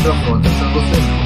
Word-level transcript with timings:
microfone, 0.00 0.42
tá 0.42 0.48
sendo 0.48 1.19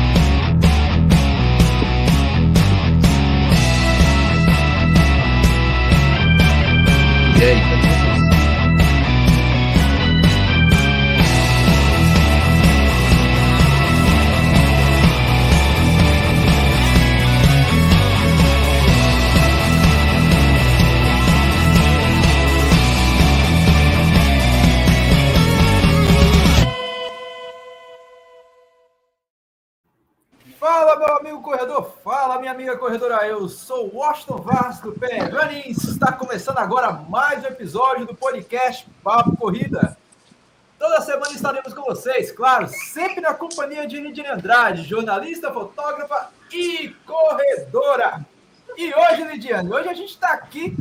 amiga 32.55 32.79
corredora. 32.79 33.27
Eu 33.27 33.49
sou 33.49 33.93
Washington 33.93 34.37
Vaz 34.37 34.79
do 34.79 34.93
Pé 34.93 35.25
Runnings. 35.25 35.83
Está 35.89 36.13
começando 36.13 36.59
agora 36.59 36.93
mais 36.93 37.43
um 37.43 37.49
episódio 37.49 38.07
do 38.07 38.15
podcast 38.15 38.89
Papo 39.03 39.37
Corrida. 39.37 39.97
Toda 40.79 41.01
semana 41.01 41.33
estaremos 41.33 41.75
com 41.75 41.83
vocês, 41.83 42.31
claro, 42.31 42.69
sempre 42.69 43.21
na 43.21 43.35
companhia 43.35 43.89
de 43.89 43.99
Lidiane 43.99 44.29
Andrade, 44.29 44.85
jornalista, 44.85 45.53
fotógrafa 45.53 46.31
e 46.53 46.95
corredora. 47.05 48.25
E 48.77 48.95
hoje, 48.95 49.25
Lidiane, 49.25 49.73
hoje 49.73 49.89
a 49.89 49.95
gente 49.95 50.11
está 50.11 50.33
aqui 50.35 50.77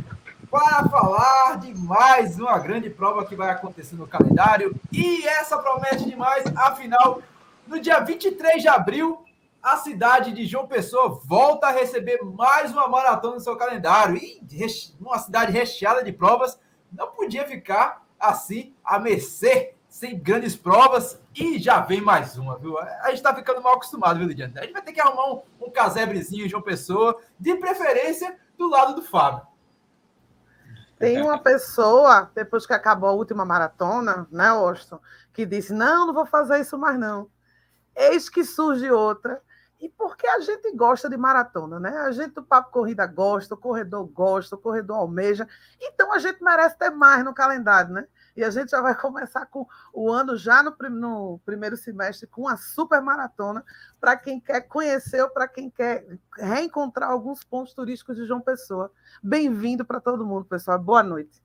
para 0.48 0.88
falar 0.88 1.58
de 1.58 1.74
mais 1.74 2.38
uma 2.38 2.56
grande 2.60 2.88
prova 2.88 3.26
que 3.26 3.34
vai 3.34 3.50
acontecer 3.50 3.96
no 3.96 4.06
calendário. 4.06 4.76
E 4.92 5.26
essa 5.26 5.58
promete 5.58 6.08
demais, 6.08 6.44
afinal, 6.54 7.20
no 7.66 7.80
dia 7.80 7.98
23 7.98 8.62
de 8.62 8.68
abril, 8.68 9.23
a 9.64 9.78
cidade 9.78 10.30
de 10.32 10.44
João 10.44 10.66
Pessoa 10.66 11.18
volta 11.24 11.68
a 11.68 11.70
receber 11.70 12.22
mais 12.22 12.70
uma 12.70 12.86
maratona 12.86 13.36
no 13.36 13.40
seu 13.40 13.56
calendário. 13.56 14.14
E 14.18 14.42
uma 15.00 15.18
cidade 15.18 15.52
recheada 15.52 16.04
de 16.04 16.12
provas 16.12 16.60
não 16.92 17.10
podia 17.10 17.46
ficar 17.46 18.04
assim 18.20 18.74
a 18.84 18.98
mercê, 18.98 19.74
sem 19.88 20.18
grandes 20.18 20.54
provas. 20.54 21.18
E 21.34 21.58
já 21.58 21.80
vem 21.80 22.02
mais 22.02 22.36
uma, 22.36 22.58
viu? 22.58 22.78
A 22.78 23.06
gente 23.06 23.14
está 23.14 23.34
ficando 23.34 23.62
mal 23.62 23.76
acostumado, 23.76 24.18
viu, 24.18 24.28
Lidiane? 24.28 24.58
A 24.58 24.62
gente 24.64 24.74
vai 24.74 24.82
ter 24.82 24.92
que 24.92 25.00
arrumar 25.00 25.32
um, 25.32 25.42
um 25.58 25.70
casebrezinho 25.70 26.44
em 26.44 26.48
João 26.48 26.62
Pessoa, 26.62 27.18
de 27.40 27.54
preferência 27.54 28.36
do 28.58 28.68
lado 28.68 28.94
do 28.94 29.02
Fábio. 29.02 29.46
Tem 30.98 31.22
uma 31.22 31.38
pessoa, 31.38 32.30
depois 32.34 32.66
que 32.66 32.74
acabou 32.74 33.08
a 33.08 33.14
última 33.14 33.46
maratona, 33.46 34.28
né, 34.30 34.48
Austin, 34.48 34.98
que 35.32 35.46
disse: 35.46 35.72
Não, 35.72 36.06
não 36.06 36.12
vou 36.12 36.26
fazer 36.26 36.60
isso 36.60 36.76
mais, 36.76 36.98
não. 36.98 37.30
Eis 37.96 38.28
que 38.28 38.44
surge 38.44 38.90
outra 38.90 39.40
e 39.84 39.88
porque 39.90 40.26
a 40.26 40.40
gente 40.40 40.72
gosta 40.72 41.10
de 41.10 41.16
maratona, 41.18 41.78
né? 41.78 41.90
A 41.90 42.10
gente 42.10 42.32
do 42.32 42.42
Papo 42.42 42.70
Corrida 42.70 43.06
gosta, 43.06 43.54
o 43.54 43.58
corredor 43.58 44.06
gosta, 44.06 44.56
o 44.56 44.58
corredor 44.58 44.96
almeja. 44.96 45.46
Então 45.78 46.10
a 46.10 46.18
gente 46.18 46.42
merece 46.42 46.78
ter 46.78 46.88
mais 46.88 47.22
no 47.22 47.34
calendário, 47.34 47.92
né? 47.92 48.06
E 48.34 48.42
a 48.42 48.48
gente 48.48 48.70
já 48.70 48.80
vai 48.80 48.94
começar 48.98 49.44
com 49.44 49.66
o 49.92 50.10
ano 50.10 50.38
já 50.38 50.62
no, 50.62 50.74
no 50.88 51.38
primeiro 51.44 51.76
semestre 51.76 52.26
com 52.26 52.48
a 52.48 52.56
super 52.56 53.02
maratona 53.02 53.62
para 54.00 54.16
quem 54.16 54.40
quer 54.40 54.62
conhecer 54.62 55.20
ou 55.20 55.28
para 55.28 55.46
quem 55.46 55.68
quer 55.68 56.06
reencontrar 56.34 57.10
alguns 57.10 57.44
pontos 57.44 57.74
turísticos 57.74 58.16
de 58.16 58.24
João 58.24 58.40
Pessoa. 58.40 58.90
Bem-vindo 59.22 59.84
para 59.84 60.00
todo 60.00 60.24
mundo, 60.24 60.46
pessoal. 60.46 60.78
Boa 60.78 61.02
noite. 61.02 61.44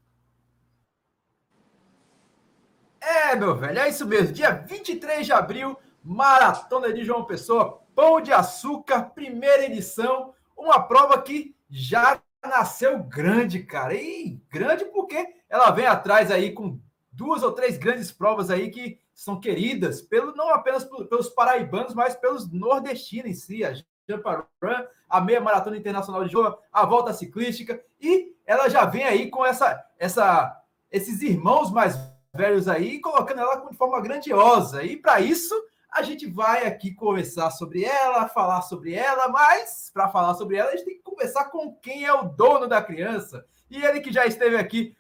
É, 3.02 3.36
meu 3.36 3.58
velho, 3.58 3.80
é 3.80 3.90
isso 3.90 4.08
mesmo. 4.08 4.32
Dia 4.32 4.52
23 4.52 5.26
de 5.26 5.34
abril, 5.34 5.78
Maratona 6.02 6.94
de 6.94 7.04
João 7.04 7.26
Pessoa 7.26 7.82
Pão 8.00 8.22
de 8.22 8.32
Açúcar, 8.32 9.10
primeira 9.14 9.66
edição, 9.66 10.34
uma 10.56 10.82
prova 10.82 11.22
que 11.22 11.54
já 11.70 12.18
nasceu 12.42 13.04
grande, 13.04 13.62
cara. 13.62 13.94
E 13.94 14.42
grande 14.50 14.86
porque 14.86 15.36
ela 15.50 15.70
vem 15.72 15.86
atrás 15.86 16.32
aí 16.32 16.54
com 16.54 16.80
duas 17.12 17.44
ou 17.44 17.52
três 17.52 17.78
grandes 17.78 18.10
provas 18.10 18.50
aí 18.50 18.70
que 18.70 18.98
são 19.14 19.38
queridas 19.38 20.02
pelo 20.02 20.34
não 20.34 20.48
apenas 20.48 20.86
pelos 20.86 21.28
paraibanos, 21.28 21.94
mas 21.94 22.16
pelos 22.16 22.50
nordestinos 22.50 23.32
em 23.32 23.34
si, 23.34 23.66
a 23.66 23.74
Jampa 24.08 24.48
Run, 24.64 24.86
a 25.10 25.20
meia 25.20 25.42
maratona 25.42 25.76
internacional 25.76 26.24
de 26.24 26.32
Joa, 26.32 26.58
a 26.72 26.86
volta 26.86 27.12
ciclística 27.12 27.84
e 28.00 28.34
ela 28.46 28.70
já 28.70 28.86
vem 28.86 29.04
aí 29.04 29.30
com 29.30 29.46
essa 29.46 29.86
essa 30.00 30.58
esses 30.90 31.22
irmãos 31.22 31.70
mais 31.70 32.00
velhos 32.34 32.70
aí 32.70 33.02
colocando 33.02 33.42
ela 33.42 33.56
de 33.58 33.76
forma 33.76 34.00
grandiosa. 34.00 34.86
E 34.86 34.96
para 34.96 35.20
isso 35.20 35.54
a 35.92 36.04
gente 36.04 36.28
vai 36.28 36.68
aqui 36.68 36.94
conversar 36.94 37.50
sobre 37.52 37.84
ela, 37.84 38.28
falar 38.28 38.62
sobre 38.62 38.94
ela, 38.94 39.28
mas 39.28 39.90
para 39.94 40.10
falar 40.10 40.36
sobre 40.36 40.56
ela, 40.58 40.70
a 40.70 40.76
gente 40.76 40.86
tem 40.86 40.98
que 40.98 41.04
conversar 41.04 41.46
com 41.46 41.74
quem 41.76 42.06
é 42.06 42.14
o 42.14 42.24
dono 42.30 42.68
da 42.68 42.82
criança. 42.82 43.46
E 43.70 43.84
ele 43.84 44.00
que 44.00 44.12
já 44.12 44.26
esteve 44.26 44.56
aqui 44.56 44.96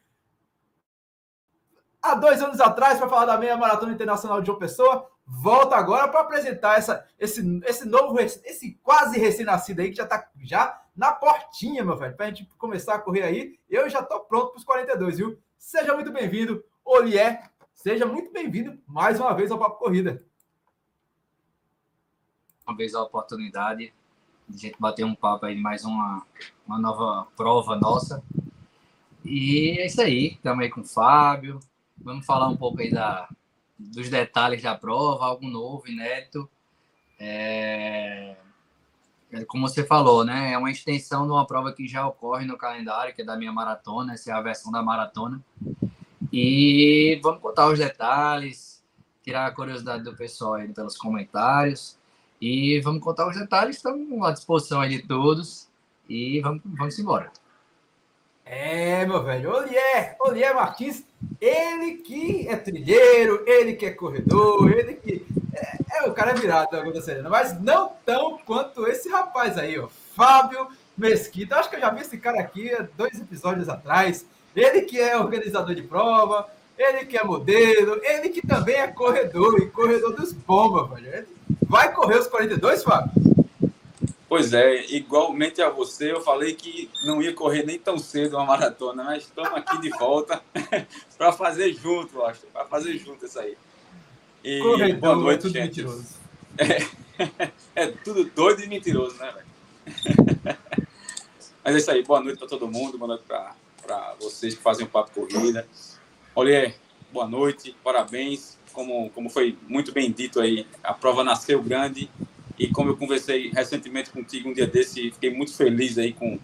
há 2.02 2.16
dois 2.16 2.42
anos 2.42 2.60
atrás 2.60 2.98
para 2.98 3.10
falar 3.10 3.26
da 3.26 3.38
meia 3.38 3.56
maratona 3.56 3.94
internacional 3.94 4.42
de 4.42 4.48
João 4.48 4.58
Pessoa, 4.58 5.08
volta 5.26 5.76
agora 5.76 6.08
para 6.08 6.22
apresentar 6.22 6.80
essa, 6.80 7.06
esse, 7.20 7.62
esse 7.66 7.88
novo, 7.88 8.20
esse 8.20 8.80
quase 8.82 9.20
recém-nascido 9.20 9.82
aí 9.82 9.92
que 9.92 9.98
já 9.98 10.04
está 10.04 10.28
já 10.42 10.82
na 10.96 11.12
portinha, 11.12 11.84
meu 11.84 11.96
velho, 11.96 12.16
para 12.16 12.26
a 12.26 12.30
gente 12.30 12.46
começar 12.58 12.96
a 12.96 13.00
correr 13.00 13.24
aí. 13.24 13.60
Eu 13.70 13.88
já 13.90 14.00
estou 14.00 14.22
pronto 14.22 14.52
para 14.52 14.58
os 14.58 14.66
42, 14.66 15.18
viu? 15.18 15.40
Seja 15.58 15.94
muito 15.94 16.12
bem-vindo, 16.12 16.64
Olié. 16.84 17.44
Seja 17.76 18.06
muito 18.06 18.32
bem-vindo 18.32 18.78
mais 18.88 19.20
uma 19.20 19.34
vez 19.34 19.52
ao 19.52 19.60
Papo 19.60 19.78
Corrida 19.78 20.28
vez 22.76 22.96
a 22.96 23.02
oportunidade 23.02 23.94
de 24.48 24.56
a 24.56 24.70
gente 24.70 24.80
bater 24.80 25.06
um 25.06 25.16
papo 25.16 25.46
aí, 25.46 25.56
mais 25.56 25.86
uma, 25.86 26.26
uma 26.66 26.80
nova 26.80 27.28
prova 27.36 27.76
nossa. 27.76 28.24
E 29.24 29.78
é 29.80 29.86
isso 29.86 30.02
aí, 30.02 30.34
estamos 30.34 30.64
aí 30.64 30.70
com 30.70 30.82
o 30.82 30.86
Fábio. 30.86 31.60
Vamos 31.98 32.26
falar 32.26 32.48
um 32.48 32.58
pouco 32.58 32.82
aí 32.82 32.90
da, 32.90 33.30
dos 33.78 34.10
detalhes 34.10 34.64
da 34.64 34.76
prova, 34.76 35.26
algo 35.26 35.48
novo, 35.48 35.88
inédito. 35.88 36.50
É, 37.20 38.36
é, 39.32 39.46
como 39.46 39.68
você 39.68 39.86
falou, 39.86 40.24
né? 40.24 40.54
É 40.54 40.58
uma 40.58 40.72
extensão 40.72 41.26
de 41.26 41.32
uma 41.32 41.46
prova 41.46 41.72
que 41.72 41.88
já 41.88 42.08
ocorre 42.08 42.46
no 42.46 42.58
calendário, 42.58 43.14
que 43.14 43.22
é 43.22 43.26
da 43.26 43.38
minha 43.38 43.52
maratona, 43.52 44.14
essa 44.14 44.32
é 44.32 44.34
a 44.34 44.42
versão 44.42 44.72
da 44.72 44.82
maratona. 44.82 45.44
E 46.32 47.20
vamos 47.22 47.42
contar 47.42 47.68
os 47.68 47.78
detalhes, 47.78 48.84
tirar 49.24 49.46
a 49.46 49.52
curiosidade 49.52 50.04
do 50.04 50.16
pessoal 50.16 50.56
aí 50.56 50.74
pelos 50.74 50.98
comentários. 50.98 51.99
E 52.42 52.80
vamos 52.82 53.04
contar 53.04 53.28
os 53.28 53.38
detalhes, 53.38 53.78
estamos 53.78 54.26
à 54.26 54.32
disposição 54.32 54.80
aí 54.80 54.90
de 54.90 55.08
todos. 55.08 55.68
E 56.08 56.40
vamos, 56.42 56.62
vamos 56.66 56.98
embora. 56.98 57.32
É, 58.46 59.06
meu 59.06 59.24
velho, 59.24 59.52
Olié, 59.52 60.16
Olié 60.20 60.52
Martins, 60.54 61.04
ele 61.40 61.98
que 61.98 62.48
é 62.48 62.56
trilheiro, 62.56 63.44
ele 63.46 63.74
que 63.76 63.86
é 63.86 63.92
corredor, 63.92 64.72
ele 64.72 64.96
que. 64.96 65.24
É, 65.54 66.00
é 66.00 66.10
o 66.10 66.14
cara 66.14 66.32
é 66.32 66.34
virado 66.34 66.70
mas 67.30 67.62
não 67.62 67.94
tão 68.04 68.40
quanto 68.40 68.88
esse 68.88 69.08
rapaz 69.10 69.58
aí, 69.58 69.78
ó. 69.78 69.88
Fábio 70.16 70.68
Mesquita. 70.98 71.58
Acho 71.58 71.70
que 71.70 71.76
eu 71.76 71.80
já 71.80 71.92
vi 71.92 72.02
esse 72.02 72.18
cara 72.18 72.40
aqui 72.40 72.72
dois 72.98 73.20
episódios 73.20 73.70
atrás. 73.70 74.26
Ele 74.56 74.82
que 74.82 75.00
é 75.00 75.16
organizador 75.18 75.76
de 75.76 75.84
prova, 75.84 76.50
ele 76.80 77.06
que 77.06 77.18
é 77.18 77.24
modelo, 77.24 78.00
ele 78.02 78.30
que 78.30 78.46
também 78.46 78.76
é 78.76 78.88
corredor, 78.88 79.60
e 79.62 79.70
corredor 79.70 80.16
dos 80.16 80.32
bombas, 80.32 81.02
velho. 81.02 81.28
Vai 81.68 81.94
correr 81.94 82.18
os 82.18 82.28
42, 82.28 82.84
Fábio? 82.84 83.12
Pois 84.30 84.54
é, 84.54 84.86
igualmente 84.86 85.62
a 85.62 85.70
você, 85.70 86.12
eu 86.12 86.22
falei 86.22 86.54
que 86.54 86.90
não 87.06 87.22
ia 87.22 87.34
correr 87.34 87.64
nem 87.64 87.78
tão 87.78 87.98
cedo 87.98 88.38
uma 88.38 88.46
maratona, 88.46 89.04
mas 89.04 89.24
estamos 89.24 89.52
aqui 89.54 89.82
de 89.82 89.90
volta 89.90 90.42
para 91.18 91.34
fazer 91.34 91.74
junto, 91.74 92.24
acho, 92.24 92.46
para 92.54 92.64
fazer 92.66 92.98
junto 92.98 93.26
isso 93.26 93.40
aí. 93.40 93.58
E 94.44 94.60
Corredor, 94.60 95.00
boa 95.00 95.16
noite, 95.16 95.48
é 95.48 95.50
gente. 95.50 95.86
É, 97.22 97.84
é, 97.84 97.88
tudo 97.88 98.24
doido 98.24 98.64
e 98.64 98.68
mentiroso, 98.68 99.18
né, 99.18 99.34
velho? 99.34 99.48
Mas 101.64 101.76
é 101.76 101.78
isso 101.78 101.92
aí, 101.92 102.04
boa 102.04 102.22
noite 102.22 102.40
para 102.40 102.48
todo 102.48 102.66
mundo, 102.68 102.98
boa 102.98 103.10
noite 103.10 103.26
para 103.26 104.16
vocês 104.22 104.56
que 104.56 104.62
fazem 104.62 104.86
o 104.86 104.90
Papo 104.90 105.12
Corrida. 105.12 105.68
Olha, 106.42 106.74
boa 107.12 107.28
noite, 107.28 107.76
parabéns. 107.84 108.58
Como, 108.72 109.10
como 109.10 109.30
foi 109.30 109.58
muito 109.68 109.92
bem 109.92 110.10
dito 110.10 110.40
aí, 110.40 110.66
a 110.82 110.94
prova 110.94 111.22
nasceu 111.22 111.62
grande 111.62 112.10
e 112.58 112.70
como 112.70 112.92
eu 112.92 112.96
conversei 112.96 113.50
recentemente 113.50 114.10
contigo 114.10 114.48
um 114.48 114.54
dia 114.54 114.66
desse, 114.66 115.12
fiquei 115.12 115.32
muito 115.36 115.54
feliz 115.54 115.98
aí 115.98 116.14
com, 116.14 116.40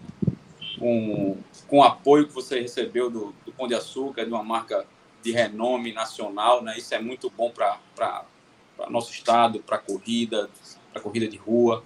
com, 0.78 1.38
com 1.66 1.78
o 1.78 1.82
apoio 1.82 2.26
que 2.26 2.34
você 2.34 2.60
recebeu 2.60 3.08
do, 3.08 3.34
do 3.46 3.52
Pão 3.52 3.66
de 3.66 3.74
Açúcar, 3.74 4.26
de 4.26 4.30
uma 4.30 4.44
marca 4.44 4.84
de 5.22 5.32
renome 5.32 5.94
nacional, 5.94 6.62
né? 6.62 6.76
Isso 6.76 6.94
é 6.94 7.00
muito 7.00 7.30
bom 7.30 7.50
para 7.50 8.26
nosso 8.90 9.10
estado, 9.10 9.60
para 9.60 9.78
corrida, 9.78 10.50
para 10.92 11.00
corrida 11.00 11.26
de 11.26 11.38
rua. 11.38 11.82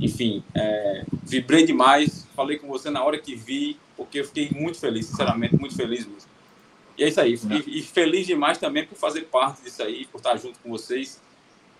Enfim, 0.00 0.42
é, 0.52 1.04
vibrei 1.22 1.64
demais. 1.64 2.26
Falei 2.34 2.58
com 2.58 2.66
você 2.66 2.90
na 2.90 3.04
hora 3.04 3.18
que 3.18 3.36
vi, 3.36 3.78
porque 3.96 4.18
eu 4.18 4.24
fiquei 4.24 4.50
muito 4.50 4.80
feliz, 4.80 5.06
sinceramente, 5.06 5.54
muito 5.54 5.76
feliz 5.76 6.04
mesmo. 6.04 6.31
E 6.96 7.04
é 7.04 7.08
isso 7.08 7.20
aí. 7.20 7.38
E, 7.66 7.78
e, 7.78 7.82
feliz 7.82 8.26
demais 8.26 8.58
também 8.58 8.86
por 8.86 8.96
fazer 8.96 9.22
parte 9.22 9.62
disso 9.62 9.82
aí, 9.82 10.06
por 10.06 10.18
estar 10.18 10.36
junto 10.36 10.58
com 10.60 10.70
vocês. 10.70 11.20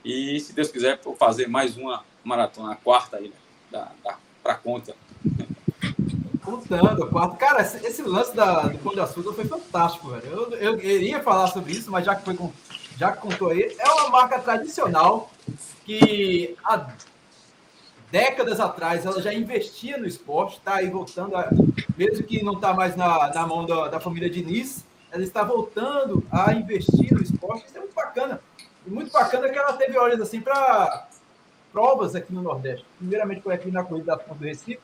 E, 0.05 0.39
se 0.41 0.53
Deus 0.53 0.71
quiser, 0.71 1.01
vou 1.03 1.15
fazer 1.15 1.49
mais 1.49 1.77
uma 1.77 2.05
maratona, 2.25 2.73
a 2.73 2.77
quarta 2.77 3.19
aí, 3.19 3.29
né? 3.29 3.35
da, 3.71 3.91
da, 4.05 4.17
pra 4.43 4.55
conta. 4.55 4.95
Contando, 6.45 7.07
quarto. 7.09 7.37
Cara, 7.37 7.63
esse, 7.63 7.85
esse, 7.87 8.03
lance 8.03 8.35
da, 8.35 8.63
do 8.63 8.79
Pão 8.79 8.93
de 8.93 9.01
Açúcar 9.01 9.33
foi 9.33 9.45
fantástico, 9.45 10.09
velho. 10.09 10.27
Eu, 10.27 10.51
eu, 10.53 10.81
iria 10.81 11.23
falar 11.23 11.47
sobre 11.49 11.73
isso, 11.73 11.91
mas 11.91 12.05
já 12.05 12.17
que, 12.17 12.25
foi 12.25 12.35
com, 12.35 12.53
já 12.99 13.13
que 13.13 13.21
contou 13.21 13.51
aí, 13.51 13.75
é 13.79 13.89
uma 13.93 14.11
marca 14.11 14.39
tradicional 14.41 15.31
que 15.85 16.57
há 16.65 16.89
décadas 18.11 18.61
atrás 18.61 19.07
ela 19.07 19.23
já 19.23 19.33
investia 19.33 19.97
no 19.97 20.07
esporte, 20.07 20.61
tá 20.61 20.77
aí 20.77 20.91
voltando, 20.91 21.35
a, 21.35 21.49
mesmo 21.97 22.25
que 22.25 22.43
não 22.43 22.55
está 22.55 22.75
mais 22.75 22.95
na, 22.95 23.33
na 23.33 23.47
mão 23.47 23.65
da, 23.65 23.89
da 23.89 24.01
família 24.01 24.29
Diniz, 24.29 24.85
ela 25.13 25.23
está 25.23 25.45
voltando 25.45 26.27
a 26.33 26.55
investir 26.55 27.13
no 27.13 27.23
esporte. 27.23 27.67
Isso 27.67 27.77
é 27.77 27.81
muito 27.81 27.95
bacana. 27.95 28.41
E 28.87 28.91
muito 28.91 29.13
bacana 29.13 29.49
que 29.51 29.59
ela 29.59 29.75
teve 29.75 29.97
olhos 29.99 30.21
assim 30.21 30.41
para 30.41 31.07
provas 31.71 32.15
aqui 32.15 32.33
no 32.33 32.43
Nordeste. 32.43 32.87
Primeiramente 32.99 33.43
foi 33.43 33.55
aqui 33.55 33.71
na 33.71 33.85
Corrida 33.85 34.17
das 34.17 34.23
Pontas 34.23 34.39
do 34.39 34.45
Recife. 34.45 34.81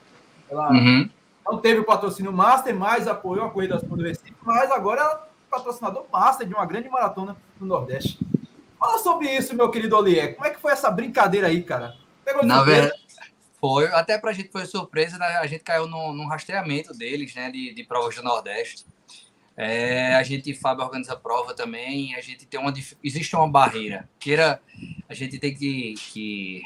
Ela 0.51 0.71
uhum. 0.71 1.09
não 1.47 1.59
teve 1.59 1.81
o 1.81 1.85
patrocínio 1.85 2.33
Master, 2.33 2.75
mas 2.77 3.09
apoiou 3.09 3.47
a 3.47 3.51
Corrida 3.51 3.75
das 3.75 3.83
Pontas 3.83 3.99
do 3.99 4.05
Recife, 4.05 4.35
mas 4.43 4.71
agora 4.71 5.01
ela 5.01 5.15
é 5.15 5.51
patrocinador 5.51 6.05
Master 6.13 6.47
de 6.47 6.55
uma 6.55 6.67
grande 6.67 6.91
maratona 6.91 7.35
no 7.59 7.67
Nordeste. 7.67 8.19
Fala 8.79 8.99
sobre 8.99 9.35
isso, 9.35 9.57
meu 9.57 9.71
querido 9.71 9.97
Olier. 9.97 10.35
Como 10.35 10.47
é 10.47 10.51
que 10.51 10.61
foi 10.61 10.73
essa 10.73 10.91
brincadeira 10.91 11.49
aí, 11.49 11.63
cara? 11.63 11.95
Pegou 12.23 12.45
Na 12.45 12.63
verdade, 12.63 12.95
foi. 13.59 13.87
Até 13.89 14.19
pra 14.19 14.33
gente 14.33 14.53
foi 14.53 14.67
surpresa, 14.67 15.19
né? 15.19 15.27
a 15.39 15.47
gente 15.47 15.65
caiu 15.65 15.87
num, 15.87 16.13
num 16.13 16.29
rastreamento 16.29 16.93
deles, 16.93 17.35
né? 17.35 17.51
De, 17.51 17.75
de 17.75 17.83
provas 17.83 18.15
do 18.15 18.23
Nordeste. 18.23 18.85
É, 19.61 20.15
a 20.15 20.23
gente, 20.23 20.55
Fábio, 20.55 20.85
organiza 20.85 21.17
prova 21.17 21.53
também. 21.53 22.15
A 22.15 22.21
gente 22.21 22.47
tem 22.47 22.61
uma. 22.61 22.73
Existe 23.03 23.35
uma 23.35 23.49
barreira. 23.51 24.09
Queira, 24.17 24.63
a 25.09 25.15
gente 25.15 25.37
tem 25.37 25.53
que, 25.53 25.95
que 26.13 26.63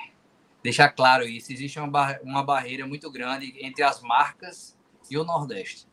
deixar 0.63 0.91
claro 0.91 1.27
isso. 1.27 1.51
Existe 1.51 1.79
uma, 1.79 1.89
bar, 1.89 2.21
uma 2.23 2.43
barreira 2.43 2.87
muito 2.87 3.11
grande 3.11 3.55
entre 3.65 3.83
as 3.83 4.03
marcas 4.03 4.77
e 5.11 5.17
o 5.17 5.25
Nordeste. 5.25 5.89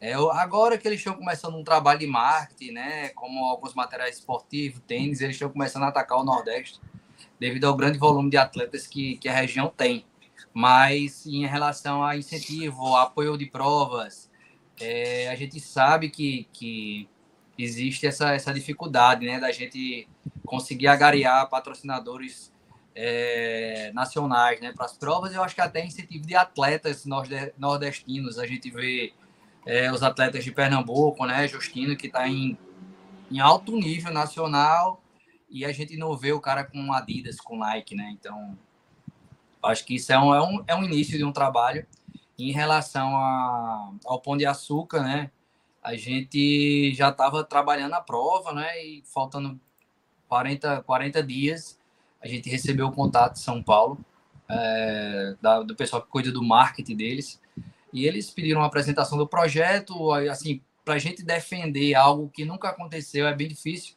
É, 0.00 0.12
agora 0.12 0.78
que 0.78 0.86
eles 0.86 1.00
estão 1.00 1.14
começando 1.14 1.56
um 1.56 1.64
trabalho 1.64 1.98
de 1.98 2.06
marketing, 2.06 2.72
né, 2.72 3.08
como 3.10 3.46
alguns 3.46 3.74
materiais 3.74 4.18
esportivos, 4.18 4.80
tênis, 4.86 5.20
eles 5.20 5.34
estão 5.34 5.48
começando 5.48 5.84
a 5.84 5.88
atacar 5.88 6.18
o 6.18 6.24
Nordeste 6.24 6.80
devido 7.40 7.64
ao 7.64 7.74
grande 7.74 7.98
volume 7.98 8.30
de 8.30 8.36
atletas 8.36 8.86
que, 8.86 9.16
que 9.16 9.28
a 9.28 9.34
região 9.34 9.72
tem. 9.76 10.04
Mas 10.52 11.26
em 11.26 11.46
relação 11.46 12.04
a 12.04 12.16
incentivo, 12.16 12.94
apoio 12.94 13.36
de 13.36 13.46
provas, 13.46 14.30
é, 14.80 15.28
a 15.28 15.34
gente 15.34 15.60
sabe 15.60 16.10
que, 16.10 16.48
que 16.52 17.08
existe 17.58 18.06
essa, 18.06 18.32
essa 18.32 18.52
dificuldade 18.52 19.26
né, 19.26 19.38
da 19.38 19.52
gente 19.52 20.08
conseguir 20.44 20.88
agariar 20.88 21.48
patrocinadores 21.48 22.52
é, 22.94 23.90
nacionais 23.94 24.60
né, 24.60 24.72
para 24.72 24.86
as 24.86 24.96
provas. 24.96 25.34
Eu 25.34 25.42
acho 25.42 25.54
que 25.54 25.60
até 25.60 25.84
incentivo 25.84 26.26
de 26.26 26.34
atletas 26.34 27.04
nordestinos. 27.56 28.38
A 28.38 28.46
gente 28.46 28.70
vê 28.70 29.12
é, 29.66 29.90
os 29.92 30.02
atletas 30.02 30.44
de 30.44 30.52
Pernambuco, 30.52 31.24
né, 31.26 31.46
Justino, 31.48 31.96
que 31.96 32.06
está 32.06 32.28
em, 32.28 32.56
em 33.30 33.40
alto 33.40 33.72
nível 33.76 34.12
nacional, 34.12 35.02
e 35.48 35.64
a 35.64 35.72
gente 35.72 35.96
não 35.96 36.16
vê 36.16 36.32
o 36.32 36.40
cara 36.40 36.64
com 36.64 36.92
Adidas, 36.92 37.36
com 37.40 37.58
Nike. 37.58 37.94
Né? 37.94 38.10
Então, 38.18 38.58
acho 39.62 39.84
que 39.84 39.94
isso 39.94 40.12
é 40.12 40.18
um, 40.18 40.34
é 40.34 40.42
um, 40.42 40.64
é 40.68 40.74
um 40.74 40.84
início 40.84 41.16
de 41.16 41.24
um 41.24 41.32
trabalho. 41.32 41.86
Em 42.38 42.52
relação 42.52 43.16
a, 43.16 43.92
ao 44.04 44.20
Pão 44.20 44.36
de 44.36 44.44
Açúcar, 44.46 45.02
né? 45.02 45.30
A 45.82 45.96
gente 45.96 46.92
já 46.94 47.10
estava 47.10 47.44
trabalhando 47.44 47.94
a 47.94 48.00
prova, 48.00 48.52
né? 48.52 48.82
E 48.82 49.02
faltando 49.06 49.60
40, 50.28 50.82
40 50.82 51.22
dias, 51.22 51.78
a 52.20 52.26
gente 52.26 52.48
recebeu 52.48 52.86
o 52.86 52.92
contato 52.92 53.34
de 53.34 53.40
São 53.40 53.62
Paulo, 53.62 53.98
é, 54.48 55.36
da, 55.40 55.62
do 55.62 55.76
pessoal 55.76 56.02
que 56.02 56.08
cuida 56.08 56.32
do 56.32 56.42
marketing 56.42 56.96
deles, 56.96 57.40
e 57.92 58.06
eles 58.06 58.30
pediram 58.30 58.60
uma 58.60 58.66
apresentação 58.66 59.16
do 59.16 59.28
projeto, 59.28 60.12
assim, 60.12 60.60
para 60.84 60.94
a 60.94 60.98
gente 60.98 61.22
defender 61.22 61.94
algo 61.94 62.28
que 62.28 62.44
nunca 62.44 62.68
aconteceu 62.68 63.26
é 63.26 63.34
bem 63.34 63.48
difícil, 63.48 63.94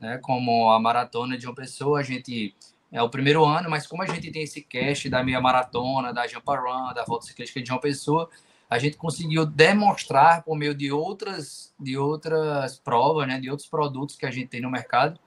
né? 0.00 0.18
Como 0.18 0.70
a 0.70 0.80
maratona 0.80 1.38
de 1.38 1.46
uma 1.46 1.54
pessoa, 1.54 2.00
a 2.00 2.02
gente 2.02 2.54
é 2.90 3.02
o 3.02 3.08
primeiro 3.10 3.44
ano, 3.44 3.68
mas 3.68 3.86
como 3.86 4.02
a 4.02 4.06
gente 4.06 4.30
tem 4.30 4.42
esse 4.42 4.62
cast 4.62 5.08
da 5.08 5.22
meia 5.22 5.40
maratona, 5.40 6.12
da 6.12 6.26
Jump 6.26 6.46
Run, 6.46 6.94
da 6.94 7.04
volta 7.04 7.26
ciclística 7.26 7.60
de 7.62 7.70
uma 7.70 7.80
pessoa, 7.80 8.28
a 8.68 8.78
gente 8.78 8.96
conseguiu 8.96 9.46
demonstrar 9.46 10.42
por 10.42 10.56
meio 10.56 10.74
de 10.74 10.90
outras 10.90 11.74
de 11.78 11.96
outras 11.96 12.78
provas, 12.78 13.26
né, 13.26 13.38
de 13.38 13.50
outros 13.50 13.68
produtos 13.68 14.16
que 14.16 14.26
a 14.26 14.30
gente 14.30 14.48
tem 14.48 14.60
no 14.60 14.70
mercado, 14.70 15.18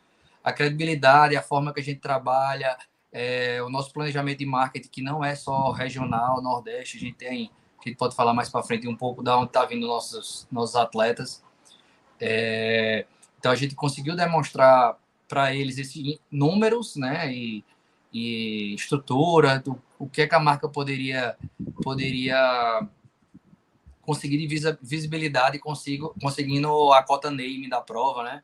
a 0.43 0.51
credibilidade, 0.51 1.35
a 1.35 1.41
forma 1.41 1.73
que 1.73 1.79
a 1.79 1.83
gente 1.83 1.99
trabalha, 1.99 2.77
é, 3.11 3.61
o 3.61 3.69
nosso 3.69 3.91
planejamento 3.93 4.39
de 4.39 4.45
marketing, 4.45 4.89
que 4.89 5.01
não 5.01 5.23
é 5.23 5.35
só 5.35 5.71
regional, 5.71 6.41
Nordeste, 6.41 6.97
a 6.97 6.99
gente 6.99 7.15
tem, 7.15 7.51
a 7.79 7.87
gente 7.87 7.97
pode 7.97 8.15
falar 8.15 8.33
mais 8.33 8.49
para 8.49 8.63
frente 8.63 8.87
um 8.87 8.95
pouco 8.95 9.21
da 9.21 9.37
onde 9.37 9.47
está 9.47 9.65
vindo 9.65 9.85
nossos, 9.85 10.47
nossos 10.51 10.75
atletas. 10.75 11.43
É, 12.19 13.05
então 13.37 13.51
a 13.51 13.55
gente 13.55 13.75
conseguiu 13.75 14.15
demonstrar 14.15 14.97
para 15.31 15.55
eles 15.55 15.77
esses 15.77 16.19
números, 16.29 16.97
né, 16.97 17.33
e, 17.33 17.63
e 18.11 18.75
estrutura, 18.75 19.59
do, 19.59 19.81
o 19.97 20.07
que 20.07 20.23
é 20.23 20.27
que 20.27 20.35
a 20.35 20.39
marca 20.39 20.67
poderia 20.67 21.37
poderia 21.81 22.85
conseguir 24.01 24.45
de 24.45 24.77
visibilidade 24.81 25.57
consigo, 25.57 26.13
conseguindo 26.21 26.91
a 26.91 27.01
cota 27.01 27.31
name 27.31 27.69
da 27.69 27.79
prova, 27.79 28.23
né? 28.23 28.43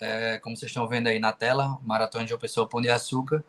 é, 0.00 0.38
como 0.38 0.56
vocês 0.56 0.70
estão 0.70 0.86
vendo 0.86 1.08
aí 1.08 1.18
na 1.18 1.32
tela, 1.32 1.78
Maratona 1.82 2.24
de 2.24 2.32
uma 2.32 2.38
Pessoa 2.38 2.68
Pão 2.68 2.80
de 2.80 2.88
Açúcar. 2.88 3.44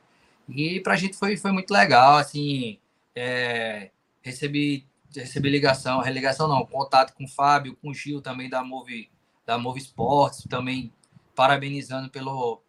E 0.48 0.80
para 0.80 0.94
a 0.94 0.98
gente 0.98 1.16
foi, 1.16 1.38
foi 1.38 1.52
muito 1.52 1.72
legal, 1.72 2.18
assim, 2.18 2.80
é, 3.16 3.92
recebi, 4.22 4.86
recebi 5.16 5.50
ligação, 5.50 6.02
religação 6.02 6.48
não, 6.48 6.66
contato 6.66 7.14
com 7.14 7.26
o 7.26 7.28
Fábio, 7.28 7.78
com 7.82 7.90
o 7.90 7.94
Gil 7.94 8.22
também 8.22 8.50
da 8.50 8.64
Move, 8.64 9.10
da 9.46 9.58
Move 9.58 9.80
Sports, 9.80 10.46
também 10.50 10.92
parabenizando 11.40 12.10
pelo, 12.10 12.62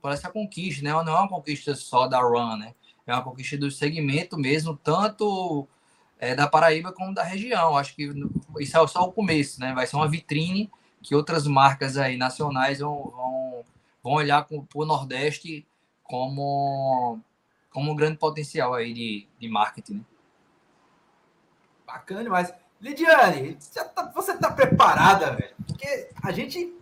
por 0.00 0.12
essa 0.12 0.30
conquista, 0.30 0.84
né? 0.84 0.92
Não 0.92 1.16
é 1.16 1.20
uma 1.22 1.28
conquista 1.28 1.74
só 1.74 2.06
da 2.06 2.20
Run, 2.20 2.56
né? 2.56 2.72
É 3.04 3.12
uma 3.12 3.24
conquista 3.24 3.58
do 3.58 3.68
segmento 3.68 4.38
mesmo, 4.38 4.76
tanto 4.76 5.66
é, 6.20 6.32
da 6.32 6.46
Paraíba 6.46 6.92
como 6.92 7.12
da 7.12 7.24
região. 7.24 7.76
Acho 7.76 7.96
que 7.96 8.12
isso 8.60 8.78
é 8.78 8.86
só 8.86 9.02
o 9.02 9.12
começo, 9.12 9.58
né? 9.58 9.74
Vai 9.74 9.88
ser 9.88 9.96
uma 9.96 10.08
vitrine 10.08 10.70
que 11.02 11.16
outras 11.16 11.48
marcas 11.48 11.96
aí 11.96 12.16
nacionais 12.16 12.78
vão, 12.78 13.10
vão, 13.10 13.64
vão 14.04 14.12
olhar 14.12 14.46
para 14.46 14.56
o 14.72 14.84
Nordeste 14.84 15.66
como, 16.04 17.18
como 17.70 17.90
um 17.90 17.96
grande 17.96 18.18
potencial 18.18 18.72
aí 18.72 18.94
de, 18.94 19.26
de 19.36 19.48
marketing. 19.48 19.94
Né? 19.94 20.04
Bacana 21.84 22.22
demais. 22.22 22.54
Lidiane, 22.80 23.58
tá, 23.74 24.12
você 24.14 24.30
está 24.30 24.48
preparada, 24.52 25.32
velho? 25.32 25.56
Porque 25.66 26.08
a 26.22 26.30
gente, 26.30 26.72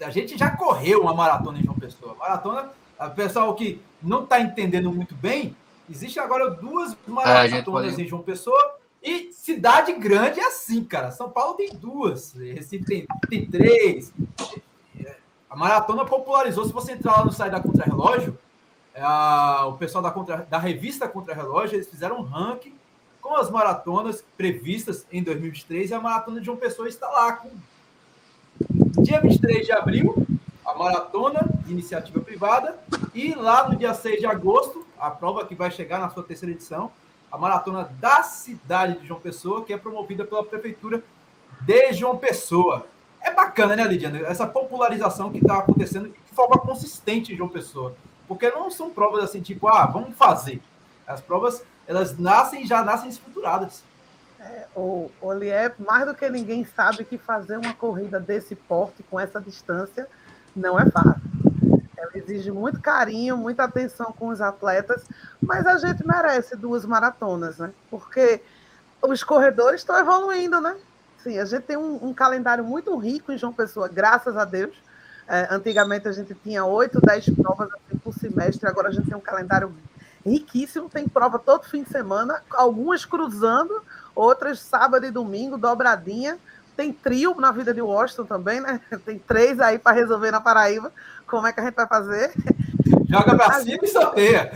a 0.00 0.10
gente 0.10 0.36
já 0.36 0.50
correu 0.50 1.02
uma 1.02 1.14
maratona 1.14 1.58
em 1.58 1.62
João 1.62 1.78
Pessoa. 1.78 2.14
Maratona, 2.14 2.70
o 2.98 3.10
pessoal 3.10 3.54
que 3.54 3.80
não 4.02 4.24
está 4.24 4.40
entendendo 4.40 4.92
muito 4.92 5.14
bem, 5.14 5.56
existe 5.90 6.18
agora 6.18 6.50
duas 6.50 6.92
é, 6.92 6.96
maratonas 7.06 7.98
é, 7.98 8.02
em 8.02 8.06
João 8.06 8.22
Pessoa 8.22 8.76
e 9.02 9.32
cidade 9.32 9.92
grande 9.94 10.40
é 10.40 10.46
assim, 10.46 10.84
cara. 10.84 11.10
São 11.10 11.30
Paulo 11.30 11.54
tem 11.54 11.74
duas, 11.74 12.34
Recife 12.34 12.84
tem, 12.84 13.06
tem 13.28 13.46
três. 13.46 14.12
A 15.48 15.56
maratona 15.56 16.04
popularizou. 16.04 16.64
Se 16.64 16.72
você 16.72 16.92
entrar 16.92 17.18
lá 17.18 17.24
no 17.24 17.32
site 17.32 17.52
da 17.52 17.60
Contrarrelógio, 17.60 18.38
é 18.94 19.04
o 19.64 19.72
pessoal 19.74 20.02
da, 20.02 20.10
contra, 20.10 20.38
da 20.48 20.58
revista 20.58 21.08
Contrarrelógio, 21.08 21.76
eles 21.76 21.88
fizeram 21.88 22.18
um 22.18 22.22
ranking 22.22 22.74
com 23.20 23.36
as 23.36 23.50
maratonas 23.50 24.24
previstas 24.36 25.06
em 25.10 25.22
2023 25.22 25.90
e 25.90 25.94
a 25.94 26.00
maratona 26.00 26.40
de 26.40 26.46
João 26.46 26.56
Pessoa 26.56 26.88
está 26.88 27.08
lá 27.08 27.32
com 27.34 27.50
dia 29.02 29.20
23 29.20 29.66
de 29.66 29.72
abril, 29.72 30.26
a 30.64 30.74
maratona 30.74 31.48
iniciativa 31.66 32.20
privada 32.20 32.78
e 33.14 33.34
lá 33.34 33.68
no 33.68 33.76
dia 33.76 33.94
6 33.94 34.20
de 34.20 34.26
agosto, 34.26 34.86
a 34.98 35.10
prova 35.10 35.46
que 35.46 35.54
vai 35.54 35.70
chegar 35.70 35.98
na 35.98 36.10
sua 36.10 36.22
terceira 36.22 36.54
edição, 36.54 36.90
a 37.30 37.38
maratona 37.38 37.90
da 38.00 38.22
cidade 38.22 39.00
de 39.00 39.06
João 39.06 39.20
Pessoa, 39.20 39.64
que 39.64 39.72
é 39.72 39.78
promovida 39.78 40.24
pela 40.24 40.44
prefeitura 40.44 41.02
de 41.62 41.92
João 41.92 42.16
Pessoa. 42.16 42.86
É 43.22 43.32
bacana, 43.32 43.76
né, 43.76 43.84
Lidiane? 43.84 44.22
Essa 44.24 44.46
popularização 44.46 45.30
que 45.30 45.38
está 45.38 45.58
acontecendo 45.58 46.08
de 46.08 46.34
forma 46.34 46.58
consistente 46.58 47.32
em 47.32 47.36
João 47.36 47.48
Pessoa. 47.48 47.94
Porque 48.26 48.50
não 48.50 48.70
são 48.70 48.90
provas 48.90 49.24
assim, 49.24 49.40
tipo, 49.40 49.68
ah, 49.68 49.86
vamos 49.86 50.16
fazer. 50.16 50.60
As 51.06 51.20
provas, 51.20 51.62
elas 51.86 52.18
nascem 52.18 52.66
já 52.66 52.82
nascem 52.82 53.10
estruturadas. 53.10 53.82
É, 54.40 54.66
o 54.74 55.10
Olié, 55.20 55.70
mais 55.78 56.06
do 56.06 56.14
que 56.14 56.28
ninguém 56.30 56.64
sabe 56.64 57.04
que 57.04 57.18
fazer 57.18 57.58
uma 57.58 57.74
corrida 57.74 58.18
desse 58.18 58.54
porte, 58.54 59.02
com 59.02 59.20
essa 59.20 59.38
distância, 59.38 60.08
não 60.56 60.80
é 60.80 60.90
fácil. 60.90 61.20
Ela 61.96 62.10
exige 62.14 62.50
muito 62.50 62.80
carinho, 62.80 63.36
muita 63.36 63.64
atenção 63.64 64.14
com 64.18 64.28
os 64.28 64.40
atletas, 64.40 65.04
mas 65.42 65.66
a 65.66 65.76
gente 65.76 66.06
merece 66.06 66.56
duas 66.56 66.86
maratonas, 66.86 67.58
né? 67.58 67.70
Porque 67.90 68.40
os 69.02 69.22
corredores 69.22 69.82
estão 69.82 69.98
evoluindo, 69.98 70.58
né? 70.58 70.74
Sim, 71.22 71.38
a 71.38 71.44
gente 71.44 71.64
tem 71.64 71.76
um, 71.76 72.06
um, 72.06 72.14
calendário 72.14 72.64
muito 72.64 72.96
rico 72.96 73.30
em 73.30 73.36
João 73.36 73.52
Pessoa, 73.52 73.88
graças 73.88 74.38
a 74.38 74.46
Deus. 74.46 74.74
É, 75.28 75.48
antigamente 75.50 76.08
a 76.08 76.12
gente 76.12 76.34
tinha 76.34 76.64
oito, 76.64 76.98
dez 76.98 77.28
provas 77.28 77.68
assim, 77.74 77.98
por 77.98 78.14
semestre, 78.14 78.66
agora 78.66 78.88
a 78.88 78.90
gente 78.90 79.06
tem 79.06 79.16
um 79.16 79.20
calendário 79.20 79.72
riquíssimo, 80.24 80.88
tem 80.88 81.08
prova 81.08 81.38
todo 81.38 81.64
fim 81.64 81.82
de 81.82 81.90
semana, 81.90 82.42
algumas 82.50 83.04
cruzando, 83.04 83.82
outras 84.20 84.60
sábado 84.60 85.06
e 85.06 85.10
domingo, 85.10 85.56
dobradinha. 85.56 86.38
Tem 86.76 86.92
trio 86.92 87.34
na 87.38 87.50
vida 87.50 87.74
de 87.74 87.80
Washington 87.80 88.24
também, 88.24 88.60
né? 88.60 88.80
Tem 89.04 89.18
três 89.18 89.60
aí 89.60 89.78
para 89.78 89.96
resolver 89.96 90.30
na 90.30 90.40
Paraíba. 90.40 90.92
Como 91.26 91.46
é 91.46 91.52
que 91.52 91.60
a 91.60 91.64
gente 91.64 91.74
vai 91.74 91.86
fazer? 91.86 92.32
Joga 93.08 93.36
para 93.36 93.52
cima 93.54 93.64
gente, 93.64 93.84
e 93.84 93.88
sorteia. 93.88 94.52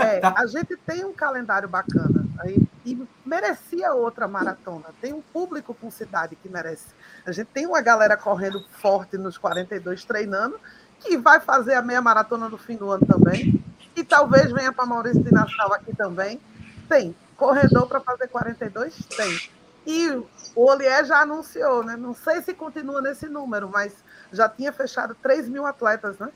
É, 0.00 0.20
a 0.24 0.46
gente 0.46 0.76
tem 0.76 1.04
um 1.04 1.12
calendário 1.12 1.68
bacana 1.68 2.24
aí, 2.40 2.68
e 2.84 3.00
merecia 3.24 3.92
outra 3.94 4.26
maratona. 4.28 4.86
Tem 5.00 5.12
um 5.12 5.20
público 5.20 5.74
com 5.74 5.90
cidade 5.90 6.36
que 6.36 6.48
merece. 6.48 6.86
A 7.26 7.32
gente 7.32 7.48
tem 7.48 7.66
uma 7.66 7.80
galera 7.80 8.16
correndo 8.16 8.64
forte 8.80 9.16
nos 9.16 9.38
42 9.38 10.04
treinando, 10.04 10.58
que 11.00 11.16
vai 11.16 11.40
fazer 11.40 11.74
a 11.74 11.82
meia 11.82 12.02
maratona 12.02 12.48
no 12.48 12.58
fim 12.58 12.76
do 12.76 12.90
ano 12.90 13.06
também. 13.06 13.62
E 13.96 14.02
talvez 14.02 14.50
venha 14.50 14.72
para 14.72 14.86
Maurício 14.86 15.22
de 15.22 15.32
Nassau 15.32 15.72
aqui 15.72 15.94
também. 15.96 16.40
Tem. 16.88 17.14
Corredor 17.36 17.86
para 17.86 18.00
fazer 18.00 18.28
42? 18.28 18.94
Tem. 19.16 19.40
E 19.86 20.08
o 20.10 20.26
Olier 20.54 21.04
já 21.04 21.20
anunciou, 21.20 21.84
né? 21.84 21.96
Não 21.96 22.14
sei 22.14 22.40
se 22.42 22.54
continua 22.54 23.02
nesse 23.02 23.28
número, 23.28 23.68
mas 23.68 23.92
já 24.32 24.48
tinha 24.48 24.72
fechado 24.72 25.14
3 25.22 25.48
mil 25.48 25.66
atletas, 25.66 26.18
né? 26.18 26.30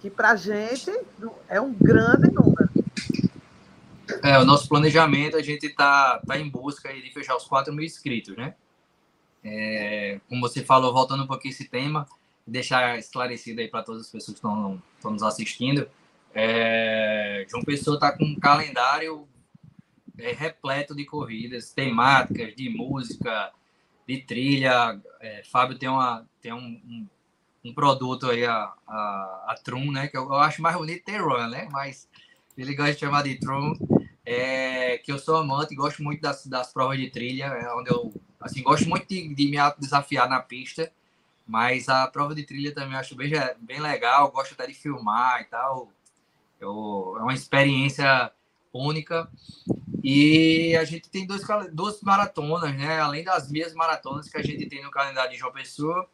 Que 0.00 0.08
para 0.08 0.30
a 0.30 0.36
gente 0.36 0.90
é 1.48 1.60
um 1.60 1.72
grande 1.72 2.32
número. 2.32 2.68
É, 4.22 4.38
o 4.38 4.44
nosso 4.44 4.68
planejamento, 4.68 5.36
a 5.36 5.42
gente 5.42 5.66
está 5.66 6.20
tá 6.26 6.38
em 6.38 6.48
busca 6.48 6.92
de 6.92 7.12
fechar 7.12 7.36
os 7.36 7.44
4 7.44 7.72
mil 7.72 7.84
inscritos, 7.84 8.36
né? 8.36 8.54
É, 9.44 10.20
como 10.28 10.40
você 10.40 10.64
falou, 10.64 10.92
voltando 10.92 11.24
um 11.24 11.26
pouquinho 11.26 11.52
esse 11.52 11.68
tema, 11.68 12.06
deixar 12.46 12.98
esclarecido 12.98 13.60
aí 13.60 13.68
para 13.68 13.82
todas 13.82 14.02
as 14.02 14.10
pessoas 14.10 14.38
que 14.38 14.46
estão 14.46 14.80
nos 15.04 15.22
assistindo, 15.22 15.88
é, 16.34 17.46
João 17.48 17.62
Pessoa 17.62 17.96
está 17.96 18.16
com 18.16 18.24
um 18.24 18.38
calendário 18.38 19.28
é, 20.18 20.32
repleto 20.32 20.94
de 20.94 21.04
corridas, 21.04 21.72
temáticas, 21.72 22.54
de 22.54 22.68
música, 22.68 23.52
de 24.06 24.18
trilha. 24.22 25.00
É, 25.20 25.42
Fábio 25.44 25.78
tem, 25.78 25.88
uma, 25.88 26.26
tem 26.42 26.52
um, 26.52 26.58
um, 26.58 27.06
um 27.66 27.74
produto 27.74 28.28
aí, 28.30 28.44
a, 28.44 28.72
a, 28.86 29.44
a 29.48 29.54
Trum, 29.62 29.92
né? 29.92 30.08
Que 30.08 30.16
eu, 30.16 30.24
eu 30.24 30.34
acho 30.34 30.60
mais 30.60 30.76
bonito 30.76 31.04
ter 31.04 31.20
Run, 31.20 31.48
né? 31.48 31.68
Mas 31.70 32.08
ele 32.56 32.74
gosta 32.74 32.92
de 32.92 33.00
chamar 33.00 33.22
de 33.22 33.36
Trum. 33.36 33.74
É, 34.30 34.98
que 34.98 35.10
eu 35.10 35.18
sou 35.18 35.36
amante, 35.36 35.74
gosto 35.74 36.02
muito 36.02 36.20
das, 36.20 36.46
das 36.46 36.70
provas 36.70 36.98
de 36.98 37.08
trilha, 37.08 37.44
é 37.44 37.72
onde 37.72 37.90
eu 37.90 38.12
assim, 38.38 38.62
gosto 38.62 38.86
muito 38.86 39.08
de, 39.08 39.34
de 39.34 39.48
me 39.48 39.56
desafiar 39.78 40.28
na 40.28 40.40
pista, 40.40 40.92
mas 41.46 41.88
a 41.88 42.06
prova 42.06 42.34
de 42.34 42.44
trilha 42.44 42.74
também 42.74 42.94
acho 42.98 43.16
bem, 43.16 43.32
bem 43.60 43.80
legal, 43.80 44.30
gosto 44.30 44.52
até 44.52 44.66
de 44.66 44.74
filmar 44.74 45.40
e 45.40 45.44
tal. 45.44 45.90
Eu, 46.60 47.16
é 47.18 47.22
uma 47.22 47.32
experiência 47.32 48.30
única. 48.78 49.28
E 50.02 50.76
a 50.76 50.84
gente 50.84 51.08
tem 51.10 51.26
dois, 51.26 51.42
duas 51.72 52.00
maratonas, 52.02 52.74
né? 52.76 53.00
Além 53.00 53.24
das 53.24 53.50
minhas 53.50 53.74
maratonas 53.74 54.28
que 54.28 54.38
a 54.38 54.42
gente 54.42 54.66
tem 54.66 54.82
no 54.82 54.90
calendário 54.90 55.32
de 55.32 55.38
João 55.38 55.52
Pessoa, 55.52 56.08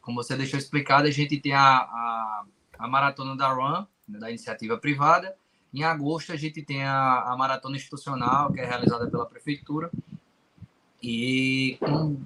como 0.00 0.22
você 0.22 0.36
deixou 0.36 0.58
explicado, 0.58 1.08
a 1.08 1.10
gente 1.10 1.40
tem 1.40 1.54
a, 1.54 1.78
a, 1.78 2.44
a 2.78 2.88
maratona 2.88 3.36
da 3.36 3.48
Run, 3.48 3.86
né, 4.06 4.18
da 4.18 4.28
iniciativa 4.28 4.76
privada. 4.76 5.34
Em 5.72 5.82
agosto, 5.82 6.32
a 6.32 6.36
gente 6.36 6.62
tem 6.62 6.84
a, 6.84 7.22
a 7.22 7.36
maratona 7.36 7.76
institucional, 7.76 8.52
que 8.52 8.60
é 8.60 8.64
realizada 8.64 9.10
pela 9.10 9.26
prefeitura. 9.26 9.90
E 11.02 11.76
com, 11.80 12.20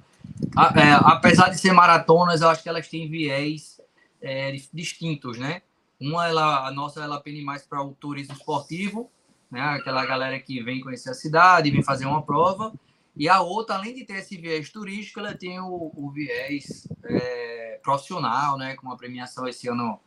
a, 0.57 0.81
é, 0.81 0.93
apesar 1.05 1.49
de 1.49 1.59
ser 1.59 1.73
maratonas, 1.73 2.43
eu 2.43 2.49
acho 2.49 2.63
que 2.63 2.69
elas 2.69 2.89
têm 2.89 3.09
viés 3.09 3.81
é, 4.21 4.53
distintos, 4.73 5.39
né? 5.39 5.63
Uma, 6.01 6.29
ela, 6.29 6.67
a 6.67 6.71
nossa, 6.71 7.03
ela 7.03 7.21
pende 7.21 7.43
mais 7.43 7.63
para 7.63 7.83
o 7.83 7.93
turismo 7.95 8.35
esportivo, 8.35 9.11
né? 9.51 9.61
Aquela 9.61 10.05
galera 10.05 10.39
que 10.39 10.63
vem 10.63 10.81
conhecer 10.81 11.11
a 11.11 11.15
cidade, 11.15 11.71
vem 11.71 11.83
fazer 11.83 12.07
uma 12.07 12.23
prova. 12.23 12.73
E 13.17 13.29
a 13.29 13.41
outra, 13.41 13.77
além 13.77 13.95
de 13.95 14.05
ter 14.05 14.19
esse 14.19 14.37
viés 14.37 14.71
turístico, 14.71 15.21
ela 15.21 15.35
tem 15.35 15.59
o, 15.61 15.91
o 15.95 16.11
viés 16.11 16.87
é, 17.05 17.81
profissional, 17.83 18.57
né? 18.57 18.77
Com 18.77 18.87
uma 18.87 18.97
premiação 18.97 19.49
esse 19.49 19.69
ano, 19.69 19.99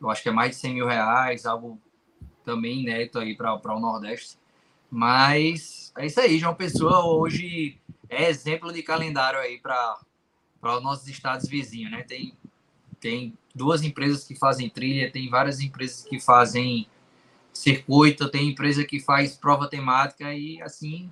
eu 0.00 0.10
acho 0.10 0.22
que 0.22 0.28
é 0.28 0.32
mais 0.32 0.52
de 0.52 0.56
100 0.56 0.74
mil 0.74 0.86
reais, 0.86 1.46
algo 1.46 1.80
também 2.44 2.80
inédito 2.80 3.18
aí 3.18 3.36
para 3.36 3.54
o 3.54 3.80
Nordeste. 3.80 4.38
Mas 4.90 5.92
é 5.96 6.06
isso 6.06 6.20
aí, 6.20 6.38
João 6.38 6.54
Pessoa 6.54 7.04
hoje 7.04 7.78
é 8.08 8.28
exemplo 8.28 8.72
de 8.72 8.82
calendário 8.82 9.38
aí 9.38 9.58
para 9.60 10.00
os 10.62 10.82
nossos 10.82 11.06
estados 11.06 11.48
vizinhos, 11.48 11.92
né? 11.92 12.02
Tem, 12.02 12.36
tem 12.98 13.38
duas 13.54 13.82
empresas 13.84 14.24
que 14.24 14.34
fazem 14.34 14.68
trilha, 14.68 15.12
tem 15.12 15.30
várias 15.30 15.60
empresas 15.60 16.02
que 16.02 16.18
fazem 16.18 16.88
circuito, 17.60 18.28
tem 18.28 18.48
empresa 18.48 18.84
que 18.84 18.98
faz 18.98 19.36
prova 19.36 19.68
temática 19.68 20.32
e 20.32 20.60
assim 20.62 21.10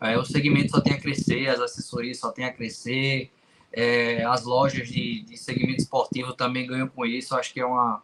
é, 0.00 0.18
o 0.18 0.24
segmento 0.24 0.72
só 0.72 0.80
tem 0.80 0.94
a 0.94 1.00
crescer, 1.00 1.48
as 1.48 1.60
assessorias 1.60 2.18
só 2.18 2.32
tem 2.32 2.44
a 2.44 2.52
crescer, 2.52 3.30
é, 3.72 4.24
as 4.24 4.44
lojas 4.44 4.88
de, 4.88 5.22
de 5.22 5.36
segmento 5.36 5.80
esportivo 5.80 6.32
também 6.32 6.66
ganham 6.66 6.88
com 6.88 7.06
isso. 7.06 7.36
Acho 7.36 7.52
que 7.52 7.60
é 7.60 7.64
uma, 7.64 8.02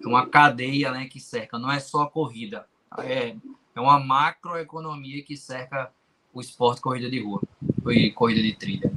é 0.00 0.06
uma 0.06 0.26
cadeia 0.26 0.92
né, 0.92 1.06
que 1.06 1.18
cerca, 1.18 1.58
não 1.58 1.70
é 1.70 1.80
só 1.80 2.02
a 2.02 2.10
corrida, 2.10 2.66
é, 2.98 3.34
é 3.74 3.80
uma 3.80 3.98
macroeconomia 3.98 5.24
que 5.24 5.36
cerca 5.36 5.90
o 6.32 6.40
esporte 6.40 6.80
corrida 6.80 7.10
de 7.10 7.20
rua 7.20 7.42
e 7.88 8.12
corrida 8.12 8.40
de 8.40 8.54
trilha. 8.54 8.92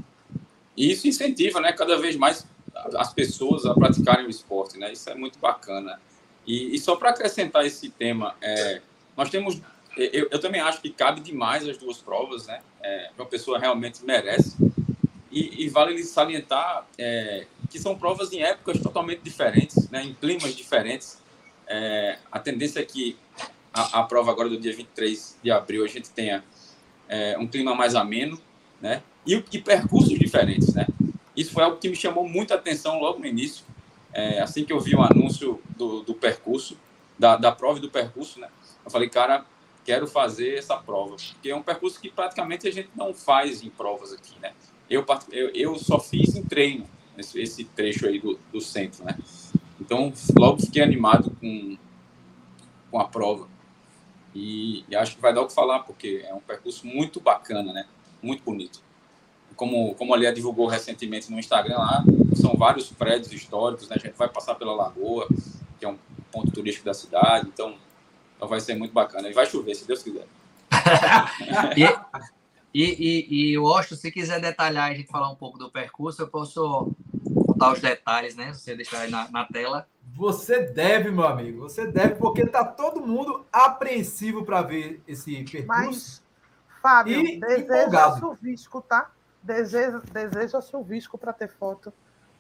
E 0.75 0.91
isso 0.91 1.07
incentiva 1.07 1.59
né, 1.59 1.73
cada 1.73 1.97
vez 1.97 2.15
mais 2.15 2.47
as 2.95 3.11
pessoas 3.11 3.65
a 3.65 3.73
praticarem 3.73 4.27
o 4.27 4.29
esporte, 4.29 4.77
né? 4.77 4.93
Isso 4.93 5.09
é 5.09 5.15
muito 5.15 5.39
bacana. 5.39 5.99
E, 6.47 6.73
e 6.73 6.79
só 6.79 6.95
para 6.95 7.09
acrescentar 7.09 7.65
esse 7.65 7.89
tema, 7.89 8.33
é, 8.41 8.81
nós 9.17 9.29
temos, 9.29 9.61
eu, 9.97 10.29
eu, 10.31 10.39
também 10.39 10.61
acho 10.61 10.81
que 10.81 10.89
cabe 10.89 11.19
demais 11.19 11.67
as 11.67 11.77
duas 11.77 11.97
provas, 11.97 12.47
né? 12.47 12.61
É, 12.81 13.09
uma 13.17 13.25
pessoa 13.25 13.59
realmente 13.59 14.05
merece. 14.05 14.55
E, 15.29 15.65
e 15.65 15.69
vale 15.69 16.01
salientar 16.03 16.87
é, 16.97 17.45
que 17.69 17.77
são 17.77 17.97
provas 17.97 18.31
em 18.31 18.41
épocas 18.41 18.79
totalmente 18.79 19.19
diferentes, 19.19 19.89
né? 19.89 20.03
em 20.03 20.13
climas 20.13 20.55
diferentes. 20.55 21.21
É, 21.67 22.17
a 22.31 22.39
tendência 22.39 22.79
é 22.79 22.83
que 22.83 23.17
a, 23.73 23.99
a, 23.99 24.03
prova 24.03 24.31
agora 24.31 24.47
do 24.47 24.57
dia 24.57 24.73
23 24.73 25.37
de 25.43 25.51
abril 25.51 25.83
a 25.83 25.87
gente 25.87 26.09
tenha 26.09 26.43
é, 27.09 27.37
um 27.37 27.45
clima 27.45 27.75
mais 27.75 27.93
ameno, 27.93 28.41
né? 28.81 29.03
E, 29.25 29.43
e 29.51 29.61
percursos 29.61 30.17
diferentes, 30.17 30.73
né? 30.73 30.87
Isso 31.35 31.51
foi 31.51 31.63
algo 31.63 31.77
que 31.77 31.89
me 31.89 31.95
chamou 31.95 32.27
muita 32.27 32.55
atenção 32.55 32.99
logo 32.99 33.19
no 33.19 33.25
início, 33.25 33.65
é, 34.17 34.39
assim 34.41 34.65
que 34.65 34.73
eu 34.73 34.79
vi 34.79 34.95
o 34.95 35.01
anúncio 35.03 35.61
do, 35.77 36.01
do 36.01 36.15
percurso, 36.15 36.75
da, 37.19 37.37
da 37.37 37.51
prova 37.51 37.77
e 37.77 37.81
do 37.81 37.91
percurso, 37.91 38.39
né? 38.39 38.49
Eu 38.83 38.89
falei, 38.89 39.07
cara, 39.07 39.45
quero 39.85 40.07
fazer 40.07 40.55
essa 40.55 40.75
prova, 40.75 41.15
porque 41.15 41.51
é 41.51 41.55
um 41.55 41.61
percurso 41.61 42.01
que 42.01 42.09
praticamente 42.09 42.67
a 42.67 42.71
gente 42.71 42.89
não 42.95 43.13
faz 43.13 43.61
em 43.61 43.69
provas 43.69 44.11
aqui, 44.11 44.33
né? 44.39 44.53
Eu, 44.89 45.05
eu, 45.31 45.49
eu 45.53 45.75
só 45.77 45.99
fiz 45.99 46.35
em 46.35 46.43
treino, 46.43 46.89
esse, 47.15 47.39
esse 47.39 47.63
trecho 47.65 48.07
aí 48.07 48.19
do, 48.19 48.39
do 48.51 48.59
centro, 48.59 49.05
né? 49.05 49.15
Então, 49.79 50.11
logo 50.35 50.61
fiquei 50.61 50.81
animado 50.81 51.31
com, 51.39 51.77
com 52.89 52.99
a 52.99 53.07
prova. 53.07 53.47
E, 54.33 54.83
e, 54.89 54.95
acho 54.95 55.15
que 55.15 55.21
vai 55.21 55.31
dar 55.31 55.41
o 55.41 55.47
que 55.47 55.53
falar, 55.53 55.81
porque 55.81 56.25
é 56.27 56.33
um 56.33 56.39
percurso 56.39 56.87
muito 56.87 57.19
bacana, 57.19 57.71
né? 57.71 57.85
Muito 58.19 58.41
bonito 58.43 58.86
como, 59.57 59.95
como 59.95 60.13
a 60.13 60.17
Lia 60.17 60.31
divulgou 60.31 60.67
recentemente 60.67 61.31
no 61.31 61.39
Instagram 61.39 61.79
lá, 61.79 62.03
são 62.35 62.53
vários 62.53 62.89
prédios 62.91 63.33
históricos, 63.33 63.89
né? 63.89 63.95
A 63.99 63.99
gente 63.99 64.15
vai 64.15 64.29
passar 64.29 64.55
pela 64.55 64.73
Lagoa, 64.73 65.27
que 65.79 65.85
é 65.85 65.89
um 65.89 65.97
ponto 66.31 66.51
turístico 66.51 66.85
da 66.85 66.93
cidade, 66.93 67.49
então, 67.51 67.75
então 68.35 68.47
vai 68.47 68.61
ser 68.61 68.75
muito 68.75 68.93
bacana. 68.93 69.27
E 69.27 69.33
vai 69.33 69.47
chover, 69.47 69.75
se 69.75 69.85
Deus 69.85 70.03
quiser. 70.03 70.27
e, 71.75 71.83
e, 72.73 72.83
e, 72.83 73.51
e 73.51 73.57
Washington, 73.57 73.95
se 73.95 74.11
quiser 74.11 74.39
detalhar 74.39 74.91
e 74.91 74.93
a 74.93 74.97
gente 74.97 75.09
falar 75.09 75.29
um 75.31 75.35
pouco 75.35 75.57
do 75.57 75.71
percurso, 75.71 76.21
eu 76.21 76.27
posso 76.27 76.93
contar 77.47 77.73
os 77.73 77.81
detalhes, 77.81 78.35
né? 78.35 78.53
Se 78.53 78.61
você 78.61 78.75
deixar 78.75 78.99
aí 78.99 79.11
na, 79.11 79.27
na 79.31 79.43
tela. 79.43 79.87
Você 80.15 80.61
deve, 80.61 81.11
meu 81.11 81.27
amigo, 81.27 81.61
você 81.61 81.85
deve, 81.85 82.15
porque 82.15 82.45
tá 82.45 82.63
todo 82.63 83.05
mundo 83.05 83.45
apreensivo 83.51 84.45
para 84.45 84.61
ver 84.61 85.01
esse 85.07 85.43
percurso. 85.43 85.67
Mas, 85.67 86.23
Fábio, 86.81 87.19
e 87.19 87.39
deseja 87.39 88.19
chuvisco, 88.19 88.81
tá? 88.81 89.11
Deseja, 89.41 90.01
deseja-se 90.11 90.75
o 90.75 90.83
visco 90.83 91.17
para 91.17 91.33
ter 91.33 91.49
foto. 91.49 91.93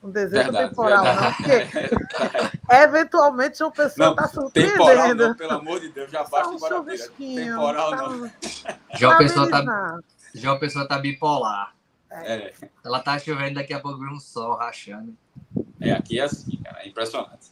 Um 0.03 0.11
desejo 0.11 0.51
verdade, 0.51 0.69
temporal, 0.69 1.03
verdade. 1.03 1.25
não, 1.25 1.33
porque 1.33 2.65
eventualmente 2.75 3.63
uma 3.63 3.71
pessoa 3.71 4.11
está 4.11 4.27
surpreendendo. 4.27 4.77
Temporal, 4.77 5.15
não, 5.15 5.35
pelo 5.35 5.51
amor 5.53 5.79
de 5.79 5.89
Deus, 5.89 6.11
já 6.11 6.23
basta 6.23 6.77
um 6.77 6.85
Temporal, 6.85 7.89
tá, 7.89 8.09
não. 8.09 8.31
Já 8.93 9.13
a 9.13 9.17
pessoa 9.17 9.49
tá, 9.49 9.99
já 10.35 10.51
a 10.51 10.59
pessoa 10.59 10.87
tá 10.87 10.99
bipolar. 10.99 11.75
É. 12.09 12.33
é. 12.33 12.53
Ela 12.85 12.99
tá 12.99 13.17
chovendo, 13.17 13.55
daqui 13.55 13.73
a 13.73 13.79
pouco 13.79 13.99
vem 13.99 14.13
um 14.13 14.19
sol 14.19 14.55
rachando. 14.55 15.17
É, 15.81 15.91
aqui 15.91 16.19
é 16.19 16.23
assim, 16.23 16.57
cara, 16.63 16.83
é 16.83 16.87
impressionante. 16.87 17.51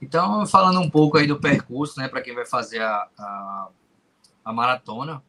Então, 0.00 0.46
falando 0.46 0.80
um 0.80 0.90
pouco 0.90 1.18
aí 1.18 1.26
do 1.26 1.40
percurso, 1.40 1.98
né, 1.98 2.06
para 2.06 2.22
quem 2.22 2.34
vai 2.34 2.46
fazer 2.46 2.80
a, 2.80 3.08
a, 3.18 3.68
a 4.44 4.52
maratona, 4.52 5.22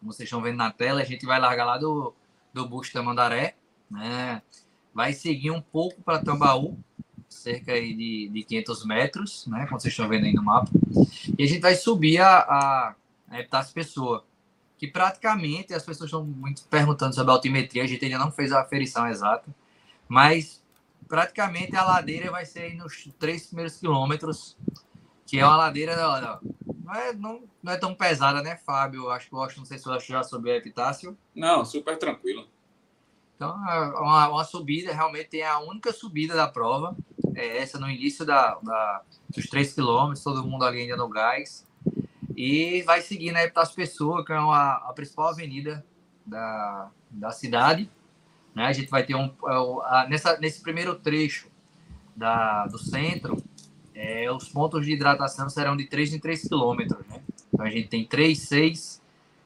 como 0.00 0.12
vocês 0.12 0.26
estão 0.26 0.42
vendo 0.42 0.56
na 0.56 0.72
tela, 0.72 1.02
a 1.02 1.04
gente 1.04 1.24
vai 1.26 1.38
largar 1.38 1.64
lá 1.64 1.78
do, 1.78 2.14
do 2.52 2.66
Busto 2.66 2.94
da 2.94 3.02
Mandaré, 3.02 3.54
né? 3.90 4.42
vai 4.94 5.12
seguir 5.12 5.50
um 5.50 5.60
pouco 5.60 6.00
para 6.02 6.18
Tambaú, 6.18 6.78
cerca 7.28 7.72
aí 7.72 7.94
de, 7.94 8.28
de 8.28 8.42
500 8.42 8.84
metros, 8.84 9.46
né? 9.46 9.66
Como 9.66 9.80
vocês 9.80 9.92
estão 9.92 10.08
vendo 10.08 10.24
aí 10.24 10.32
no 10.32 10.42
mapa. 10.42 10.70
E 11.38 11.44
a 11.44 11.46
gente 11.46 11.60
vai 11.60 11.74
subir 11.74 12.18
a, 12.18 12.38
a, 12.38 12.94
a 13.28 13.40
Epitácio 13.40 13.72
Pessoa, 13.72 14.24
que 14.76 14.88
praticamente 14.88 15.72
as 15.72 15.84
pessoas 15.84 16.08
estão 16.08 16.24
muito 16.24 16.64
perguntando 16.64 17.14
sobre 17.14 17.30
a 17.30 17.34
altimetria, 17.34 17.84
a 17.84 17.86
gente 17.86 18.04
ainda 18.04 18.18
não 18.18 18.32
fez 18.32 18.52
a 18.52 18.62
aferição 18.62 19.06
exata, 19.06 19.54
mas 20.08 20.62
praticamente 21.06 21.76
a 21.76 21.84
ladeira 21.84 22.30
vai 22.30 22.44
ser 22.44 22.74
nos 22.74 23.08
três 23.18 23.46
primeiros 23.46 23.76
quilômetros, 23.76 24.56
que 25.26 25.38
é 25.38 25.46
uma 25.46 25.56
ladeira 25.56 25.94
não 26.84 26.94
é, 26.94 27.12
não, 27.12 27.42
não 27.62 27.72
é 27.72 27.76
tão 27.76 27.94
pesada, 27.94 28.42
né, 28.42 28.56
Fábio? 28.56 29.10
Acho 29.10 29.28
que 29.28 29.34
eu 29.34 29.42
acho, 29.42 29.58
não 29.58 29.64
sei 29.64 29.78
se 29.78 29.84
você 29.84 30.12
já 30.12 30.22
subiu 30.22 30.52
a 30.52 30.56
Epitácio. 30.56 31.16
Não, 31.34 31.64
super 31.64 31.98
tranquilo. 31.98 32.46
Então, 33.36 33.50
é 33.68 34.00
uma, 34.00 34.28
uma 34.28 34.44
subida, 34.44 34.92
realmente 34.92 35.30
tem 35.30 35.42
a 35.42 35.58
única 35.60 35.92
subida 35.92 36.34
da 36.34 36.46
prova, 36.46 36.94
é 37.34 37.58
essa 37.58 37.78
no 37.78 37.88
início 37.88 38.24
da, 38.24 38.58
da 38.62 39.02
dos 39.34 39.46
3 39.46 39.72
quilômetros, 39.72 40.22
todo 40.22 40.46
mundo 40.46 40.64
ali 40.64 40.82
ainda 40.82 40.96
no 40.96 41.08
gás. 41.08 41.66
E 42.36 42.82
vai 42.82 43.00
seguir 43.00 43.32
na 43.32 43.42
Epitácio 43.42 43.74
Pessoa, 43.74 44.24
que 44.24 44.32
é 44.32 44.38
uma, 44.38 44.74
a 44.74 44.92
principal 44.92 45.28
avenida 45.28 45.84
da, 46.24 46.90
da 47.10 47.30
cidade. 47.30 47.90
Né? 48.54 48.64
A 48.64 48.72
gente 48.72 48.90
vai 48.90 49.04
ter 49.04 49.14
um. 49.14 49.34
É 49.86 50.08
nessa, 50.08 50.38
nesse 50.38 50.60
primeiro 50.60 50.94
trecho 50.94 51.48
da, 52.14 52.66
do 52.66 52.78
centro, 52.78 53.42
é, 53.94 54.30
os 54.30 54.48
pontos 54.48 54.84
de 54.84 54.92
hidratação 54.92 55.48
serão 55.48 55.76
de 55.76 55.86
3 55.86 56.14
em 56.14 56.18
3 56.18 56.48
quilômetros. 56.48 57.06
Né? 57.06 57.20
Então 57.52 57.64
a 57.64 57.70
gente 57.70 57.88
tem 57.88 58.04
3, 58.04 58.38
6 58.38 59.02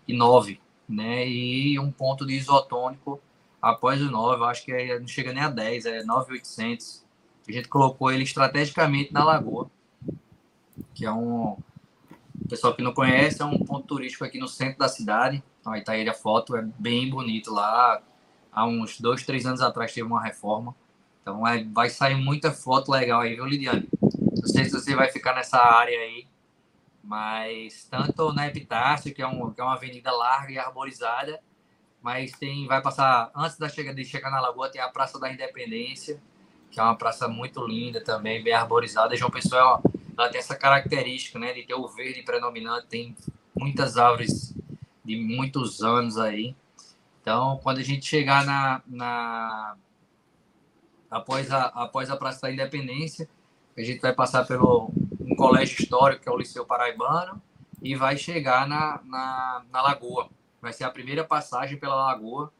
e 0.08 0.16
9. 0.16 0.60
Né? 0.88 1.28
E 1.28 1.78
um 1.78 1.90
ponto 1.90 2.26
de 2.26 2.34
isotônico 2.34 3.20
após 3.64 4.00
o 4.02 4.10
9, 4.10 4.42
eu 4.42 4.44
acho 4.44 4.64
que 4.64 4.72
é, 4.72 5.00
não 5.00 5.08
chega 5.08 5.32
nem 5.32 5.42
a 5.42 5.48
10, 5.48 5.86
é 5.86 6.04
9,800. 6.04 7.02
A 7.48 7.52
gente 7.52 7.68
colocou 7.68 8.12
ele 8.12 8.22
estrategicamente 8.22 9.12
na 9.12 9.24
Lagoa, 9.24 9.70
que 10.94 11.06
é 11.06 11.12
um. 11.12 11.56
O 12.44 12.48
pessoal 12.48 12.74
que 12.74 12.82
não 12.82 12.92
conhece, 12.92 13.40
é 13.40 13.44
um 13.44 13.58
ponto 13.58 13.86
turístico 13.86 14.24
aqui 14.24 14.38
no 14.38 14.48
centro 14.48 14.78
da 14.78 14.88
cidade. 14.88 15.42
Então, 15.60 15.72
aí 15.72 15.82
tá 15.82 15.92
aí 15.92 16.06
a 16.06 16.12
foto, 16.12 16.56
é 16.56 16.62
bem 16.78 17.08
bonito 17.08 17.52
lá. 17.52 18.02
Há 18.52 18.66
uns 18.66 19.00
dois, 19.00 19.24
três 19.24 19.46
anos 19.46 19.62
atrás 19.62 19.94
teve 19.94 20.06
uma 20.06 20.22
reforma. 20.22 20.74
Então 21.22 21.46
é, 21.46 21.64
vai 21.64 21.88
sair 21.88 22.16
muita 22.16 22.52
foto 22.52 22.90
legal 22.90 23.22
aí, 23.22 23.34
viu, 23.34 23.46
Lidiane? 23.46 23.88
Não 24.36 24.46
sei 24.46 24.64
se 24.64 24.72
você 24.72 24.94
vai 24.94 25.10
ficar 25.10 25.34
nessa 25.34 25.58
área 25.58 25.98
aí, 25.98 26.26
mas 27.02 27.86
tanto 27.90 28.32
na 28.32 28.46
Epitácio, 28.46 29.14
que 29.14 29.22
é, 29.22 29.26
um, 29.26 29.52
que 29.52 29.60
é 29.60 29.64
uma 29.64 29.74
avenida 29.74 30.10
larga 30.10 30.52
e 30.52 30.58
arborizada, 30.58 31.40
mas 32.02 32.32
tem 32.32 32.66
vai 32.66 32.82
passar 32.82 33.30
antes 33.34 33.58
da 33.58 33.68
chegada 33.68 33.96
de 33.96 34.04
chegar 34.04 34.30
na 34.30 34.40
Lagoa 34.40 34.70
tem 34.70 34.80
a 34.80 34.88
Praça 34.88 35.18
da 35.18 35.32
Independência 35.32 36.20
que 36.74 36.80
é 36.80 36.82
uma 36.82 36.96
praça 36.96 37.28
muito 37.28 37.64
linda 37.64 38.02
também 38.02 38.42
bem 38.42 38.52
arborizada. 38.52 39.16
João 39.16 39.30
Pessoa 39.30 39.80
ela 40.18 40.28
tem 40.28 40.40
essa 40.40 40.56
característica 40.56 41.38
né 41.38 41.52
de 41.52 41.62
ter 41.62 41.74
o 41.74 41.86
verde 41.86 42.22
predominante 42.22 42.88
tem 42.88 43.16
muitas 43.54 43.96
árvores 43.96 44.52
de 45.04 45.16
muitos 45.16 45.82
anos 45.82 46.18
aí. 46.18 46.56
Então 47.22 47.60
quando 47.62 47.78
a 47.78 47.82
gente 47.82 48.04
chegar 48.04 48.44
na, 48.44 48.82
na 48.88 49.76
após 51.08 51.48
a 51.52 51.66
após 51.66 52.10
a 52.10 52.16
Praça 52.16 52.42
da 52.42 52.52
Independência 52.52 53.28
a 53.76 53.82
gente 53.82 54.00
vai 54.00 54.12
passar 54.12 54.46
pelo 54.46 54.90
um 55.20 55.34
colégio 55.34 55.82
histórico 55.82 56.22
que 56.22 56.28
é 56.28 56.32
o 56.32 56.36
Liceu 56.36 56.64
Paraibano 56.64 57.40
e 57.82 57.94
vai 57.94 58.16
chegar 58.16 58.66
na, 58.66 59.00
na, 59.04 59.64
na 59.70 59.82
Lagoa 59.82 60.28
vai 60.64 60.72
ser 60.72 60.84
a 60.84 60.90
primeira 60.90 61.22
passagem 61.22 61.78
pela 61.78 61.94
lagoa. 61.94 62.50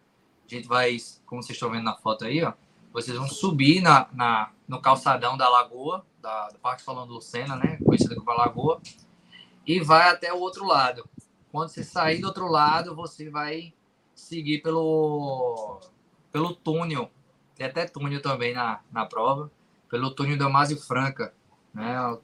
A 0.46 0.54
gente 0.54 0.68
vai, 0.68 0.94
como 1.24 1.42
vocês 1.42 1.56
estão 1.56 1.70
vendo 1.70 1.84
na 1.84 1.94
foto 1.94 2.26
aí, 2.26 2.44
ó, 2.44 2.52
vocês 2.92 3.16
vão 3.16 3.26
subir 3.26 3.80
na, 3.80 4.06
na, 4.12 4.52
no 4.68 4.80
calçadão 4.80 5.38
da 5.38 5.48
lagoa, 5.48 6.04
da, 6.20 6.50
do 6.50 6.58
Parque 6.58 6.82
Solano 6.82 7.14
Lucena, 7.14 7.56
né, 7.56 7.78
conhecida 7.82 8.14
como 8.14 8.30
Lagoa, 8.30 8.80
e 9.66 9.80
vai 9.80 10.10
até 10.10 10.32
o 10.32 10.38
outro 10.38 10.66
lado. 10.66 11.08
Quando 11.50 11.70
você 11.70 11.82
sair 11.82 12.20
do 12.20 12.26
outro 12.26 12.46
lado, 12.46 12.94
você 12.94 13.30
vai 13.30 13.72
seguir 14.14 14.60
pelo, 14.60 15.80
pelo 16.30 16.54
túnel, 16.54 17.10
tem 17.56 17.66
até 17.66 17.86
túnel 17.86 18.20
também 18.20 18.52
na, 18.52 18.80
na 18.92 19.06
prova, 19.06 19.50
pelo 19.88 20.10
túnel 20.10 20.38
da 20.38 20.48
Másio 20.48 20.76
Franca. 20.76 21.32
Né? 21.72 22.18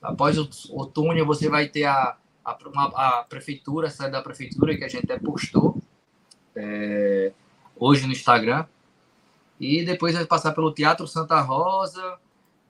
Após 0.00 0.38
o, 0.38 0.48
o 0.70 0.86
túnel, 0.86 1.26
você 1.26 1.48
vai 1.48 1.68
ter 1.68 1.84
a, 1.84 2.16
a, 2.44 2.58
uma, 2.66 2.84
a 2.86 3.24
prefeitura, 3.24 3.88
a 3.88 3.90
sede 3.90 4.12
da 4.12 4.22
prefeitura, 4.22 4.76
que 4.76 4.84
a 4.84 4.88
gente 4.88 5.04
até 5.04 5.18
postou 5.18 5.76
é, 6.54 7.32
hoje 7.76 8.06
no 8.06 8.12
Instagram. 8.12 8.66
E 9.60 9.84
depois 9.84 10.14
vai 10.14 10.24
passar 10.24 10.52
pelo 10.52 10.72
Teatro 10.72 11.06
Santa 11.06 11.40
Rosa. 11.40 12.18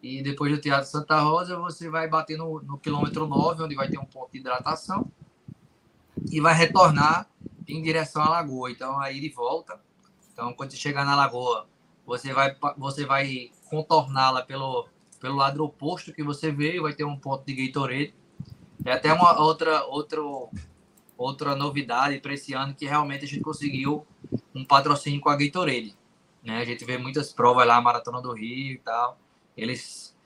E 0.02 0.22
depois 0.22 0.52
do 0.52 0.60
Teatro 0.60 0.88
Santa 0.88 1.18
Rosa, 1.20 1.58
você 1.58 1.90
vai 1.90 2.08
bater 2.08 2.38
no, 2.38 2.62
no 2.62 2.78
quilômetro 2.78 3.26
9, 3.26 3.64
onde 3.64 3.74
vai 3.74 3.88
ter 3.88 3.98
um 3.98 4.04
ponto 4.04 4.30
de 4.32 4.38
hidratação. 4.38 5.10
E 6.30 6.40
vai 6.40 6.54
retornar 6.54 7.26
em 7.66 7.82
direção 7.82 8.22
à 8.22 8.28
lagoa. 8.28 8.70
Então, 8.70 8.98
aí 9.00 9.20
de 9.20 9.28
volta. 9.28 9.78
Então, 10.32 10.52
quando 10.54 10.70
você 10.70 10.76
chegar 10.76 11.04
na 11.04 11.16
lagoa, 11.16 11.66
você 12.08 12.32
vai, 12.32 12.56
você 12.78 13.04
vai 13.04 13.52
contorná-la 13.68 14.42
pelo, 14.42 14.88
pelo 15.20 15.36
lado 15.36 15.62
oposto 15.62 16.12
que 16.12 16.22
você 16.22 16.50
veio. 16.50 16.82
Vai 16.82 16.94
ter 16.94 17.04
um 17.04 17.16
ponto 17.16 17.44
de 17.44 17.66
Gatorade 17.66 18.14
é 18.84 18.92
até 18.92 19.12
uma 19.12 19.38
outra, 19.38 19.84
outro, 19.84 20.48
outra 21.16 21.54
novidade 21.54 22.20
para 22.20 22.32
esse 22.32 22.54
ano 22.54 22.74
que 22.74 22.86
realmente 22.86 23.26
a 23.26 23.28
gente 23.28 23.42
conseguiu 23.42 24.06
um 24.54 24.64
patrocínio 24.64 25.20
com 25.20 25.28
a 25.28 25.36
Gatorade. 25.36 25.94
Né? 26.42 26.58
A 26.58 26.64
gente 26.64 26.84
vê 26.86 26.96
muitas 26.96 27.30
provas 27.30 27.66
lá, 27.66 27.80
Maratona 27.80 28.22
do 28.22 28.32
Rio 28.32 28.72
e 28.72 28.78
tal. 28.78 29.18
Eles 29.54 30.16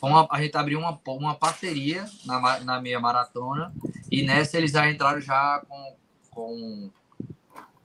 uma, 0.00 0.26
a 0.30 0.40
gente 0.40 0.56
abriu 0.56 0.78
uma, 0.78 0.98
uma 1.06 1.34
parceria 1.34 2.06
na, 2.24 2.60
na 2.60 2.80
meia 2.80 2.98
maratona 2.98 3.74
e 4.10 4.22
nessa 4.22 4.56
eles 4.56 4.70
já 4.70 4.90
entraram 4.90 5.20
já 5.20 5.62
com, 5.68 5.96
com, 6.30 6.90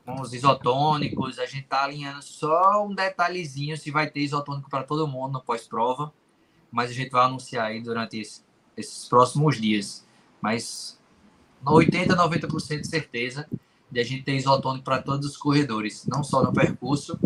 com 0.05 0.21
os 0.21 0.33
isotônicos. 0.33 1.39
A 1.39 1.45
gente 1.45 1.63
está 1.63 1.83
alinhando 1.83 2.21
só 2.21 2.85
um 2.85 2.93
detalhezinho 2.93 3.75
se 3.75 3.89
vai 3.89 4.09
ter 4.09 4.21
isotônico 4.21 4.69
para 4.69 4.83
todo 4.83 5.07
mundo 5.07 5.33
no 5.33 5.41
pós-prova, 5.41 6.13
mas 6.71 6.91
a 6.91 6.93
gente 6.93 7.09
vai 7.09 7.25
anunciar 7.25 7.65
aí 7.65 7.81
durante 7.81 8.19
esse, 8.19 8.41
esses 8.77 9.07
próximos 9.09 9.59
dias. 9.59 10.05
Mas 10.39 10.99
80, 11.65 12.15
90% 12.15 12.81
de 12.81 12.87
certeza 12.87 13.47
de 13.89 13.99
a 13.99 14.03
gente 14.03 14.23
ter 14.23 14.35
isotônico 14.35 14.83
para 14.83 15.01
todos 15.01 15.27
os 15.27 15.37
corredores, 15.37 16.05
não 16.05 16.23
só 16.23 16.43
no 16.43 16.53
percurso, 16.53 17.19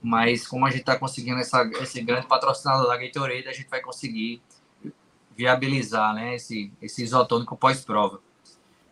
mas 0.00 0.46
como 0.46 0.66
a 0.66 0.70
gente 0.70 0.80
está 0.80 0.98
conseguindo 0.98 1.38
essa, 1.38 1.62
esse 1.80 2.02
grande 2.02 2.26
patrocinador 2.26 2.86
da 2.86 2.96
Gatorade, 2.96 3.48
a 3.48 3.52
gente 3.52 3.68
vai 3.68 3.80
conseguir 3.80 4.42
viabilizar 5.36 6.14
né, 6.14 6.34
esse, 6.34 6.72
esse 6.82 7.02
isotônico 7.02 7.56
pós-prova. 7.56 8.20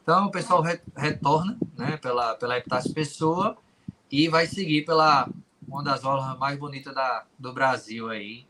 Então, 0.02 0.26
o 0.26 0.30
pessoal 0.30 0.62
re, 0.62 0.80
retorna 0.96 1.58
né, 1.76 1.96
pela, 1.96 2.34
pela 2.34 2.58
Epitácio 2.58 2.92
Pessoa 2.92 3.56
e 4.10 4.28
vai 4.28 4.46
seguir 4.46 4.84
pela 4.84 5.28
uma 5.66 5.84
das 5.84 6.04
aulas 6.04 6.36
mais 6.38 6.58
bonitas 6.58 6.92
da, 6.94 7.24
do 7.38 7.52
Brasil 7.52 8.08
aí, 8.08 8.44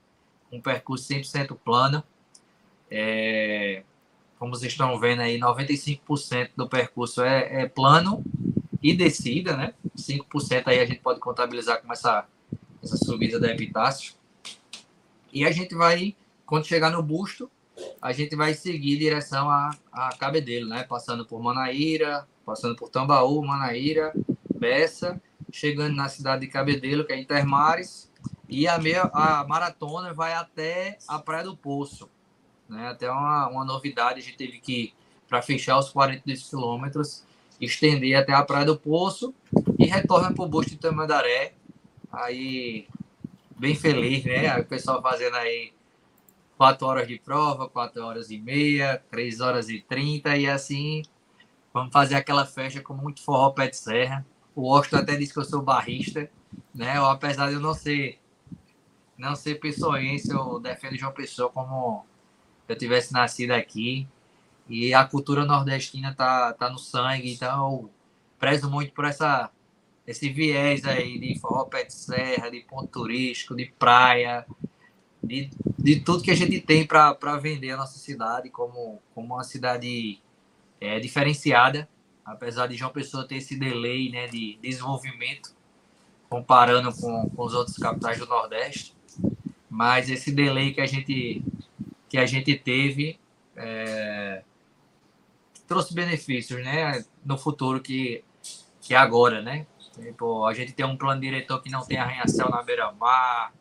um 0.51 0.61
percurso 0.61 1.13
100% 1.13 1.57
plano, 1.63 2.03
é, 2.91 3.83
como 4.39 4.55
vocês 4.55 4.73
estão 4.73 4.99
vendo 4.99 5.21
aí, 5.21 5.39
95% 5.39 6.51
do 6.57 6.67
percurso 6.67 7.23
é, 7.23 7.63
é, 7.63 7.69
plano 7.69 8.25
e 8.83 8.95
descida, 8.95 9.55
né? 9.55 9.75
5% 9.97 10.63
aí 10.67 10.81
a 10.81 10.87
gente 10.87 11.01
pode 11.01 11.21
contabilizar 11.21 11.83
com 11.83 11.93
essa, 11.93 12.27
essa 12.83 12.97
subida 12.97 13.39
da 13.39 13.51
Epitácio. 13.51 14.15
E 15.31 15.45
a 15.45 15.53
gente 15.53 15.75
vai, 15.75 16.17
quando 16.47 16.65
chegar 16.67 16.91
no 16.91 17.03
busto, 17.03 17.51
a 18.01 18.13
gente 18.13 18.35
vai 18.37 18.55
seguir 18.55 18.97
em 18.97 18.99
direção 18.99 19.51
a, 19.51 19.71
a 19.93 20.11
Cabedelo, 20.17 20.69
né? 20.69 20.85
Passando 20.85 21.25
por 21.25 21.43
Manaíra, 21.43 22.27
passando 22.45 22.75
por 22.77 22.89
Tambaú, 22.89 23.45
Manaíra, 23.45 24.13
Bessa, 24.59 25.21
chegando 25.53 25.95
na 25.95 26.09
cidade 26.09 26.43
de 26.43 26.53
Cabedelo, 26.53 27.05
que 27.05 27.13
é 27.13 27.21
Intermares, 27.21 28.11
e 28.49 28.67
a, 28.67 28.79
meia, 28.79 29.03
a 29.13 29.47
maratona 29.47 30.13
vai 30.13 30.33
até 30.33 30.99
a 31.07 31.19
Praia 31.19 31.45
do 31.45 31.57
Poço. 31.57 32.09
Né? 32.69 32.89
Até 32.89 33.11
uma, 33.11 33.49
uma 33.49 33.65
novidade, 33.65 34.21
a 34.21 34.23
gente 34.23 34.37
teve 34.37 34.59
que, 34.59 34.93
para 35.29 35.41
fechar 35.41 35.79
os 35.79 35.91
42 35.91 36.49
quilômetros, 36.49 37.25
estender 37.61 38.17
até 38.17 38.33
a 38.33 38.43
Praia 38.43 38.67
do 38.67 38.77
Poço 38.77 39.35
e 39.79 39.87
retorna 39.87 40.33
para 40.33 40.45
o 40.45 40.49
Busto 40.49 40.73
de 40.73 40.79
Tamandaré. 40.79 41.53
Aí, 42.13 42.89
bem 43.57 43.75
feliz, 43.77 44.25
né? 44.25 44.57
O 44.59 44.65
pessoal 44.65 45.01
fazendo 45.01 45.37
aí 45.37 45.73
4 46.61 46.87
horas 46.87 47.09
de 47.09 47.19
prova, 47.19 47.71
4 47.71 48.05
horas 48.05 48.31
e 48.31 48.39
meia, 48.39 49.03
3 49.11 49.41
horas 49.41 49.71
e 49.71 49.81
30 49.81 50.37
e 50.37 50.47
assim 50.47 51.01
vamos 51.73 51.91
fazer 51.91 52.17
aquela 52.17 52.45
festa 52.45 52.83
com 52.83 52.93
muito 52.93 53.23
forró 53.23 53.49
pé 53.53 53.69
de 53.69 53.79
serra. 53.79 54.27
O 54.55 54.71
Austin 54.71 54.97
até 54.97 55.17
disse 55.17 55.33
que 55.33 55.39
eu 55.39 55.45
sou 55.47 55.63
barrista, 55.63 56.31
né? 56.75 56.99
Apesar 56.99 57.49
de 57.49 57.55
eu 57.55 57.61
não 57.61 57.73
ser 57.73 58.21
não 59.17 59.35
ser 59.35 59.55
pessoense, 59.55 60.31
eu 60.31 60.61
defendo 60.61 60.99
João 60.99 61.13
Pessoa 61.15 61.49
como 61.49 62.05
eu 62.69 62.77
tivesse 62.77 63.11
nascido 63.11 63.53
aqui. 63.53 64.07
E 64.69 64.93
a 64.93 65.03
cultura 65.07 65.47
nordestina 65.47 66.15
tá, 66.15 66.53
tá 66.53 66.69
no 66.69 66.79
sangue, 66.79 67.33
então 67.33 67.73
eu 67.73 67.91
prezo 68.39 68.71
muito 68.71 68.93
por 68.93 69.07
essa, 69.07 69.51
esse 70.07 70.29
viés 70.29 70.85
aí 70.85 71.19
de 71.19 71.39
forró 71.39 71.65
pé 71.65 71.85
de 71.85 71.95
serra, 71.95 72.51
de 72.51 72.61
ponto 72.61 72.89
turístico, 72.89 73.57
de 73.57 73.73
praia, 73.79 74.47
de, 75.23 75.51
de 75.79 76.01
tudo 76.01 76.23
que 76.23 76.31
a 76.31 76.37
gente 76.37 76.61
tem 76.61 76.87
para 76.87 77.37
vender 77.41 77.71
a 77.73 77.77
nossa 77.77 77.99
cidade 77.99 78.51
como, 78.51 79.01
como 79.15 79.35
uma 79.35 79.45
cidade 79.45 80.21
é, 80.81 80.99
diferenciada, 80.99 81.89
apesar 82.25 82.67
de 82.67 82.77
João 82.77 82.91
Pessoa 82.91 83.27
ter 83.27 83.37
esse 83.37 83.57
delay 83.57 84.11
né, 84.11 84.27
de 84.27 84.59
desenvolvimento 84.63 85.55
comparando 86.29 86.93
com, 86.95 87.29
com 87.31 87.45
os 87.45 87.55
outros 87.55 87.77
capitais 87.77 88.19
do 88.19 88.27
Nordeste, 88.27 88.95
mas 89.69 90.09
esse 90.09 90.31
delay 90.31 90.73
que 90.73 90.81
a 90.81 90.87
gente, 90.87 91.43
que 92.09 92.17
a 92.17 92.27
gente 92.27 92.57
teve 92.57 93.19
é, 93.57 94.43
trouxe 95.67 95.95
benefícios 95.95 96.63
né, 96.65 97.05
no 97.25 97.37
futuro 97.37 97.81
que, 97.81 98.25
que 98.81 98.95
é 98.95 98.97
agora, 98.97 99.43
né? 99.43 99.67
Tipo, 99.95 100.45
a 100.47 100.55
gente 100.55 100.73
tem 100.73 100.87
um 100.87 100.97
plano 100.97 101.21
diretor 101.21 101.61
que 101.63 101.71
não 101.71 101.85
tem 101.85 101.99
arranha-céu 101.99 102.49
na 102.49 102.63
beira-mar, 102.63 103.53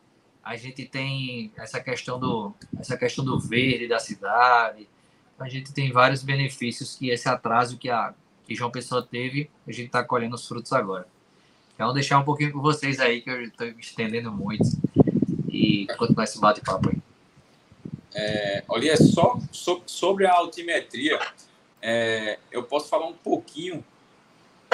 a 0.42 0.56
gente 0.56 0.84
tem 0.84 1.52
essa 1.56 1.80
questão 1.80 2.18
do 2.18 2.54
essa 2.78 2.96
questão 2.96 3.24
do 3.24 3.38
verde 3.38 3.86
da 3.86 3.98
cidade. 3.98 4.88
A 5.38 5.48
gente 5.48 5.72
tem 5.72 5.90
vários 5.90 6.22
benefícios 6.22 6.96
que 6.96 7.10
esse 7.10 7.28
atraso 7.28 7.78
que 7.78 7.88
a 7.88 8.14
que 8.46 8.54
João 8.54 8.70
Pessoa 8.70 9.02
teve 9.02 9.48
a 9.66 9.72
gente 9.72 9.86
está 9.86 10.02
colhendo 10.02 10.34
os 10.34 10.46
frutos 10.46 10.72
agora. 10.72 11.06
Então 11.74 11.94
deixar 11.94 12.18
um 12.18 12.24
pouquinho 12.24 12.52
com 12.52 12.60
vocês 12.60 13.00
aí 13.00 13.20
que 13.20 13.30
eu 13.30 13.42
estou 13.42 13.66
me 13.66 13.80
estendendo 13.80 14.32
muito. 14.32 14.64
E 15.48 15.86
continuar 15.98 16.24
esse 16.24 16.40
bate-papo 16.40 16.90
aí. 16.90 16.98
É, 18.14 18.64
olha 18.68 18.96
só 18.96 19.38
sobre 19.86 20.26
a 20.26 20.32
altimetria 20.32 21.18
é, 21.82 22.38
eu 22.50 22.62
posso 22.62 22.88
falar 22.88 23.06
um 23.06 23.14
pouquinho 23.14 23.84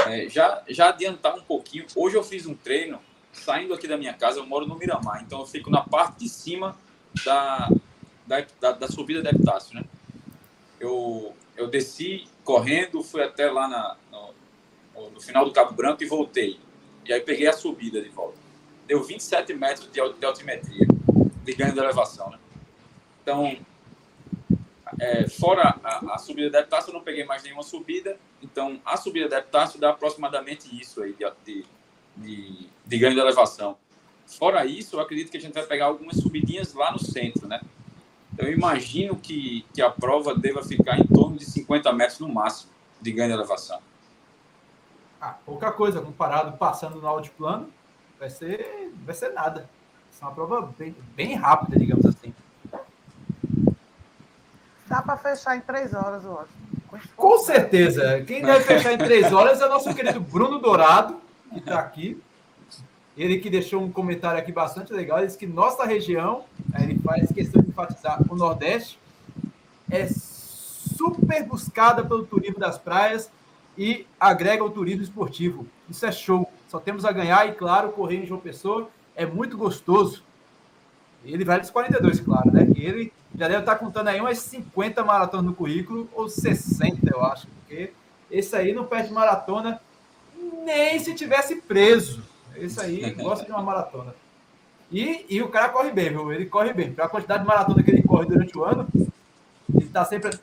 é, 0.07 0.29
já 0.29 0.63
já 0.69 0.89
adiantar 0.89 1.37
um 1.37 1.43
pouquinho. 1.43 1.87
Hoje 1.95 2.17
eu 2.17 2.25
fiz 2.25 2.47
um 2.47 2.55
treino 2.55 3.01
saindo 3.37 3.75
aqui 3.75 3.87
da 3.87 3.97
minha 3.97 4.15
casa, 4.15 4.39
eu 4.39 4.47
moro 4.47 4.67
no 4.67 4.77
Miramar, 4.77 5.23
então 5.23 5.41
eu 5.41 5.47
fico 5.47 5.71
na 5.71 5.83
parte 5.83 6.21
de 6.21 6.29
cima 6.29 6.77
da, 7.25 7.69
da, 8.27 8.47
da, 8.61 8.73
da 8.73 8.89
subida 8.89 9.23
da 9.23 9.31
Epitácio, 9.31 9.75
né? 9.75 9.85
Eu, 10.81 11.35
eu 11.57 11.69
desci 11.69 12.27
correndo, 12.45 13.03
fui 13.03 13.23
até 13.23 13.51
lá 13.51 13.69
na, 13.69 13.97
no, 14.11 15.11
no, 15.11 15.21
final 15.21 15.45
do 15.45 15.53
Cabo 15.53 15.73
Branco 15.73 16.03
e 16.03 16.07
voltei. 16.07 16.59
E 17.05 17.13
aí 17.13 17.21
peguei 17.21 17.47
a 17.47 17.53
subida 17.53 18.01
de 18.01 18.09
volta. 18.09 18.37
Deu 18.87 19.03
27 19.03 19.55
metros 19.55 19.91
de, 19.91 20.01
de 20.19 20.27
altimetria, 20.27 20.87
de 21.45 21.53
ganho 21.55 21.73
de 21.73 21.79
elevação, 21.79 22.31
né? 22.31 22.39
Então, 23.23 23.59
é, 25.01 25.29
fora 25.29 25.79
a, 25.83 26.15
a, 26.15 26.19
subida 26.19 26.51
da 26.51 26.61
Epitácio, 26.61 26.91
eu 26.91 26.95
não 26.95 27.03
peguei 27.03 27.25
mais 27.25 27.43
nenhuma 27.43 27.63
subida. 27.63 28.19
Então, 28.43 28.81
a 28.85 28.97
subida 28.97 29.29
da 29.29 29.39
Epitácio 29.39 29.81
dá 29.81 29.91
aproximadamente 29.91 30.69
isso 30.81 31.03
aí, 31.03 31.15
de, 31.15 31.25
de 31.45 31.67
de, 32.17 32.69
de 32.85 32.99
ganho 32.99 33.15
de 33.15 33.21
elevação. 33.21 33.77
Fora 34.27 34.67
isso, 34.67 34.97
eu 34.97 35.01
acredito 35.01 35.31
que 35.31 35.37
a 35.37 35.41
gente 35.41 35.55
vai 35.55 35.65
pegar 35.65 35.87
algumas 35.87 36.17
subidinhas 36.17 36.75
lá 36.75 36.91
no 36.91 36.99
centro, 36.99 37.47
né? 37.47 37.61
Eu 38.37 38.53
imagino 38.53 39.17
que, 39.17 39.65
que 39.73 39.81
a 39.81 39.91
prova 39.91 40.35
deva 40.35 40.63
ficar 40.63 40.99
em 40.99 41.07
torno 41.07 41.37
de 41.37 41.45
50 41.45 41.93
metros 41.93 42.19
no 42.19 42.29
máximo 42.29 42.71
de 43.01 43.13
ganho 43.13 43.29
de 43.29 43.35
elevação. 43.35 43.79
Ah, 45.21 45.37
pouca 45.47 45.73
coisa, 45.73 46.01
comparado 46.01 46.57
passando 46.59 47.01
no 47.01 47.07
altiplano, 47.07 47.69
vai 48.19 48.29
ser, 48.29 48.93
vai 49.05 49.15
ser 49.15 49.33
nada. 49.33 49.69
é 50.21 50.25
uma 50.25 50.33
prova 50.33 50.73
bem, 50.79 50.95
bem 51.15 51.35
rápida, 51.35 51.79
digamos 51.79 52.05
assim. 52.05 52.35
Dá 54.87 55.03
para 55.03 55.17
fechar 55.17 55.57
em 55.57 55.61
três 55.61 55.95
horas, 55.95 56.25
eu 56.25 56.39
acho. 56.39 57.07
Com 57.17 57.39
certeza. 57.39 58.23
Quem 58.25 58.43
deve 58.43 58.65
fechar 58.65 58.93
em 58.93 58.99
três 58.99 59.33
horas 59.33 59.61
é 59.61 59.67
o 59.67 59.69
nosso 59.69 59.93
querido 59.95 60.21
Bruno 60.21 60.59
Dourado, 60.59 61.21
que 61.53 61.59
está 61.59 61.79
aqui. 61.79 62.21
Ele 63.17 63.39
que 63.39 63.49
deixou 63.49 63.83
um 63.83 63.91
comentário 63.91 64.39
aqui 64.39 64.53
bastante 64.53 64.93
legal. 64.93 65.19
Ele 65.19 65.27
disse 65.27 65.39
que 65.39 65.47
nossa 65.47 65.85
região, 65.85 66.45
ele 66.79 66.99
faz 66.99 67.33
questão 67.33 67.63
de 67.63 67.71
enfatizar, 67.71 68.21
o 68.29 68.37
Nordeste 68.37 68.99
é 69.91 70.07
super 70.07 71.43
buscada 71.45 72.05
pelo 72.05 72.27
turismo 72.27 72.59
das 72.59 72.77
praias 72.77 73.31
e 73.77 74.07
agrega 74.19 74.65
o 74.65 74.71
turismo 74.71 75.03
esportivo. 75.03 75.67
Isso 75.89 76.05
é 76.05 76.13
show. 76.13 76.51
Só 76.69 76.79
temos 76.79 77.05
a 77.05 77.13
ganhar 77.13 77.49
e, 77.49 77.53
claro, 77.53 77.93
correr 77.93 78.23
em 78.23 78.27
João 78.27 78.41
Pessoa 78.41 78.91
é 79.15 79.25
muito 79.25 79.57
gostoso. 79.57 80.23
Ele 81.25 81.45
vai 81.45 81.59
dos 81.61 81.71
42, 81.71 82.21
claro, 82.21 82.53
né? 82.53 82.69
Ele 82.77 83.13
já 83.35 83.49
deve 83.49 83.61
estar 83.61 83.77
contando 83.77 84.09
aí 84.09 84.21
umas 84.21 84.39
50 84.39 85.03
maratonas 85.05 85.47
no 85.47 85.55
currículo, 85.55 86.09
ou 86.15 86.29
60, 86.29 87.11
eu 87.13 87.25
acho, 87.25 87.49
porque 87.49 87.93
esse 88.31 88.55
aí 88.55 88.73
não 88.73 88.85
perde 88.85 89.13
maratona 89.13 89.81
nem 90.65 90.99
se 90.99 91.15
tivesse 91.15 91.57
preso. 91.57 92.23
Isso 92.57 92.81
aí 92.81 93.11
gosta 93.15 93.45
de 93.45 93.51
uma 93.51 93.63
maratona. 93.63 94.15
E, 94.91 95.27
e 95.29 95.43
o 95.43 95.49
cara 95.49 95.69
corre 95.69 95.91
bem, 95.91 96.11
viu? 96.11 96.33
Ele 96.33 96.47
corre 96.47 96.73
bem. 96.73 96.93
Pela 96.93 97.09
quantidade 97.09 97.43
de 97.43 97.49
maratona 97.49 97.83
que 97.83 97.91
ele 97.91 98.03
corre 98.03 98.27
durante 98.27 98.57
o 98.57 98.65
ano, 98.65 98.87
ele 99.75 99.89
tá 99.89 100.05
sempre, 100.05 100.39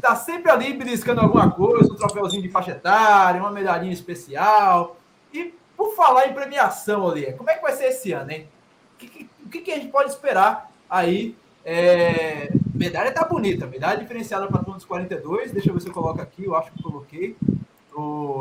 tá 0.00 0.14
sempre 0.14 0.50
ali 0.50 0.72
beliscando 0.74 1.20
alguma 1.20 1.50
coisa, 1.50 1.92
um 1.92 1.96
troféuzinho 1.96 2.42
de 2.42 2.50
faixa 2.50 2.72
etária, 2.72 3.40
uma 3.40 3.50
medalhinha 3.50 3.92
especial. 3.92 4.96
E 5.32 5.54
por 5.76 5.94
falar 5.94 6.26
em 6.28 6.34
premiação, 6.34 7.08
ali, 7.08 7.32
como 7.32 7.48
é 7.48 7.54
que 7.54 7.62
vai 7.62 7.72
ser 7.72 7.86
esse 7.86 8.12
ano, 8.12 8.30
hein? 8.30 8.48
O 8.94 8.98
que, 8.98 9.28
que, 9.50 9.60
que 9.62 9.72
a 9.72 9.76
gente 9.76 9.88
pode 9.88 10.10
esperar 10.10 10.70
aí? 10.88 11.34
É, 11.64 12.50
medalha 12.74 13.12
tá 13.12 13.24
bonita, 13.24 13.66
medalha 13.66 13.98
diferenciada 13.98 14.46
para 14.46 14.62
todos 14.62 14.82
os 14.82 14.88
42. 14.88 15.52
Deixa 15.52 15.70
eu 15.70 15.74
ver 15.74 15.80
se 15.80 15.88
eu 15.88 15.92
coloco 15.92 16.20
aqui, 16.20 16.44
eu 16.44 16.54
acho 16.54 16.70
que 16.72 16.82
coloquei 16.82 17.36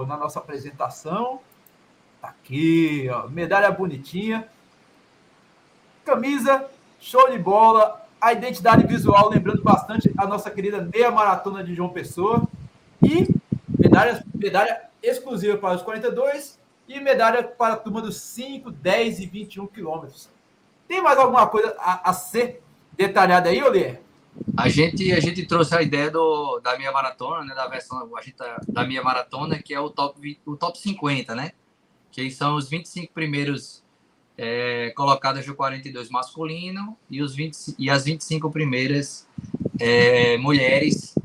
na 0.08 0.18
nossa 0.18 0.40
apresentação. 0.40 1.40
Tá 2.22 2.30
aqui, 2.30 3.08
ó, 3.12 3.28
medalha 3.28 3.72
bonitinha. 3.72 4.48
Camisa, 6.06 6.70
show 7.00 7.30
de 7.32 7.38
bola. 7.38 8.06
A 8.20 8.34
identidade 8.34 8.86
visual, 8.86 9.30
lembrando 9.30 9.64
bastante 9.64 10.12
a 10.18 10.28
nossa 10.28 10.52
querida 10.52 10.82
meia 10.94 11.10
maratona 11.10 11.64
de 11.64 11.74
João 11.74 11.90
Pessoa. 11.90 12.44
E 13.02 13.28
medalha, 13.78 14.24
medalha 14.36 14.90
exclusiva 15.02 15.58
para 15.58 15.76
os 15.76 15.82
42 15.82 16.60
e 16.88 17.00
medalha 17.00 17.44
para 17.44 17.76
a 17.76 17.78
turma 17.78 18.02
dos 18.02 18.18
5, 18.18 18.72
10 18.72 19.20
e 19.20 19.26
21 19.28 19.68
quilômetros. 19.68 20.30
Tem 20.88 21.02
mais 21.02 21.18
alguma 21.18 21.48
coisa 21.48 21.76
a, 21.80 22.10
a 22.10 22.14
ser 22.14 22.62
detalhada 22.94 23.50
aí, 23.50 23.64
Olier? 23.64 24.02
A 24.56 24.68
gente, 24.70 25.12
a 25.12 25.20
gente 25.20 25.46
trouxe 25.46 25.76
a 25.76 25.82
ideia 25.82 26.12
do, 26.12 26.60
da 26.60 26.78
minha 26.78 26.92
maratona, 26.92 27.46
né? 27.46 27.56
Da 27.56 27.68
versão 27.68 28.16
a 28.16 28.22
gente, 28.22 28.36
tá, 28.36 28.62
da 28.68 28.86
minha 28.86 29.02
maratona, 29.02 29.62
que 29.62 29.74
é 29.74 29.80
o 29.80 29.90
top, 29.90 30.40
o 30.46 30.56
top 30.56 30.78
50, 30.78 31.36
né? 31.36 31.52
Que 32.12 32.30
são 32.32 32.56
os 32.56 32.70
25 32.70 33.14
primeiros 33.14 33.84
é, 34.38 34.92
colocados 34.92 35.46
do 35.46 35.56
42 35.56 36.10
masculino 36.10 36.98
e, 37.10 37.22
os 37.22 37.36
20, 37.36 37.76
e 37.78 37.90
as 37.90 38.06
25 38.06 38.50
primeiras 38.50 39.28
é, 39.80 40.38
mulheres 40.38 41.16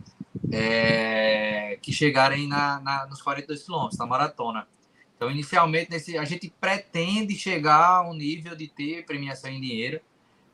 é, 0.52 1.78
que 1.80 1.92
chegarem 1.92 2.48
na, 2.48 2.80
na, 2.80 3.06
nos 3.06 3.22
42 3.22 3.62
quilômetros, 3.64 3.98
na 3.98 4.06
maratona. 4.06 4.66
Então, 5.16 5.30
inicialmente, 5.30 5.90
nesse, 5.90 6.18
a 6.18 6.24
gente 6.24 6.52
pretende 6.60 7.36
chegar 7.36 7.98
a 7.98 8.08
um 8.08 8.14
nível 8.14 8.54
de 8.56 8.68
ter 8.68 9.04
premiação 9.06 9.50
em 9.50 9.60
dinheiro 9.60 10.00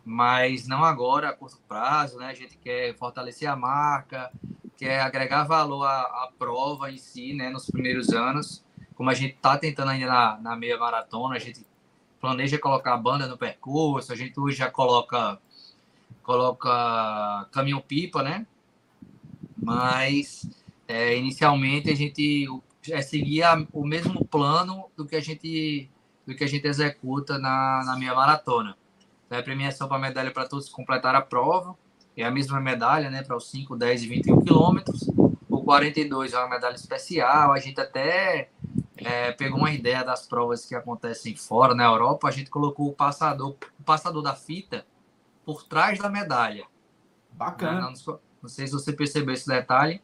mas 0.05 0.67
não 0.67 0.85
agora, 0.85 1.29
a 1.29 1.33
curto 1.33 1.59
prazo, 1.69 2.19
né? 2.19 2.27
A 2.27 2.35
gente 2.35 2.57
quer 2.57 2.95
fortalecer 2.97 3.49
a 3.49 3.57
marca, 3.57 4.31
quer 4.77 5.01
agregar 5.01 5.45
valor 5.45 5.85
à, 5.85 6.01
à 6.01 6.31
prova 6.39 6.91
em 6.91 6.97
si, 6.97 7.35
né? 7.35 7.51
Nos 7.51 7.67
primeiros 7.67 8.11
anos, 8.11 8.65
como 8.95 9.11
a 9.11 9.15
gente 9.15 9.35
está 9.35 9.59
tentando 9.59 9.91
ainda 9.91 10.07
na, 10.07 10.39
na 10.41 10.57
meia 10.57 10.79
maratona, 10.79 11.37
a 11.37 11.39
gente 11.39 11.67
planeja 12.21 12.59
colocar 12.59 12.95
a 12.95 12.97
banda 12.97 13.27
no 13.27 13.37
percurso, 13.37 14.13
a 14.13 14.17
gente 14.17 14.39
hoje 14.39 14.57
já 14.57 14.71
coloca 14.71 15.39
coloca 16.23 17.49
caminhão 17.51 17.81
pipa, 17.81 18.23
né? 18.23 18.47
Mas 19.57 20.49
é, 20.87 21.17
inicialmente 21.17 21.91
a 21.91 21.97
gente 21.97 22.49
é 22.89 23.03
seguir 23.03 23.43
a, 23.43 23.67
o 23.73 23.85
mesmo 23.85 24.25
plano 24.25 24.87
do 24.97 25.07
que 25.07 25.17
a 25.17 25.21
gente 25.21 25.91
do 26.27 26.35
que 26.35 26.45
a 26.45 26.47
gente 26.47 26.67
executa 26.67 27.39
na, 27.39 27.83
na 27.85 27.97
minha 27.97 28.15
maratona 28.15 28.77
né, 29.31 29.41
premiação 29.41 29.89
para 29.89 29.99
medalha 29.99 30.33
para 30.33 30.49
todos 30.49 30.67
que 30.67 30.75
completaram 30.75 31.21
a 31.21 31.23
prova. 31.23 31.77
É 32.17 32.25
a 32.25 32.31
mesma 32.31 32.61
medalha, 32.61 33.09
né, 33.09 33.23
para 33.23 33.37
os 33.37 33.49
5, 33.51 33.77
10 33.77 34.03
e 34.03 34.07
21 34.09 34.41
quilômetros. 34.43 35.09
O 35.49 35.63
42 35.63 36.33
é 36.33 36.39
uma 36.39 36.49
medalha 36.49 36.75
especial. 36.75 37.53
A 37.53 37.59
gente 37.59 37.81
até 37.81 38.51
é, 38.97 39.33
pegou 39.33 39.59
uma 39.59 39.73
ideia 39.73 40.05
das 40.05 40.27
provas 40.27 40.67
que 40.67 40.75
acontecem 40.75 41.37
fora, 41.37 41.75
na 41.75 41.85
Europa. 41.85 42.29
A 42.29 42.31
gente 42.31 42.51
colocou 42.51 42.89
o 42.89 42.93
passador, 42.93 43.57
o 43.79 43.83
passador 43.85 44.23
da 44.23 44.35
fita 44.35 44.85
por 45.45 45.63
trás 45.65 45.99
da 45.99 46.09
medalha. 46.09 46.67
Bacana. 47.33 47.81
Não, 47.81 47.93
não, 47.93 48.21
não 48.43 48.49
sei 48.49 48.67
se 48.67 48.73
você 48.73 48.93
percebeu 48.93 49.33
esse 49.33 49.47
detalhe, 49.47 50.03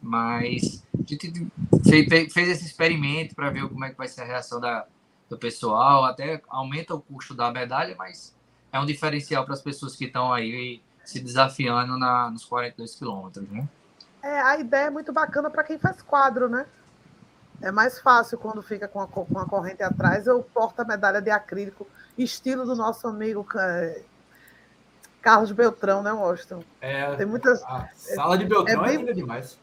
mas 0.00 0.84
a 0.92 1.02
gente 1.06 1.48
fez, 1.88 2.32
fez 2.32 2.48
esse 2.48 2.66
experimento 2.66 3.34
para 3.34 3.50
ver 3.50 3.68
como 3.68 3.84
é 3.84 3.90
que 3.90 3.96
vai 3.96 4.08
ser 4.08 4.22
a 4.22 4.24
reação 4.24 4.60
da, 4.60 4.86
do 5.28 5.38
pessoal. 5.38 6.04
Até 6.04 6.42
aumenta 6.48 6.94
o 6.94 7.00
custo 7.00 7.34
da 7.34 7.50
medalha, 7.50 7.94
mas 7.96 8.35
é 8.76 8.80
um 8.80 8.86
diferencial 8.86 9.44
para 9.44 9.54
as 9.54 9.62
pessoas 9.62 9.96
que 9.96 10.04
estão 10.04 10.32
aí 10.32 10.82
se 11.04 11.20
desafiando 11.20 11.96
na, 11.98 12.30
nos 12.30 12.44
42 12.44 12.94
quilômetros, 12.94 13.48
né? 13.48 13.66
É, 14.22 14.40
a 14.40 14.58
ideia 14.58 14.86
é 14.86 14.90
muito 14.90 15.12
bacana 15.12 15.48
para 15.50 15.64
quem 15.64 15.78
faz 15.78 16.02
quadro, 16.02 16.48
né? 16.48 16.66
É 17.62 17.70
mais 17.70 17.98
fácil 17.98 18.36
quando 18.38 18.62
fica 18.62 18.86
com 18.86 19.00
a, 19.00 19.06
com 19.06 19.38
a 19.38 19.46
corrente 19.46 19.82
atrás, 19.82 20.26
eu 20.26 20.42
porto 20.42 20.80
a 20.80 20.84
medalha 20.84 21.22
de 21.22 21.30
acrílico, 21.30 21.86
estilo 22.18 22.66
do 22.66 22.74
nosso 22.74 23.06
amigo 23.08 23.46
é, 23.56 24.02
Carlos 25.22 25.52
Beltrão, 25.52 26.02
né, 26.02 26.12
Washington? 26.12 26.62
É, 26.80 27.14
Tem 27.16 27.26
muitas. 27.26 27.62
A 27.62 27.88
sala 27.94 28.36
de 28.36 28.44
Beltrão 28.44 28.84
é, 28.84 28.86
é 28.86 28.88
bem- 28.90 28.98
linda 28.98 29.14
demais. 29.14 29.58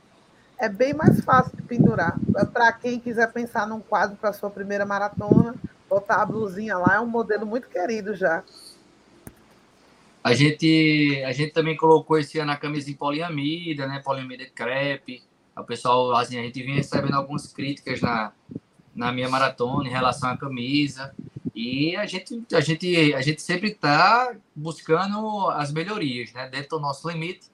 É 0.57 0.69
bem 0.69 0.93
mais 0.93 1.19
fácil 1.21 1.55
de 1.55 1.61
pendurar. 1.63 2.15
Para 2.53 2.71
quem 2.71 2.99
quiser 2.99 3.31
pensar 3.31 3.67
num 3.67 3.81
quadro 3.81 4.15
para 4.15 4.31
sua 4.31 4.49
primeira 4.49 4.85
maratona, 4.85 5.55
botar 5.89 6.21
a 6.21 6.25
blusinha 6.25 6.77
lá 6.77 6.95
é 6.95 6.99
um 6.99 7.07
modelo 7.07 7.45
muito 7.45 7.67
querido 7.67 8.15
já. 8.15 8.43
A 10.23 10.33
gente, 10.33 11.21
a 11.25 11.33
gente 11.33 11.51
também 11.51 11.75
colocou 11.75 12.17
esse 12.17 12.39
ano 12.39 12.51
a 12.53 12.55
camisa 12.55 12.89
em 12.89 12.93
poliamida, 12.93 13.85
né? 13.85 14.01
Poliamida 14.03 14.45
crepe. 14.55 15.21
O 15.55 15.63
pessoal, 15.63 16.15
assim, 16.15 16.39
a 16.39 16.43
gente 16.43 16.63
vinha 16.63 16.75
recebendo 16.75 17.15
algumas 17.15 17.51
críticas 17.51 17.99
na, 17.99 18.31
na 18.95 19.11
minha 19.11 19.27
maratona 19.27 19.87
em 19.87 19.91
relação 19.91 20.29
à 20.29 20.37
camisa. 20.37 21.13
E 21.53 21.95
a 21.97 22.05
gente, 22.05 22.41
a 22.53 22.61
gente, 22.61 23.13
a 23.13 23.21
gente 23.21 23.41
sempre 23.41 23.71
está 23.71 24.33
buscando 24.55 25.49
as 25.49 25.73
melhorias, 25.73 26.31
né? 26.31 26.47
Dentro 26.47 26.77
do 26.77 26.79
nosso 26.79 27.09
limite, 27.09 27.51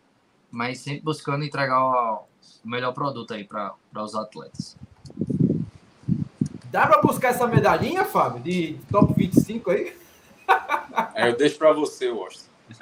mas 0.52 0.78
sempre 0.78 1.02
buscando 1.02 1.44
entregar 1.44 1.84
o, 1.84 2.24
o 2.64 2.70
melhor 2.70 2.94
produto 2.94 3.34
aí 3.34 3.44
para 3.44 3.74
os 3.96 4.14
atletas. 4.14 4.78
Dá 6.66 6.86
para 6.86 7.02
buscar 7.02 7.30
essa 7.30 7.48
medalhinha, 7.48 8.06
Fábio, 8.06 8.44
de 8.44 8.78
top 8.92 9.12
25 9.16 9.72
aí? 9.72 9.98
Aí 11.16 11.32
eu 11.32 11.36
deixo 11.36 11.58
para 11.58 11.74
você, 11.74 12.10
Washington. 12.10 12.49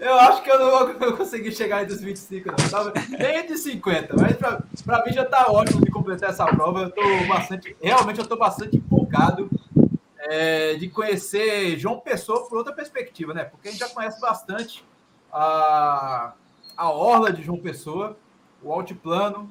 Eu 0.00 0.14
acho 0.20 0.42
que 0.42 0.50
eu 0.50 0.58
não 0.58 0.98
vou 0.98 1.12
conseguir 1.16 1.52
chegar 1.52 1.82
entre 1.82 1.94
os 1.94 2.00
25, 2.00 2.48
não. 2.50 2.70
Tava 2.70 2.92
nem 3.18 3.38
entre 3.38 3.56
50, 3.56 4.14
mas 4.16 4.36
pra, 4.36 4.62
pra 4.84 5.04
mim 5.04 5.12
já 5.12 5.24
tá 5.24 5.46
ótimo 5.50 5.84
de 5.84 5.90
completar 5.90 6.30
essa 6.30 6.44
prova. 6.46 6.82
Eu 6.82 6.90
tô 6.90 7.02
bastante, 7.26 7.76
realmente 7.82 8.18
eu 8.20 8.26
tô 8.26 8.36
bastante 8.36 8.76
empolgado 8.76 9.48
é, 10.18 10.74
de 10.74 10.88
conhecer 10.88 11.78
João 11.78 12.00
Pessoa 12.00 12.46
por 12.48 12.58
outra 12.58 12.72
perspectiva, 12.74 13.32
né? 13.32 13.44
Porque 13.44 13.68
a 13.68 13.70
gente 13.70 13.80
já 13.80 13.88
conhece 13.88 14.20
bastante 14.20 14.84
a, 15.32 16.32
a 16.76 16.90
orla 16.90 17.32
de 17.32 17.42
João 17.42 17.58
Pessoa, 17.58 18.16
o 18.62 18.72
altiplano, 18.72 19.50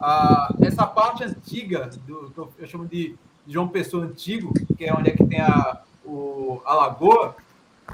a, 0.00 0.52
essa 0.62 0.86
parte 0.86 1.24
antiga, 1.24 1.90
do- 2.06 2.52
eu 2.58 2.66
chamo 2.66 2.86
de 2.86 3.14
João 3.46 3.68
Pessoa 3.68 4.04
antigo, 4.04 4.52
que 4.76 4.84
é 4.84 4.92
onde 4.92 5.10
é 5.10 5.16
que 5.16 5.24
tem 5.24 5.40
a, 5.40 5.82
o, 6.04 6.60
a 6.64 6.74
lagoa. 6.74 7.36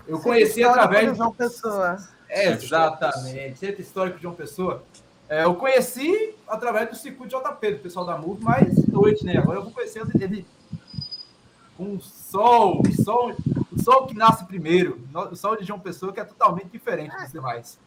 Eu 0.07 0.21
conheci 0.21 0.61
Histórico 0.61 0.81
através 0.81 1.11
de 1.13 1.19
João 1.19 1.33
Pessoa. 1.33 1.99
Exatamente, 2.29 3.59
centro 3.59 3.81
histórico 3.81 4.17
de 4.17 4.23
João 4.23 4.35
Pessoa. 4.35 4.85
É, 5.29 5.45
eu 5.45 5.55
conheci 5.55 6.35
através 6.47 6.89
do 6.89 6.97
circuito 6.97 7.37
de 7.37 7.43
JP, 7.43 7.73
do 7.73 7.79
pessoal 7.79 8.05
da 8.05 8.19
MUV, 8.19 8.43
mas 8.43 8.87
noite, 8.89 9.25
né? 9.25 9.37
Agora 9.37 9.59
eu 9.59 9.63
vou 9.63 9.73
conhecer 9.73 10.03
ele 10.21 10.47
com 11.77 11.95
o 11.95 12.01
sol, 12.01 12.83
o 12.83 13.03
sol, 13.03 13.33
o 13.73 13.83
sol 13.83 14.07
que 14.07 14.15
nasce 14.15 14.45
primeiro, 14.45 15.01
o 15.31 15.37
sol 15.37 15.57
de 15.57 15.65
João 15.65 15.79
Pessoa, 15.81 16.13
que 16.13 16.21
é 16.21 16.25
totalmente 16.25 16.69
diferente 16.69 17.17
dos 17.17 17.33
demais. 17.33 17.79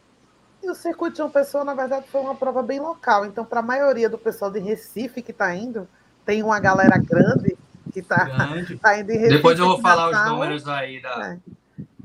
E 0.62 0.70
o 0.70 0.74
circuito 0.74 1.12
de 1.12 1.18
João 1.18 1.30
Pessoa, 1.30 1.62
na 1.62 1.74
verdade, 1.74 2.06
foi 2.08 2.22
uma 2.22 2.34
prova 2.34 2.62
bem 2.62 2.80
local. 2.80 3.26
Então, 3.26 3.44
para 3.44 3.60
a 3.60 3.62
maioria 3.62 4.08
do 4.08 4.16
pessoal 4.16 4.50
de 4.50 4.58
Recife 4.58 5.20
que 5.20 5.30
está 5.30 5.54
indo, 5.54 5.86
tem 6.24 6.42
uma 6.42 6.58
galera 6.58 6.96
grande 6.96 7.56
que 7.94 8.00
está 8.00 8.26
tá 8.82 8.98
indo 8.98 9.10
em 9.12 9.16
Recife. 9.16 9.36
Depois 9.36 9.58
eu 9.58 9.66
vou 9.66 9.80
falar 9.80 10.10
os 10.10 10.30
números 10.30 10.68
aí 10.68 11.00
da 11.00 11.32
É. 11.32 11.38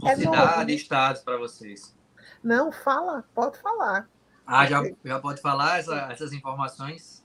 É 0.06 0.16
cidade 0.16 0.26
novo, 0.26 0.58
né? 0.60 0.66
e 0.72 0.76
estados 0.76 1.22
para 1.22 1.36
vocês. 1.38 1.94
Não, 2.42 2.72
fala, 2.72 3.26
pode 3.36 3.58
falar. 3.58 4.08
Ah, 4.48 4.66
já, 4.66 4.82
já 5.04 5.20
pode 5.20 5.42
falar 5.42 5.80
essa- 5.80 6.08
essas 6.12 6.32
informações? 6.32 7.20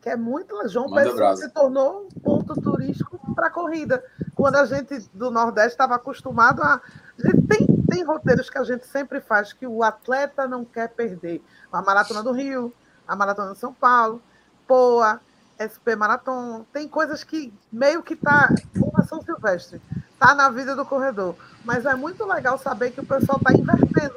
que 0.00 0.08
é 0.08 0.16
muito. 0.16 0.54
João 0.68 0.88
Manda 0.88 1.10
Pessoa 1.10 1.36
se 1.36 1.48
tornou 1.50 2.06
um 2.06 2.20
ponto 2.20 2.54
turístico 2.60 3.18
para 3.34 3.50
corrida. 3.50 4.04
Quando 4.34 4.54
a 4.56 4.64
gente 4.64 4.96
do 5.12 5.28
Nordeste 5.30 5.70
estava 5.70 5.96
acostumado 5.96 6.62
a. 6.62 6.74
a 6.74 7.26
gente 7.26 7.42
tem, 7.48 7.66
tem 7.90 8.04
roteiros 8.04 8.48
que 8.48 8.58
a 8.58 8.62
gente 8.62 8.86
sempre 8.86 9.20
faz 9.20 9.52
que 9.52 9.66
o 9.66 9.82
atleta 9.82 10.46
não 10.46 10.64
quer 10.64 10.88
perder. 10.90 11.42
A 11.72 11.82
Maratona 11.82 12.22
do 12.22 12.30
Rio, 12.30 12.72
a 13.08 13.16
Maratona 13.16 13.54
de 13.54 13.58
São 13.58 13.74
Paulo, 13.74 14.22
POA, 14.68 15.20
SP 15.58 15.96
Marathon. 15.96 16.64
Tem 16.72 16.88
coisas 16.88 17.22
que 17.24 17.52
meio 17.72 18.02
que 18.02 18.14
tá. 18.16 18.48
Como 18.78 19.02
São 19.06 19.20
Silvestre, 19.22 19.80
tá 20.18 20.34
na 20.34 20.48
vida 20.50 20.74
do 20.76 20.84
corredor. 20.86 21.34
Mas 21.64 21.84
é 21.84 21.94
muito 21.94 22.24
legal 22.24 22.58
saber 22.58 22.92
que 22.92 23.00
o 23.00 23.06
pessoal 23.06 23.38
está 23.38 23.52
invertendo. 23.52 24.14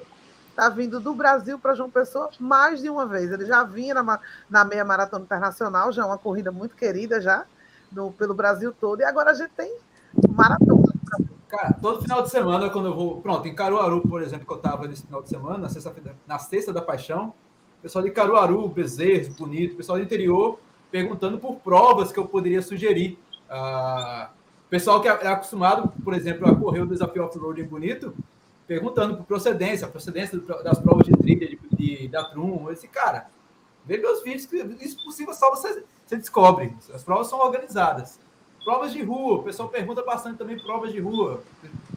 Está 0.49 0.69
vindo 0.69 0.99
do 0.99 1.13
Brasil 1.15 1.58
para 1.58 1.73
João 1.73 1.89
Pessoa 1.89 2.30
mais 2.39 2.82
de 2.82 2.89
uma 2.89 3.06
vez. 3.06 3.32
Ele 3.32 3.45
já 3.45 3.63
vinha 3.63 3.93
na, 3.95 4.19
na 4.49 4.65
meia 4.65 4.84
maratona 4.86 5.23
internacional, 5.23 5.91
já 5.91 6.04
é 6.04 6.06
uma 6.06 6.17
corrida 6.17 6.51
muito 6.51 6.75
querida 6.75 7.21
já 7.21 7.45
no- 7.91 8.12
pelo 8.12 8.34
Brasil 8.34 8.71
todo. 8.73 8.99
E 8.99 9.04
agora 9.04 9.32
a 9.32 9.34
gente 9.34 9.51
tem 9.51 9.73
maratona. 10.30 10.91
Cara, 11.47 11.73
todo 11.82 12.01
final 12.01 12.21
de 12.21 12.30
semana, 12.30 12.69
quando 12.69 12.88
eu 12.88 12.95
vou. 12.95 13.21
Pronto, 13.21 13.47
em 13.47 13.56
Caruaru, 13.56 14.01
por 14.01 14.21
exemplo, 14.21 14.45
que 14.45 14.51
eu 14.54 14.58
estava 14.58 14.88
nesse 14.88 15.04
final 15.06 15.21
de 15.21 15.30
semana, 15.30 15.58
na 15.58 15.69
sexta-feira, 15.69 16.15
na 16.27 16.38
sexta 16.39 16.71
da 16.71 16.82
paixão, 16.82 17.34
pessoal 17.82 18.04
de 18.04 18.12
Caruaru, 18.12 18.67
Bezerros, 18.69 19.30
Bonito, 19.30 19.75
pessoal 19.75 19.97
do 19.97 20.04
interior, 20.04 20.60
perguntando 20.91 21.39
por 21.39 21.56
provas 21.56 22.12
que 22.12 22.19
eu 22.19 22.25
poderia 22.25 22.62
sugerir. 22.62 23.17
Ah, 23.49 24.30
pessoal 24.69 25.01
que 25.01 25.08
é 25.08 25.12
acostumado, 25.27 25.91
por 26.04 26.13
exemplo, 26.13 26.47
a 26.47 26.56
correr 26.56 26.82
o 26.82 26.86
desafio 26.86 27.23
off-road 27.23 27.62
em 27.62 27.65
Bonito, 27.65 28.13
perguntando 28.67 29.17
por 29.17 29.25
procedência, 29.25 29.88
procedência 29.88 30.39
das 30.63 30.80
provas 30.80 31.06
de 31.06 31.13
trilha, 31.13 31.47
de, 31.47 31.60
de, 31.71 32.08
da 32.08 32.23
Trum. 32.25 32.69
Esse 32.71 32.88
cara, 32.88 33.27
vê 33.86 33.97
meus 33.97 34.23
vídeos, 34.23 34.45
que 34.45 34.58
isso 34.86 35.04
possível 35.04 35.34
só 35.34 35.49
você, 35.49 35.84
você 36.06 36.17
descobre. 36.17 36.73
As 36.93 37.04
provas 37.04 37.27
são 37.27 37.39
organizadas. 37.39 38.19
Provas 38.63 38.93
de 38.93 39.01
rua, 39.01 39.39
o 39.39 39.43
pessoal 39.43 39.69
pergunta 39.69 40.04
bastante 40.04 40.38
também 40.38 40.60
provas 40.60 40.91
de 40.91 40.99
rua. 40.99 41.41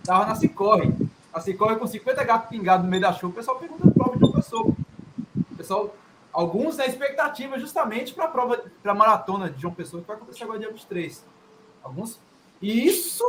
Tava 0.05 0.27
na 0.27 0.35
Cicorre. 0.35 0.93
A 1.33 1.41
Cicorre 1.41 1.77
com 1.77 1.87
50 1.87 2.25
gatos 2.25 2.49
pingados 2.49 2.85
no 2.85 2.91
meio 2.91 3.03
da 3.03 3.13
chuva, 3.13 3.33
o 3.33 3.37
pessoal 3.37 3.59
pergunta 3.59 3.91
prova 3.91 4.17
de 4.17 4.25
uma 4.25 4.33
pessoa. 4.33 4.75
O 5.53 5.57
pessoal, 5.57 5.95
alguns 6.35 6.77
na 6.77 6.85
expectativa 6.85 7.59
justamente 7.59 8.13
para 8.13 8.25
a 8.25 8.29
prova, 8.29 8.65
para 8.83 8.93
a 8.93 8.95
maratona 8.95 9.49
de 9.49 9.63
João 9.63 9.73
Pessoa, 9.73 10.03
que 10.03 10.09
vai 10.09 10.17
acontecer 10.17 10.43
agora 10.43 10.59
dia 10.59 10.69
23. 10.69 11.25
Alguns. 11.83 12.19
E 12.61 12.87
isso, 12.87 13.25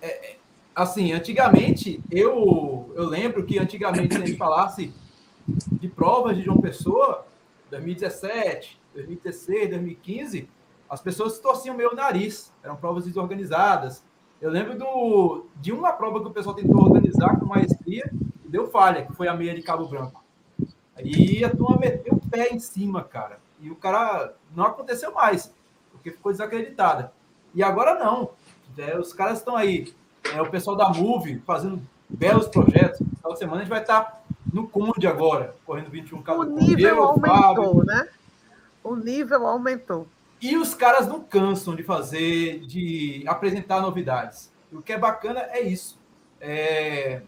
é, 0.00 0.08
é, 0.08 0.36
assim, 0.74 1.12
antigamente, 1.12 2.00
eu, 2.10 2.90
eu 2.96 3.04
lembro 3.04 3.44
que 3.44 3.58
antigamente, 3.58 4.14
se 4.14 4.22
a 4.22 4.26
gente 4.26 4.38
falasse 4.38 4.92
de 5.46 5.88
provas 5.88 6.36
de 6.36 6.42
João 6.42 6.58
Pessoa, 6.58 7.26
2017, 7.70 8.80
2016, 8.94 9.70
2015, 9.70 10.48
as 10.88 11.02
pessoas 11.02 11.38
torciam 11.38 11.76
meio 11.76 11.94
nariz, 11.94 12.52
eram 12.62 12.76
provas 12.76 13.04
desorganizadas. 13.04 14.02
Eu 14.40 14.50
lembro 14.50 14.78
do, 14.78 15.46
de 15.60 15.72
uma 15.72 15.92
prova 15.92 16.20
que 16.20 16.28
o 16.28 16.30
pessoal 16.30 16.54
tentou 16.54 16.82
organizar 16.82 17.38
com 17.38 17.46
maestria 17.46 18.10
e 18.44 18.48
deu 18.48 18.70
falha, 18.70 19.04
que 19.04 19.12
foi 19.12 19.28
a 19.28 19.34
meia 19.34 19.54
de 19.54 19.62
Cabo 19.62 19.86
Branco. 19.86 20.23
Aí 20.96 21.44
a 21.44 21.50
turma 21.50 21.78
meteu 21.78 22.14
o 22.14 22.28
pé 22.28 22.48
em 22.52 22.58
cima, 22.58 23.02
cara. 23.02 23.38
E 23.60 23.70
o 23.70 23.76
cara 23.76 24.34
não 24.54 24.64
aconteceu 24.64 25.12
mais, 25.12 25.52
porque 25.90 26.10
ficou 26.10 26.32
desacreditada. 26.32 27.12
E 27.54 27.62
agora 27.62 27.94
não. 27.94 28.30
É, 28.76 28.98
os 28.98 29.12
caras 29.12 29.38
estão 29.38 29.56
aí. 29.56 29.92
É, 30.34 30.40
o 30.40 30.50
pessoal 30.50 30.76
da 30.76 30.88
Move 30.88 31.42
fazendo 31.46 31.80
belos 32.08 32.48
projetos. 32.48 33.00
Essa 33.24 33.36
semana 33.36 33.58
a 33.58 33.60
gente 33.60 33.70
vai 33.70 33.80
estar 33.80 34.24
no 34.52 34.68
Conde 34.68 35.06
agora, 35.06 35.56
correndo 35.64 35.90
21 35.90 36.18
O 36.18 36.22
Cabo 36.22 36.44
nível 36.44 36.96
Eu, 36.96 37.14
Fábio, 37.14 37.32
aumentou, 37.32 37.84
né? 37.84 38.08
O 38.82 38.94
nível 38.94 39.46
aumentou. 39.46 40.06
E 40.40 40.56
os 40.56 40.74
caras 40.74 41.08
não 41.08 41.20
cansam 41.20 41.74
de 41.74 41.82
fazer, 41.82 42.60
de 42.60 43.24
apresentar 43.26 43.80
novidades. 43.80 44.52
O 44.72 44.82
que 44.82 44.92
é 44.92 44.98
bacana 44.98 45.40
é 45.50 45.62
isso. 45.62 45.98
É, 46.40 47.22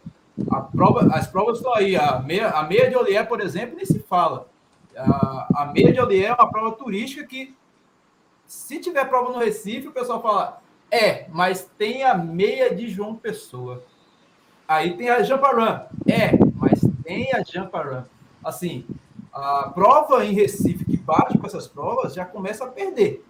prova, 0.73 1.09
as 1.15 1.27
provas 1.27 1.59
estão 1.59 1.75
aí. 1.75 1.97
A 1.97 2.19
meia, 2.21 2.51
a 2.51 2.63
meia 2.65 2.89
de 2.91 2.97
Olier, 2.97 3.27
por 3.27 3.41
exemplo, 3.41 3.77
nem 3.77 3.85
se 3.87 3.99
fala. 4.01 4.47
A, 4.97 5.63
a 5.63 5.67
meia 5.67 5.93
de 5.93 6.01
Olier 6.01 6.31
é 6.31 6.35
uma 6.35 6.51
prova 6.51 6.73
turística 6.77 7.27
que, 7.27 7.55
se 8.47 8.79
tiver 8.79 9.05
prova 9.09 9.33
no 9.33 9.39
Recife, 9.39 9.89
o 9.89 9.93
pessoal 9.93 10.23
fala: 10.23 10.61
é, 10.91 11.27
mas 11.31 11.71
tem 11.79 12.05
a 12.05 12.15
meia 12.15 12.75
de 12.75 12.89
João 12.89 13.17
Pessoa. 13.17 13.83
Aí 14.69 14.97
tem 14.97 15.09
a 15.09 15.23
Jamparan. 15.23 15.83
É, 16.09 16.33
mas 16.57 16.81
tem 17.05 17.33
a 17.33 17.43
Jamparan. 17.43 18.05
Assim, 18.45 18.87
a 19.33 19.71
prova 19.71 20.25
em 20.25 20.33
Recife 20.33 20.85
que 20.85 20.97
bate 20.97 21.39
com 21.39 21.47
essas 21.47 21.67
provas 21.69 22.15
já 22.15 22.25
começa 22.25 22.65
a 22.65 22.69
perder. 22.69 23.25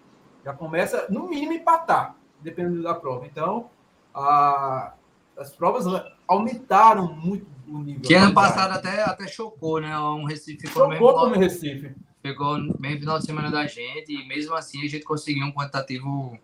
Já 0.44 0.52
começa, 0.52 1.06
no 1.10 1.28
mínimo, 1.28 1.52
empatar, 1.52 2.14
dependendo 2.40 2.82
da 2.82 2.94
prova. 2.94 3.26
Então, 3.26 3.68
a- 4.14 4.92
as 5.36 5.50
provas 5.54 5.84
aumentaram 6.28 7.12
muito 7.12 7.46
o 7.68 7.78
nível. 7.78 8.02
Que 8.02 8.14
ano 8.14 8.34
passado 8.34 8.72
até, 8.72 9.02
até 9.02 9.26
chocou, 9.26 9.80
né? 9.80 9.98
Um 9.98 10.24
Recife 10.24 10.66
ficou 10.66 10.88
mesmo 10.88 11.06
Chocou 11.06 11.24
como 11.24 11.34
Recife. 11.36 11.94
pegou 12.22 12.58
bem 12.78 12.98
final 12.98 13.18
de 13.18 13.26
semana 13.26 13.50
da 13.50 13.66
gente 13.66 14.12
e 14.12 14.26
mesmo 14.26 14.54
assim 14.54 14.84
a 14.84 14.88
gente 14.88 15.04
conseguiu 15.04 15.46
um 15.46 15.52
quantitativo 15.52 16.38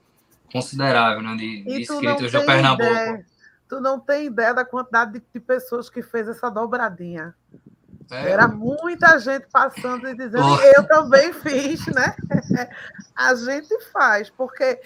considerável 0.52 1.22
né, 1.22 1.34
de, 1.36 1.64
de 1.64 1.80
inscritos 1.80 2.30
do 2.30 2.38
tem 2.38 2.46
Pernambuco. 2.46 2.90
ideia. 2.90 3.26
Tu 3.68 3.80
não 3.80 3.98
tem 3.98 4.26
ideia 4.26 4.52
da 4.52 4.64
quantidade 4.64 5.12
de, 5.12 5.22
de 5.32 5.40
pessoas 5.40 5.88
que 5.88 6.02
fez 6.02 6.28
essa 6.28 6.50
dobradinha. 6.50 7.34
É. 8.10 8.30
Era 8.30 8.46
muita 8.46 9.18
gente 9.18 9.46
passando 9.50 10.06
e 10.06 10.14
dizendo, 10.14 10.44
oh. 10.44 10.60
eu 10.60 10.86
também 10.86 11.32
fiz, 11.32 11.86
né? 11.86 12.14
A 13.16 13.34
gente 13.34 13.80
faz, 13.90 14.28
porque 14.28 14.64
é, 14.64 14.78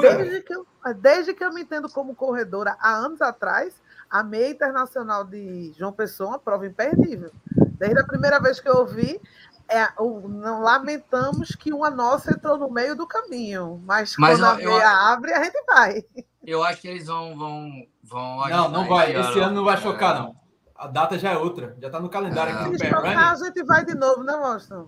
desde, 0.00 0.42
que 0.42 0.54
eu, 0.54 0.66
desde 0.96 1.34
que 1.34 1.44
eu 1.44 1.52
me 1.52 1.62
entendo 1.62 1.88
como 1.88 2.14
corredora 2.14 2.76
há 2.80 2.96
anos 2.96 3.22
atrás, 3.22 3.80
a 4.14 4.22
meia 4.22 4.50
internacional 4.50 5.24
de 5.24 5.72
João 5.76 5.92
Pessoa 5.92 6.28
é 6.28 6.32
uma 6.34 6.38
prova 6.38 6.64
imperdível. 6.64 7.32
Desde 7.76 7.98
a 7.98 8.06
primeira 8.06 8.38
vez 8.38 8.60
que 8.60 8.68
eu 8.68 8.76
ouvi, 8.76 9.20
é, 9.68 9.88
o, 9.98 10.28
não 10.28 10.60
lamentamos 10.60 11.56
que 11.56 11.72
uma 11.72 11.90
nossa 11.90 12.30
entrou 12.30 12.56
no 12.56 12.70
meio 12.70 12.94
do 12.94 13.08
caminho, 13.08 13.82
mas, 13.84 14.14
mas 14.16 14.38
quando 14.38 14.44
eu, 14.44 14.52
a 14.52 14.54
meia 14.54 14.84
eu, 14.84 14.88
abre, 14.88 15.32
a 15.32 15.42
gente 15.42 15.60
vai. 15.66 16.04
Eu 16.46 16.62
acho 16.62 16.80
que 16.80 16.86
eles 16.86 17.08
vão. 17.08 17.36
vão, 17.36 17.88
vão 18.04 18.48
não, 18.48 18.68
não 18.68 18.86
vai. 18.86 19.16
Esse 19.16 19.40
ano 19.40 19.56
não 19.56 19.64
vai 19.64 19.78
chocar, 19.78 20.14
não. 20.14 20.36
A 20.76 20.86
data 20.86 21.18
já 21.18 21.32
é 21.32 21.36
outra. 21.36 21.76
Já 21.80 21.88
está 21.88 21.98
no 21.98 22.08
calendário 22.08 22.54
aqui 22.54 22.70
do 22.70 22.78
Pen 22.78 22.92
A 22.94 23.34
gente 23.34 23.64
vai 23.64 23.84
de 23.84 23.96
novo, 23.96 24.22
né, 24.22 24.36
Mostra? 24.36 24.84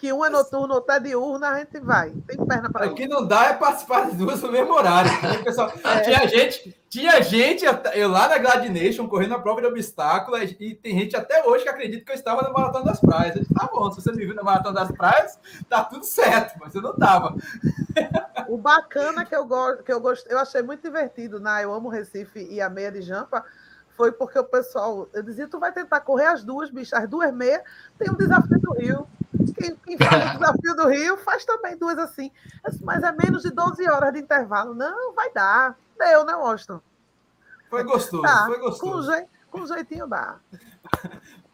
Que 0.00 0.10
um 0.14 0.24
é 0.24 0.30
noturno, 0.30 0.72
outro 0.72 0.94
é 0.94 0.98
diurno, 0.98 1.44
a 1.44 1.58
gente 1.58 1.78
vai. 1.78 2.10
Tem 2.26 2.38
perna 2.46 2.70
para 2.70 2.86
O 2.86 2.94
que 2.94 3.06
não 3.06 3.26
dá 3.26 3.44
é 3.44 3.52
participar 3.52 4.06
das 4.06 4.14
duas 4.14 4.40
no 4.40 4.50
mesmo 4.50 4.72
horário. 4.72 5.10
Pessoal, 5.44 5.70
é. 5.84 6.00
Tinha 6.00 6.26
gente, 6.26 6.82
tinha 6.88 7.22
gente, 7.22 7.66
eu 7.92 8.08
lá 8.08 8.26
na 8.26 8.38
Gladination, 8.38 9.06
correndo 9.06 9.34
a 9.34 9.38
prova 9.38 9.60
de 9.60 9.66
obstáculo, 9.66 10.38
e 10.38 10.74
tem 10.74 10.98
gente 10.98 11.14
até 11.14 11.46
hoje 11.46 11.64
que 11.64 11.68
acredita 11.68 12.02
que 12.02 12.12
eu 12.12 12.16
estava 12.16 12.40
na 12.40 12.50
Maratona 12.50 12.86
das 12.86 12.98
Praias. 12.98 13.36
Eu 13.36 13.42
disse, 13.42 13.52
tá 13.52 13.68
bom, 13.70 13.92
se 13.92 14.00
você 14.00 14.10
me 14.12 14.24
viu 14.24 14.34
na 14.34 14.42
Maratona 14.42 14.80
das 14.80 14.90
Praias, 14.90 15.38
tá 15.68 15.84
tudo 15.84 16.06
certo, 16.06 16.58
mas 16.58 16.74
eu 16.74 16.80
não 16.80 16.92
estava. 16.92 17.36
O 18.48 18.56
bacana 18.56 19.26
que 19.26 19.36
eu 19.36 19.44
gosto, 19.44 19.82
que 19.82 19.92
eu 19.92 20.00
gosto, 20.00 20.26
eu 20.30 20.38
achei 20.38 20.62
muito 20.62 20.82
divertido 20.82 21.38
na 21.38 21.56
né? 21.56 21.64
Eu 21.64 21.74
Amo 21.74 21.90
Recife 21.90 22.48
e 22.50 22.58
a 22.58 22.70
meia 22.70 22.90
de 22.90 23.02
Jampa, 23.02 23.44
foi 23.90 24.12
porque 24.12 24.38
o 24.38 24.44
pessoal, 24.44 25.10
eu 25.12 25.22
dizia, 25.22 25.46
tu 25.46 25.60
vai 25.60 25.72
tentar 25.72 26.00
correr 26.00 26.24
as 26.24 26.42
duas, 26.42 26.70
bicho, 26.70 26.96
as 26.96 27.06
duas 27.06 27.30
meias, 27.34 27.62
tem 27.98 28.10
um 28.10 28.16
desafio 28.16 28.58
do 28.58 28.72
Rio. 28.72 29.06
Quem, 29.52 29.76
quem 29.76 29.98
faz 29.98 30.34
o 30.34 30.38
desafio 30.38 30.76
do 30.76 30.88
Rio 30.88 31.16
faz 31.18 31.44
também 31.44 31.76
duas 31.76 31.98
assim. 31.98 32.30
Mas 32.82 33.02
é 33.02 33.12
menos 33.12 33.42
de 33.42 33.50
12 33.50 33.88
horas 33.88 34.12
de 34.12 34.20
intervalo. 34.20 34.74
Não, 34.74 35.14
vai 35.14 35.32
dar. 35.32 35.76
Deu, 35.98 36.24
né, 36.24 36.34
Washington? 36.34 36.80
Foi 37.68 37.84
gostoso, 37.84 38.22
tá. 38.22 38.46
foi 38.46 38.58
gostoso. 38.58 39.12
Com, 39.50 39.60
com 39.60 39.66
jeitinho 39.66 40.06
dá. 40.06 40.36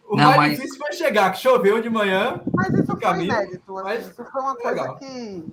O 0.09 0.17
não, 0.17 0.25
mais 0.25 0.37
mas... 0.37 0.51
difícil 0.53 0.79
foi 0.79 0.93
chegar, 0.93 1.33
que 1.33 1.39
choveu 1.39 1.83
de 1.83 1.91
manhã. 1.91 2.41
Mas 2.55 2.73
isso 2.73 2.87
foi 2.87 3.01
caminho, 3.01 3.33
inédito. 3.33 3.77
Assim, 3.77 3.85
mas... 3.85 4.07
Isso 4.07 4.25
foi 4.25 4.41
uma 4.41 4.55
coisa 4.55 4.83
Legal. 4.83 4.97
que 4.99 5.45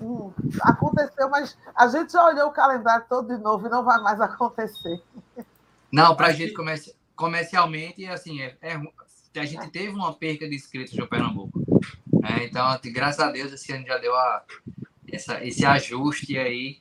hum, 0.00 0.32
aconteceu, 0.62 1.28
mas 1.28 1.58
a 1.74 1.88
gente 1.88 2.12
já 2.12 2.24
olhou 2.24 2.48
o 2.48 2.52
calendário 2.52 3.04
todo 3.08 3.36
de 3.36 3.42
novo 3.42 3.66
e 3.66 3.70
não 3.70 3.84
vai 3.84 3.98
mais 4.00 4.20
acontecer. 4.22 5.02
Não, 5.90 6.14
para 6.14 6.28
a 6.28 6.32
gente 6.32 6.54
comerci 6.54 6.94
comercialmente, 7.16 8.04
assim, 8.06 8.40
é, 8.40 8.56
é, 8.60 8.80
a 9.38 9.44
gente 9.44 9.68
teve 9.70 9.90
uma 9.90 10.12
perca 10.12 10.48
de 10.48 10.54
inscritos 10.54 10.94
no 10.96 11.08
Pernambuco. 11.08 11.60
Né? 12.12 12.44
Então, 12.44 12.78
graças 12.86 13.20
a 13.20 13.30
Deus, 13.30 13.52
esse 13.52 13.72
ano 13.72 13.86
já 13.86 13.98
deu 13.98 14.14
a, 14.14 14.42
essa, 15.12 15.44
esse 15.44 15.64
ajuste 15.64 16.36
aí. 16.38 16.78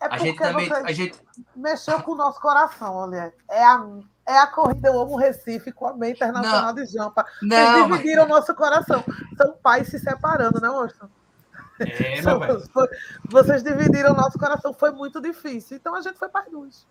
É 0.00 0.06
a 0.06 0.18
gente 0.18 0.38
também. 0.38 0.72
A 0.72 0.92
gente... 0.92 1.18
Mexeu 1.54 2.00
com 2.02 2.12
o 2.12 2.16
nosso 2.16 2.40
coração, 2.40 2.94
olha. 2.94 3.32
É 3.48 3.62
a, 3.62 3.86
é 4.26 4.38
a 4.38 4.46
corrida 4.46 4.88
Eu 4.88 5.00
Amo 5.00 5.16
Recife 5.16 5.72
com 5.72 5.86
a 5.86 5.94
meia 5.94 6.12
internacional 6.12 6.74
não, 6.74 6.74
de 6.74 6.86
Jampa. 6.86 7.24
Vocês 7.40 7.50
não, 7.50 7.90
dividiram 7.90 8.24
o 8.24 8.28
mas... 8.28 8.38
nosso 8.38 8.54
coração. 8.54 9.04
São 9.36 9.52
pais 9.62 9.88
se 9.88 9.98
separando, 9.98 10.60
né, 10.60 10.68
Austin? 10.68 11.06
É, 11.80 12.20
Vocês 13.28 13.62
dividiram 13.62 14.12
o 14.12 14.16
nosso 14.16 14.38
coração. 14.38 14.74
Foi 14.74 14.90
muito 14.90 15.20
difícil. 15.20 15.76
Então 15.76 15.94
a 15.94 16.00
gente 16.00 16.18
foi 16.18 16.28
para 16.28 16.42
as 16.42 16.50
duas. 16.50 16.86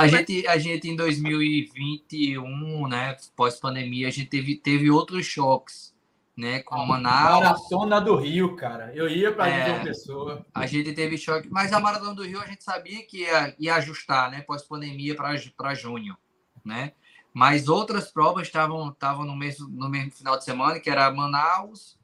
A 0.00 0.08
gente, 0.08 0.46
a 0.46 0.56
gente 0.56 0.88
em 0.88 0.96
2021, 0.96 2.88
né, 2.88 3.14
pós-pandemia, 3.36 4.08
a 4.08 4.10
gente 4.10 4.30
teve, 4.30 4.56
teve 4.56 4.90
outros 4.90 5.26
choques, 5.26 5.94
né, 6.34 6.60
com 6.60 6.74
a 6.74 6.86
Manaus. 6.86 7.44
Maratona 7.44 8.00
do 8.00 8.16
Rio, 8.16 8.56
cara. 8.56 8.94
Eu 8.94 9.10
ia 9.10 9.30
para 9.30 9.48
é, 9.48 9.74
uma 9.74 9.84
Pessoa. 9.84 10.46
A 10.54 10.64
gente 10.64 10.94
teve 10.94 11.18
choque, 11.18 11.50
mas 11.50 11.70
a 11.74 11.78
Maratona 11.78 12.14
do 12.14 12.22
Rio 12.22 12.40
a 12.40 12.46
gente 12.46 12.64
sabia 12.64 13.04
que 13.04 13.24
ia, 13.24 13.54
ia 13.58 13.74
ajustar, 13.74 14.30
né, 14.30 14.40
pós-pandemia 14.40 15.14
para 15.14 15.74
junho, 15.74 16.16
né? 16.64 16.92
Mas 17.34 17.68
outras 17.68 18.10
provas 18.10 18.46
estavam 18.46 18.88
estavam 18.88 19.26
no 19.26 19.36
mesmo 19.36 19.68
no 19.68 19.90
mesmo 19.90 20.12
final 20.12 20.38
de 20.38 20.44
semana, 20.44 20.80
que 20.80 20.88
era 20.88 21.12
Manaus 21.12 21.98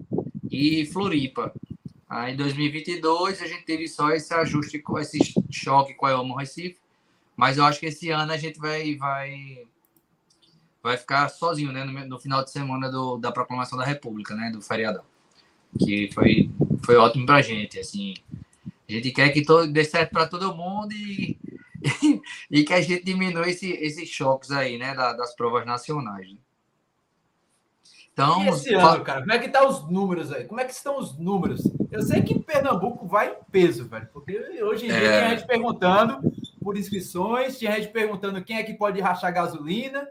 e 0.51 0.85
Floripa. 0.93 1.51
Aí 2.07 2.35
em 2.35 2.37
2022 2.37 3.41
a 3.41 3.47
gente 3.47 3.65
teve 3.65 3.89
só 3.89 4.11
esse 4.11 4.35
ajuste 4.35 4.79
com 4.81 4.99
esse 4.99 5.19
choque 5.51 5.95
com 5.95 6.05
a 6.05 6.11
Elmo 6.11 6.37
Recife 6.37 6.79
mas 7.37 7.59
eu 7.59 7.65
acho 7.65 7.79
que 7.79 7.87
esse 7.87 8.11
ano 8.11 8.33
a 8.33 8.37
gente 8.37 8.59
vai 8.59 8.97
vai 8.97 9.67
vai 10.83 10.97
ficar 10.97 11.29
sozinho, 11.29 11.73
né, 11.73 11.85
no, 11.85 11.93
no 12.07 12.19
final 12.19 12.45
de 12.45 12.51
semana 12.51 12.89
do, 12.89 13.19
da 13.19 13.33
proclamação 13.33 13.77
da 13.77 13.85
República, 13.85 14.35
né, 14.35 14.51
do 14.51 14.63
feriadão. 14.63 15.05
Que 15.79 16.11
foi 16.13 16.51
foi 16.85 16.97
ótimo 16.97 17.27
pra 17.27 17.43
gente, 17.43 17.79
assim. 17.79 18.15
A 18.89 18.93
gente 18.93 19.11
quer 19.11 19.31
que 19.31 19.45
todo 19.45 19.71
dê 19.71 19.85
certo 19.85 20.13
para 20.13 20.29
todo 20.29 20.55
mundo 20.55 20.93
e, 20.93 21.37
e 22.51 22.65
que 22.65 22.73
a 22.73 22.81
gente 22.81 23.05
diminua 23.05 23.49
esse, 23.49 23.71
esses 23.73 24.09
choques 24.09 24.51
aí, 24.53 24.79
né, 24.79 24.95
da, 24.95 25.13
das 25.13 25.35
provas 25.35 25.67
nacionais. 25.67 26.31
Né? 26.31 26.39
Então, 28.13 28.45
e 28.45 28.49
esse 28.49 28.73
ano, 28.73 29.05
cara, 29.05 29.21
como 29.21 29.33
é 29.33 29.39
que 29.39 29.49
tá 29.49 29.69
os 29.69 29.91
números 29.91 30.33
aí? 30.33 30.45
Como 30.45 30.59
é 30.59 30.65
que 30.65 30.73
estão 30.73 30.99
os 30.99 31.19
números? 31.19 31.61
Eu 31.91 32.01
sei 32.01 32.23
que 32.23 32.39
Pernambuco 32.39 33.07
vai 33.07 33.31
em 33.31 33.37
peso, 33.51 33.87
velho, 33.87 34.09
porque 34.11 34.39
hoje 34.63 34.87
em 34.87 34.89
dia 34.89 34.97
é... 34.97 35.21
tem 35.21 35.37
gente 35.37 35.47
perguntando 35.47 36.21
por 36.67 36.77
inscrições, 36.77 37.61
tinha 37.61 37.71
gente 37.77 37.93
perguntando 37.93 38.43
quem 38.43 38.57
é 38.57 38.65
que 38.65 38.75
pode 38.75 39.01
rachar 39.01 39.33
gasolina. 39.33 40.11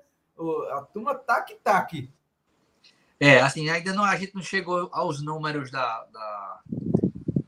A 0.72 0.84
turma 0.84 1.14
tá 1.14 1.42
que 1.42 1.56
tá 1.56 1.78
aqui. 1.78 2.10
É, 3.20 3.42
assim, 3.42 3.70
ainda 3.70 3.92
não, 3.92 4.06
a 4.06 4.16
gente 4.16 4.34
não 4.34 4.42
chegou 4.42 4.88
aos 4.94 5.22
números 5.22 5.70
da, 5.70 6.06
da, 6.14 6.62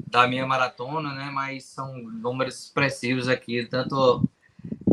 da 0.07 0.27
minha 0.27 0.45
maratona, 0.45 1.13
né? 1.13 1.31
Mas 1.31 1.63
são 1.63 1.97
números 1.97 2.65
expressivos 2.65 3.29
aqui, 3.29 3.65
tanto 3.65 4.27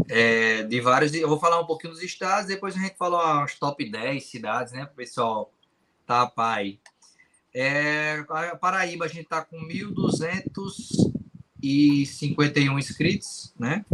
é, 0.09 0.62
de 0.62 0.81
vários. 0.81 1.12
Eu 1.12 1.29
vou 1.29 1.40
falar 1.40 1.59
um 1.59 1.66
pouquinho 1.66 1.92
dos 1.92 2.03
estados, 2.03 2.46
depois 2.46 2.77
a 2.77 2.79
gente 2.79 2.96
fala 2.96 3.42
as 3.42 3.59
top 3.59 3.85
10 3.85 4.24
cidades, 4.24 4.72
né? 4.72 4.85
O 4.85 4.94
pessoal 4.94 5.53
tá 6.07 6.24
pai. 6.24 6.79
É, 7.53 8.22
Paraíba 8.61 9.07
a 9.07 9.09
gente 9.09 9.27
tá 9.27 9.44
com 9.44 9.57
1.200 9.66 11.24
e 11.64 12.05
51 12.05 12.79
inscritos, 12.79 13.55
né? 13.59 13.87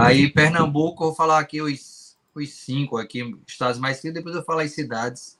Aí 0.00 0.30
Pernambuco, 0.30 1.04
eu 1.04 1.08
vou 1.08 1.14
falar 1.14 1.38
aqui 1.38 1.60
os, 1.60 2.16
os 2.34 2.50
cinco 2.50 2.96
aqui, 2.96 3.36
estados 3.46 3.78
mais 3.78 3.96
inscritos, 3.96 4.18
depois 4.18 4.34
eu 4.34 4.42
falo 4.42 4.60
as 4.60 4.72
cidades. 4.72 5.38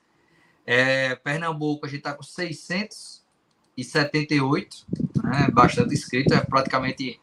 É, 0.66 1.14
Pernambuco, 1.16 1.86
a 1.86 1.88
gente 1.88 2.00
está 2.00 2.12
com 2.12 2.22
678, 2.22 4.86
né? 5.24 5.48
Bastante 5.52 5.94
inscrito, 5.94 6.34
é 6.34 6.40
praticamente 6.40 7.18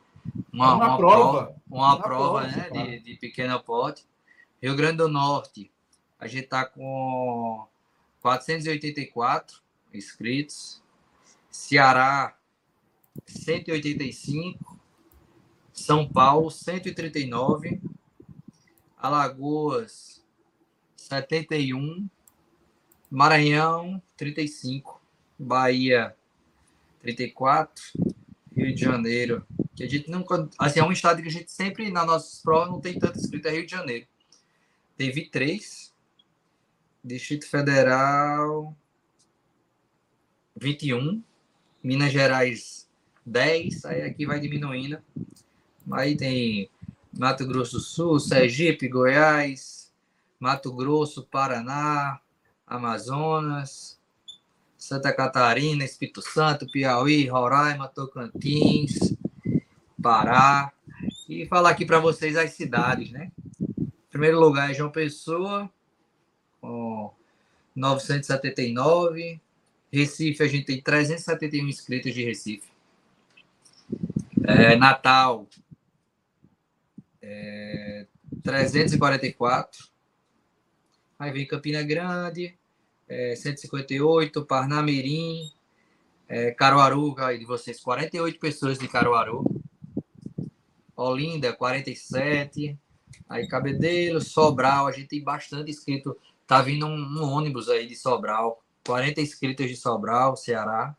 uma, 0.52 0.74
uma, 0.74 0.88
uma 0.88 0.98
prova, 0.98 1.16
prova, 1.16 1.56
uma, 1.70 1.94
uma 1.94 2.02
prova, 2.02 2.42
prova 2.42 2.48
né? 2.48 2.72
De, 2.72 3.00
de 3.02 3.14
pequeno 3.18 3.62
porte. 3.62 4.04
Rio 4.62 4.76
Grande 4.76 4.98
do 4.98 5.08
Norte, 5.08 5.72
a 6.20 6.28
gente 6.28 6.44
está 6.46 6.66
com 6.66 7.68
484 8.22 9.62
inscritos. 9.94 10.82
Ceará, 11.52 12.36
185, 13.26 14.77
São 15.78 16.08
Paulo 16.08 16.50
139, 16.50 17.80
Alagoas 18.98 20.26
71, 20.96 22.10
Maranhão 23.10 24.02
35, 24.18 25.00
Bahia 25.38 26.16
34, 27.00 27.84
Rio 28.54 28.74
de 28.74 28.82
Janeiro, 28.82 29.46
que 29.76 29.84
a 29.84 29.88
gente 29.88 30.10
nunca, 30.10 30.50
assim, 30.58 30.80
é 30.80 30.84
um 30.84 30.92
estado 30.92 31.22
que 31.22 31.28
a 31.28 31.32
gente 31.32 31.52
sempre 31.52 31.92
na 31.92 32.04
nossas 32.04 32.42
provas 32.42 32.70
não 32.70 32.82
tem 32.82 33.00
tanto 33.00 33.20
escrito, 33.20 33.48
é 33.48 33.52
Rio 33.52 33.66
de 33.66 33.72
Janeiro. 33.72 34.08
Teve 34.98 35.30
três, 35.30 35.94
Distrito 37.04 37.48
Federal 37.48 38.76
21, 40.56 41.24
Minas 41.84 42.12
Gerais 42.12 42.90
10, 43.24 43.86
aí 43.86 44.02
aqui 44.02 44.26
vai 44.26 44.40
diminuindo. 44.40 45.00
Aí 45.92 46.16
tem 46.18 46.70
Mato 47.18 47.46
Grosso 47.48 47.74
do 47.74 47.80
Sul, 47.80 48.20
Sergipe, 48.20 48.88
Goiás, 48.88 49.92
Mato 50.40 50.72
Grosso, 50.74 51.24
Paraná, 51.24 52.20
Amazonas, 52.66 53.98
Santa 54.78 55.12
Catarina, 55.14 55.84
Espírito 55.84 56.22
Santo, 56.22 56.68
Piauí, 56.68 57.28
Roraima, 57.28 57.88
Tocantins, 57.88 59.16
Pará. 60.02 60.72
E 61.28 61.46
falar 61.48 61.72
aqui 61.72 61.86
para 61.86 62.00
vocês 62.00 62.38
as 62.38 62.52
cidades, 62.52 63.12
né? 63.12 63.32
Em 63.78 63.92
primeiro 64.10 64.40
lugar 64.40 64.72
é 64.72 64.74
João 64.74 64.92
Pessoa, 64.92 65.70
com 66.62 67.12
979. 67.76 69.40
Recife, 69.92 70.44
a 70.44 70.48
gente 70.48 70.66
tem 70.66 70.82
371 70.82 71.68
inscritos 71.68 72.14
de 72.14 72.24
Recife. 72.24 72.68
É, 74.44 74.76
Natal, 74.76 75.48
é, 77.28 78.08
344. 78.42 79.90
Aí 81.20 81.32
vem 81.32 81.46
Campina 81.46 81.84
Grande, 81.84 82.58
é, 83.08 83.36
158, 83.36 84.46
Parnamirim, 84.46 85.52
é, 86.30 86.52
Caruaru, 86.52 87.16
aí 87.20 87.38
de 87.38 87.46
vocês, 87.46 87.80
48 87.80 88.40
pessoas 88.40 88.78
de 88.78 88.88
Caruaru. 88.88 89.44
Olinda, 90.96 91.54
47. 91.54 92.78
Aí 93.30 93.48
Cabedelo, 93.48 94.22
Sobral, 94.22 94.88
a 94.88 94.92
gente 94.92 95.10
tem 95.10 95.24
bastante 95.24 95.70
inscrito. 95.70 96.18
Tá 96.46 96.62
vindo 96.62 96.86
um, 96.86 96.96
um 96.96 97.24
ônibus 97.24 97.68
aí 97.68 97.88
de 97.88 97.96
Sobral, 97.96 98.64
40 98.86 99.20
inscritos 99.22 99.68
de 99.68 99.76
Sobral, 99.76 100.38
Ceará. 100.38 100.96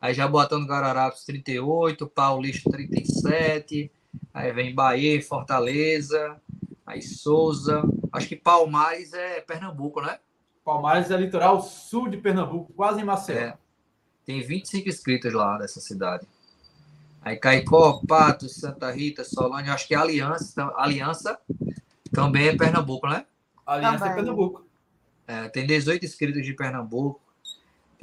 Aí 0.00 0.12
Jaboatão 0.12 0.60
do 0.60 0.66
Guararapes, 0.66 1.24
38, 1.24 2.06
Paulista, 2.06 2.70
37. 2.70 3.90
Aí 4.32 4.52
vem 4.52 4.74
Bahia, 4.74 5.22
Fortaleza, 5.22 6.40
aí 6.86 7.00
Souza. 7.00 7.82
Acho 8.12 8.28
que 8.28 8.36
Palmares 8.36 9.12
é 9.12 9.40
Pernambuco, 9.40 10.00
né? 10.00 10.18
Palmares 10.64 11.10
é 11.10 11.16
litoral 11.16 11.62
sul 11.62 12.08
de 12.08 12.16
Pernambuco, 12.16 12.72
quase 12.72 13.00
em 13.00 13.04
Maceió. 13.04 13.38
É. 13.38 13.58
Tem 14.24 14.40
25 14.40 14.88
inscritos 14.88 15.32
lá 15.32 15.58
dessa 15.58 15.80
cidade. 15.80 16.26
Aí 17.20 17.36
Caicó, 17.36 18.02
Patos, 18.06 18.56
Santa 18.56 18.90
Rita, 18.90 19.24
Solândia, 19.24 19.72
acho 19.72 19.86
que 19.86 19.94
Aliança, 19.94 20.72
Aliança 20.76 21.38
também 22.12 22.48
é 22.48 22.56
Pernambuco, 22.56 23.06
né? 23.08 23.26
Aliança 23.66 23.98
também. 23.98 24.12
é 24.12 24.14
Pernambuco. 24.16 24.66
É, 25.26 25.48
tem 25.48 25.66
18 25.66 26.04
inscritos 26.04 26.44
de 26.44 26.52
Pernambuco. 26.52 27.20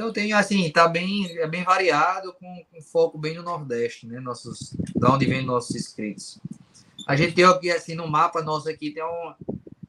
Então 0.01 0.11
tem 0.11 0.33
assim, 0.33 0.71
tá 0.71 0.87
bem, 0.87 1.37
é 1.37 1.47
bem 1.47 1.63
variado, 1.63 2.33
com, 2.33 2.65
com 2.71 2.81
foco 2.81 3.19
bem 3.19 3.35
no 3.35 3.43
Nordeste, 3.43 4.07
né? 4.07 4.19
Nossos, 4.19 4.75
da 4.95 5.13
onde 5.13 5.27
vem 5.27 5.45
nossos 5.45 5.75
inscritos. 5.75 6.39
A 7.07 7.15
gente 7.15 7.35
tem 7.35 7.45
aqui 7.45 7.69
assim 7.69 7.93
no 7.93 8.07
mapa 8.07 8.41
nosso 8.41 8.67
aqui 8.67 8.89
tem 8.89 9.03
um, 9.03 9.35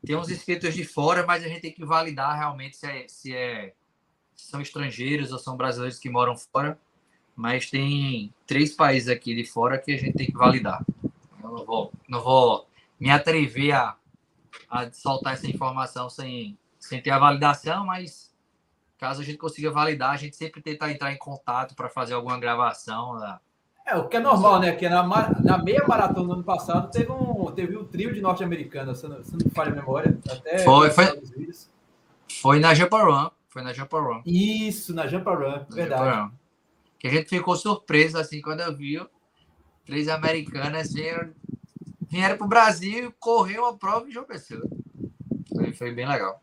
tem 0.05 0.15
uns 0.15 0.29
inscritos 0.29 0.75
de 0.75 0.85
fora, 0.85 1.25
mas 1.25 1.43
a 1.43 1.49
gente 1.49 1.63
tem 1.63 1.73
que 1.73 1.83
validar 1.83 2.37
realmente 2.37 2.77
se 2.77 2.87
é, 2.87 3.07
se 3.09 3.35
é 3.35 3.73
se 4.37 4.51
são 4.51 4.61
estrangeiros 4.61 5.33
ou 5.33 5.39
são 5.39 5.57
brasileiros 5.57 5.99
que 5.99 6.11
moram 6.11 6.37
fora 6.37 6.79
mas 7.35 7.71
tem 7.71 8.35
três 8.47 8.75
países 8.75 9.09
aqui 9.09 9.35
de 9.35 9.47
fora 9.47 9.79
que 9.79 9.93
a 9.93 9.97
gente 9.97 10.13
tem 10.13 10.27
que 10.27 10.37
validar. 10.37 10.85
Eu 11.43 11.51
não 11.51 11.65
vou, 11.65 11.93
não 12.07 12.21
vou 12.21 12.69
me 13.01 13.11
atrever 13.11 13.73
a, 13.73 13.97
a 14.69 14.93
soltar 14.93 15.33
essa 15.33 15.49
informação 15.49 16.11
sem, 16.11 16.59
sem 16.79 17.01
ter 17.01 17.11
a 17.11 17.19
validação, 17.19 17.87
mas 17.87 18.32
caso 19.03 19.21
a 19.21 19.25
gente 19.25 19.37
consiga 19.39 19.69
validar, 19.69 20.11
a 20.11 20.17
gente 20.17 20.37
sempre 20.37 20.63
tenta 20.63 20.89
entrar 20.89 21.13
em 21.13 21.19
contato 21.19 21.75
para 21.75 21.89
fazer 21.89 22.15
alguma 22.15 22.39
gravação. 22.39 23.19
Né? 23.19 23.39
É, 23.85 23.97
o 23.97 24.07
que 24.07 24.17
é 24.17 24.21
normal, 24.21 24.61
né? 24.61 24.77
Que 24.77 24.89
na, 24.89 25.03
na 25.41 25.59
meia 25.59 25.85
maratona 25.89 26.29
do 26.29 26.33
ano 26.35 26.45
passado 26.45 26.89
teve 26.91 27.11
um, 27.11 27.51
teve 27.51 27.77
um 27.77 27.85
trio 27.85 28.15
de 28.15 28.21
norte-americanos, 28.21 28.99
se, 28.99 29.09
não, 29.09 29.25
se 29.25 29.33
não 29.33 29.41
me 29.45 29.51
falha 29.51 29.73
a 29.73 29.75
memória. 29.75 30.17
Até 30.31 30.59
foi, 30.61 30.91
foi, 30.91 31.21
foi 32.41 32.61
na 32.61 32.75
Japarun. 32.75 33.29
Foi 33.49 33.63
na 33.63 33.73
Japarun. 33.73 34.23
Isso, 34.25 34.95
na 34.95 35.09
Japarun, 35.09 35.65
verdade 35.69 36.31
que 37.03 37.09
a 37.09 37.11
gente 37.11 37.29
ficou 37.29 37.57
surpreso 37.57 38.17
assim 38.17 38.41
quando 38.41 38.61
eu 38.61 38.77
vi 38.77 39.05
três 39.85 40.09
americanas 40.09 40.93
vieram, 40.93 41.33
vieram 42.09 42.37
para 42.37 42.47
o 42.47 42.49
Brasil 42.49 43.13
correu 43.19 43.67
a 43.67 43.77
prova 43.77 44.07
em 44.07 44.13
João 44.13 44.25
Pessoa. 44.25 44.63
Foi 45.77 45.93
bem 45.93 46.07
legal. 46.07 46.41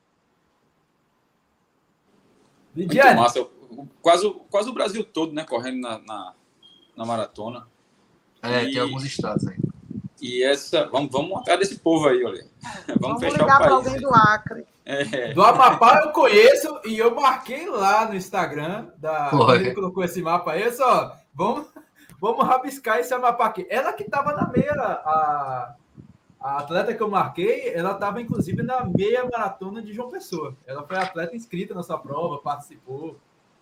Muito 2.86 3.16
massa. 3.16 3.48
Quase, 4.02 4.30
quase 4.50 4.70
o 4.70 4.74
Brasil 4.74 5.04
todo, 5.04 5.34
né? 5.34 5.44
Correndo 5.44 5.82
na, 5.82 6.00
na, 6.00 6.34
na 6.96 7.06
maratona. 7.06 7.68
É, 8.42 8.64
e, 8.64 8.74
tem 8.74 8.82
alguns 8.82 9.04
estados 9.04 9.48
aí. 9.48 9.58
E 10.22 10.44
essa. 10.44 10.88
Vamos, 10.88 11.12
vamos 11.12 11.38
atrás 11.40 11.60
desse 11.60 11.80
povo 11.80 12.08
aí, 12.08 12.24
olha. 12.24 12.46
Vamos, 12.88 13.02
vamos 13.02 13.20
fechar 13.20 13.38
ligar 13.38 13.56
o 13.56 13.60
país. 13.60 13.72
alguém 13.72 14.02
do 14.02 14.14
Acre. 14.14 14.66
É. 14.86 15.34
Do 15.34 15.44
Amapá 15.44 16.02
eu 16.04 16.12
conheço 16.12 16.80
e 16.84 16.98
eu 16.98 17.14
marquei 17.14 17.70
lá 17.70 18.08
no 18.08 18.16
Instagram 18.16 18.88
da 18.98 19.30
ele 19.54 19.76
colocou 19.76 20.04
esse 20.04 20.20
mapa 20.20 20.54
aí, 20.54 20.72
só 20.72 21.16
vamos 21.32 21.68
vamos 22.20 22.44
rabiscar 22.44 22.98
esse 22.98 23.14
Amapá 23.14 23.46
aqui. 23.46 23.68
Ela 23.70 23.94
que 23.94 24.02
estava 24.02 24.34
na 24.34 24.50
meia 24.50 24.74
a, 24.74 25.76
a 26.40 26.60
atleta 26.60 26.94
que 26.94 27.04
eu 27.04 27.10
marquei, 27.10 27.74
ela 27.74 27.92
estava 27.92 28.22
inclusive 28.22 28.64
na 28.64 28.86
meia 28.86 29.26
maratona 29.26 29.82
de 29.82 29.94
João 29.94 30.10
Pessoa. 30.10 30.56
Ela 30.66 30.84
foi 30.84 30.98
atleta 30.98 31.36
inscrita 31.36 31.76
nessa 31.76 31.98
prova, 31.98 32.38
participou. 32.38 33.20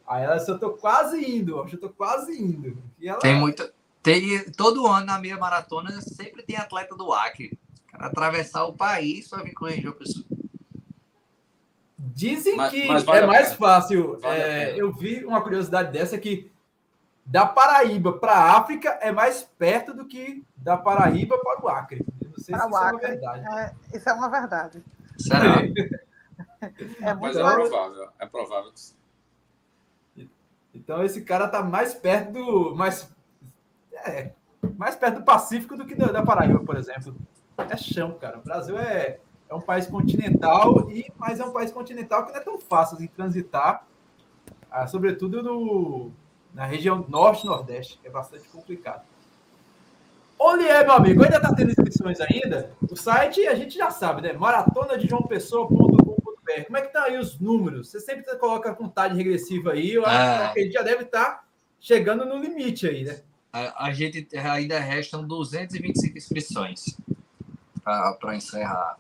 Aí 0.08 0.24
ela 0.24 0.38
disse, 0.38 0.52
eu 0.52 0.60
tô 0.60 0.72
quase 0.72 1.20
indo, 1.20 1.58
eu 1.58 1.80
tô 1.80 1.90
quase 1.90 2.40
indo. 2.42 2.78
E 3.00 3.10
ela... 3.10 3.20
Tem 3.20 3.36
muita 3.36 3.74
tem 4.08 4.50
todo 4.52 4.88
ano 4.88 5.06
na 5.06 5.20
meia 5.20 5.38
maratona 5.38 6.00
sempre 6.00 6.42
tem 6.42 6.56
atleta 6.56 6.96
do 6.96 7.12
Acre. 7.12 7.60
Atravessar 7.92 8.64
o 8.64 8.72
país 8.72 9.28
para 9.28 9.44
vir 9.44 9.54
correr 9.54 9.82
João 9.82 9.96
Pessoa. 9.96 10.24
Dizem 11.98 12.56
mas, 12.56 12.72
que 12.72 12.88
mas 12.88 13.04
vale 13.04 13.26
é 13.26 13.28
mais 13.28 13.54
fácil. 13.54 14.18
Vale 14.20 14.40
é, 14.40 14.80
eu 14.80 14.94
vi 14.94 15.26
uma 15.26 15.42
curiosidade 15.42 15.92
dessa 15.92 16.18
que 16.18 16.50
da 17.26 17.46
Paraíba 17.46 18.14
para 18.14 18.32
a 18.32 18.58
África 18.58 18.98
é 19.02 19.12
mais 19.12 19.44
perto 19.44 19.94
do 19.94 20.06
que 20.06 20.42
da 20.56 20.78
Paraíba 20.78 21.38
para 21.40 21.66
o 21.66 21.68
Acre. 21.68 22.06
Sei 22.48 22.56
se 22.56 22.62
isso 22.62 22.64
é 22.64 22.66
uma 22.66 22.98
verdade. 22.98 23.46
É, 23.60 23.98
isso 23.98 24.10
é 24.10 24.14
uma 24.14 24.30
verdade. 24.30 24.84
Será? 25.18 25.62
é 27.02 27.14
muito 27.14 27.22
mas 27.22 27.36
é 27.36 27.42
provável. 27.42 28.10
É 28.20 28.26
provável. 28.26 28.72
Então 30.74 31.04
esse 31.04 31.22
cara 31.24 31.48
tá 31.48 31.62
mais 31.62 31.94
perto 31.94 32.32
do. 32.32 32.76
Mais, 32.76 33.14
é, 33.94 34.32
mais 34.78 34.96
perto 34.96 35.20
do 35.20 35.26
Pacífico 35.26 35.76
do 35.76 35.86
que 35.86 35.96
da 35.96 36.24
Paraíba, 36.24 36.60
por 36.60 36.78
exemplo. 36.78 37.14
É 37.58 37.76
chão, 37.76 38.18
cara. 38.18 38.38
O 38.38 38.42
Brasil 38.42 38.78
é 38.78 39.20
é 39.50 39.56
um 39.56 39.62
país 39.62 39.88
continental, 39.88 40.90
e 40.92 41.12
mas 41.18 41.40
é 41.40 41.46
um 41.46 41.52
país 41.52 41.72
continental 41.72 42.26
que 42.26 42.32
não 42.32 42.40
é 42.40 42.44
tão 42.44 42.60
fácil 42.60 42.98
de 42.98 43.08
transitar, 43.08 43.86
ah, 44.70 44.88
sobretudo 44.88 45.42
no, 45.42 46.12
na 46.54 46.66
região 46.66 47.06
norte 47.08 47.44
e 47.44 47.48
nordeste, 47.48 47.98
que 47.98 48.08
é 48.08 48.12
bastante 48.12 48.48
complicado. 48.50 49.06
É, 50.40 50.84
meu 50.84 50.94
amigo? 50.94 51.24
Ainda 51.24 51.38
está 51.38 51.56
tendo 51.56 51.72
inscrições 51.72 52.20
ainda? 52.22 52.72
O 52.82 52.96
site 52.96 53.48
a 53.48 53.56
gente 53.56 53.76
já 53.76 53.90
sabe, 53.90 54.22
né? 54.22 54.34
Maratona 54.34 54.98
de 54.98 55.08
João 55.08 55.24
Pessoa.com.br. 55.24 56.64
Como 56.66 56.78
é 56.78 56.82
que 56.82 56.94
tá 56.94 57.04
aí 57.04 57.18
os 57.18 57.40
números? 57.40 57.90
Você 57.90 58.00
sempre 58.00 58.24
coloca 58.38 58.70
a 58.70 58.76
contagem 58.76 59.18
regressiva 59.18 59.72
aí, 59.72 59.94
eu 59.94 60.06
acho 60.06 60.54
que 60.54 60.60
a 60.60 60.64
gente 60.64 60.74
já 60.74 60.84
deve 60.84 61.04
estar 61.04 61.26
tá 61.26 61.44
chegando 61.80 62.26
no 62.26 62.38
limite 62.38 62.86
aí, 62.86 63.04
né? 63.04 63.22
A, 63.52 63.88
a 63.88 63.94
gente 63.94 64.28
ainda 64.38 64.80
restam 64.80 65.26
225 65.26 66.18
inscrições 66.18 66.98
para 67.84 68.36
encerrar 68.36 68.98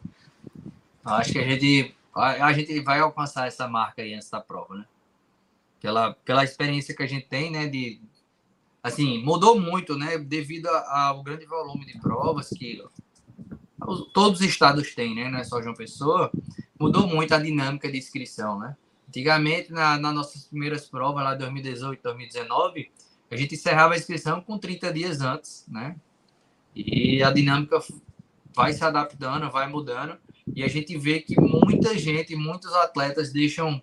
Acho 1.05 1.31
que 1.31 1.39
a 1.39 1.43
gente, 1.43 1.95
a, 2.13 2.47
a, 2.47 2.53
gente 2.53 2.79
vai 2.81 2.99
alcançar 2.99 3.47
essa 3.47 3.67
marca 3.67 4.01
aí 4.01 4.13
antes 4.13 4.29
da 4.29 4.41
prova, 4.41 4.75
né? 4.75 4.85
Pela, 5.79 6.13
pela 6.13 6.43
experiência 6.43 6.95
que 6.95 7.03
a 7.03 7.07
gente 7.07 7.27
tem, 7.27 7.51
né? 7.51 7.67
De, 7.67 8.01
assim, 8.87 9.23
mudou 9.23 9.59
muito, 9.59 9.97
né? 9.97 10.17
Devido 10.17 10.67
ao 10.67 11.23
grande 11.23 11.45
volume 11.45 11.85
de 11.85 11.99
provas 11.99 12.49
que 12.49 12.81
todos 14.13 14.39
os 14.39 14.45
estados 14.45 14.93
têm, 14.95 15.15
né? 15.15 15.29
Não 15.29 15.39
é 15.39 15.43
só 15.43 15.61
João 15.61 15.75
Pessoa. 15.75 16.31
Mudou 16.79 17.07
muito 17.07 17.33
a 17.33 17.39
dinâmica 17.39 17.91
de 17.91 17.97
inscrição, 17.97 18.59
né? 18.59 18.75
Antigamente, 19.07 19.71
na, 19.71 19.97
nas 19.97 20.13
nossas 20.13 20.45
primeiras 20.45 20.87
provas, 20.87 21.23
lá 21.23 21.33
2018, 21.33 22.01
2019, 22.01 22.91
a 23.31 23.35
gente 23.35 23.55
encerrava 23.55 23.93
a 23.93 23.97
inscrição 23.97 24.41
com 24.41 24.57
30 24.57 24.93
dias 24.93 25.21
antes, 25.21 25.65
né? 25.67 25.95
E 26.75 27.23
a 27.23 27.31
dinâmica 27.31 27.79
vai 28.53 28.73
se 28.73 28.83
adaptando, 28.83 29.49
vai 29.49 29.67
mudando. 29.67 30.17
E 30.55 30.63
a 30.63 30.67
gente 30.67 30.97
vê 30.97 31.19
que 31.19 31.39
muita 31.39 31.97
gente, 31.97 32.35
muitos 32.35 32.73
atletas 32.73 33.31
deixam 33.31 33.81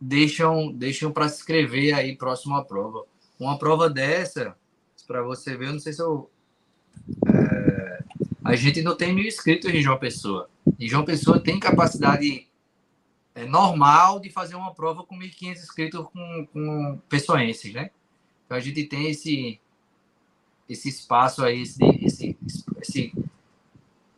deixam 0.00 0.72
deixam 0.72 1.12
para 1.12 1.28
se 1.28 1.40
inscrever 1.40 1.94
aí 1.94 2.16
próximo 2.16 2.56
à 2.56 2.64
prova. 2.64 3.04
Uma 3.42 3.58
prova 3.58 3.90
dessa, 3.90 4.56
para 5.04 5.20
você 5.20 5.56
ver, 5.56 5.66
eu 5.66 5.72
não 5.72 5.80
sei 5.80 5.92
se 5.92 6.00
eu 6.00 6.30
é, 7.26 8.04
a 8.44 8.54
gente 8.54 8.82
não 8.82 8.96
tem 8.96 9.12
mil 9.12 9.26
inscritos 9.26 9.68
em 9.68 9.82
João 9.82 9.98
Pessoa. 9.98 10.48
E 10.78 10.88
João 10.88 11.04
Pessoa 11.04 11.40
tem 11.40 11.58
capacidade 11.58 12.46
é, 13.34 13.44
normal 13.44 14.20
de 14.20 14.30
fazer 14.30 14.54
uma 14.54 14.72
prova 14.72 15.02
com 15.02 15.18
1.500 15.18 15.50
inscritos 15.56 16.06
com, 16.06 16.48
com 16.52 17.00
pessoenses, 17.08 17.72
né? 17.74 17.90
Então 18.46 18.56
a 18.56 18.60
gente 18.60 18.84
tem 18.84 19.10
esse 19.10 19.60
esse 20.68 20.88
espaço 20.88 21.44
aí, 21.44 21.62
esse, 21.62 21.84
esse, 22.00 22.38
esse 22.80 23.12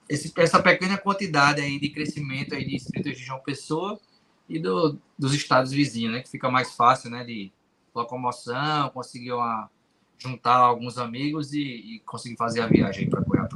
esse, 0.06 0.32
essa 0.36 0.62
pequena 0.62 0.98
quantidade 0.98 1.62
aí 1.62 1.80
de 1.80 1.88
crescimento 1.88 2.54
aí 2.54 2.64
de 2.66 2.76
inscritos 2.76 3.16
de 3.16 3.24
João 3.24 3.40
Pessoa 3.40 3.98
e 4.46 4.58
do, 4.58 4.98
dos 5.18 5.32
estados 5.32 5.72
vizinhos, 5.72 6.12
né? 6.12 6.22
Que 6.22 6.28
fica 6.28 6.50
mais 6.50 6.72
fácil, 6.72 7.08
né? 7.08 7.24
De 7.24 7.50
locomoção, 7.94 8.90
conseguir 8.90 9.32
uma, 9.32 9.70
juntar 10.18 10.56
alguns 10.56 10.98
amigos 10.98 11.52
e, 11.52 12.02
e 12.02 12.36
fazer 12.36 12.60
a 12.60 12.66
viagem 12.66 13.08
para 13.08 13.22
prova. 13.22 13.48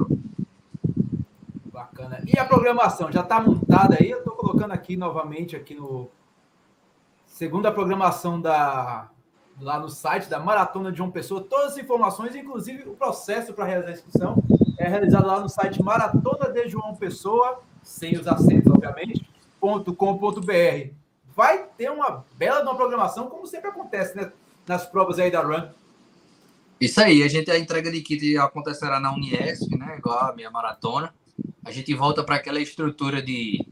Bacana. 1.71 2.21
E 2.25 2.37
a 2.37 2.45
programação 2.45 3.11
já 3.11 3.21
está 3.21 3.39
montada 3.39 3.97
aí? 3.99 4.09
Eu 4.09 4.19
estou 4.19 4.35
colocando 4.35 4.71
aqui 4.71 4.95
novamente 4.95 5.55
aqui 5.55 5.75
no 5.75 6.09
segundo 7.25 7.65
a 7.67 7.71
programação 7.71 8.39
da 8.39 9.09
lá 9.61 9.79
no 9.79 9.89
site 9.89 10.29
da 10.29 10.39
Maratona 10.39 10.91
de 10.91 10.97
João 10.97 11.11
Pessoa, 11.11 11.41
todas 11.41 11.73
as 11.73 11.77
informações, 11.77 12.33
inclusive 12.33 12.87
o 12.87 12.95
processo 12.95 13.53
para 13.53 13.65
realizar 13.65 13.89
a 13.89 13.93
inscrição, 13.93 14.41
é 14.77 14.87
realizado 14.87 15.27
lá 15.27 15.39
no 15.39 15.49
site 15.49 15.83
Maratona 15.83 16.49
de 16.49 16.69
João 16.69 16.95
Pessoa, 16.95 17.61
sem 17.83 18.17
os 18.17 18.25
acentos, 18.25 18.71
obviamente. 18.71 19.29
run.com.br. 19.61 20.98
Vai 21.39 21.63
ter 21.77 21.89
uma 21.89 22.25
bela 22.35 22.61
uma 22.63 22.75
programação, 22.75 23.29
como 23.29 23.47
sempre 23.47 23.69
acontece 23.69 24.13
né, 24.13 24.29
nas 24.67 24.85
provas 24.85 25.19
aí 25.19 25.31
da 25.31 25.41
Run. 25.41 25.69
Isso 26.81 26.99
aí, 26.99 27.23
a 27.23 27.29
gente 27.29 27.49
a 27.49 27.57
entrega 27.57 27.89
de 27.89 28.01
kit 28.01 28.37
acontecerá 28.37 28.99
na 28.99 29.13
Uniesp, 29.13 29.73
né? 29.77 29.95
Igual 29.97 30.19
a 30.19 30.35
minha 30.35 30.51
maratona. 30.51 31.15
A 31.63 31.71
gente 31.71 31.93
volta 31.93 32.25
para 32.25 32.35
aquela 32.35 32.59
estrutura 32.59 33.21
de, 33.21 33.65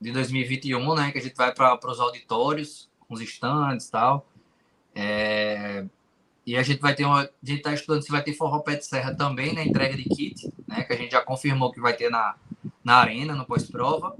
de 0.00 0.10
2021, 0.10 0.94
né? 0.96 1.12
Que 1.12 1.18
a 1.18 1.22
gente 1.22 1.36
vai 1.36 1.54
para 1.54 1.78
os 1.86 2.00
auditórios, 2.00 2.90
os 3.08 3.20
stands 3.20 3.86
e 3.86 3.90
tal. 3.92 4.26
É, 4.96 5.84
e 6.44 6.56
a 6.56 6.62
gente 6.64 6.80
vai 6.80 6.92
ter 6.92 7.04
uma. 7.04 7.20
A 7.20 7.28
gente 7.44 7.58
está 7.58 7.72
estudando 7.72 8.02
se 8.02 8.10
vai 8.10 8.24
ter 8.24 8.34
forró 8.34 8.58
pé 8.58 8.74
de 8.74 8.84
serra 8.84 9.14
também 9.14 9.54
na 9.54 9.62
entrega 9.62 9.96
de 9.96 10.08
kit, 10.08 10.52
né? 10.66 10.82
Que 10.82 10.92
a 10.92 10.96
gente 10.96 11.12
já 11.12 11.20
confirmou 11.20 11.70
que 11.70 11.78
vai 11.78 11.92
ter 11.92 12.10
na, 12.10 12.34
na 12.82 12.96
arena, 12.96 13.36
no 13.36 13.46
pós-prova. 13.46 14.16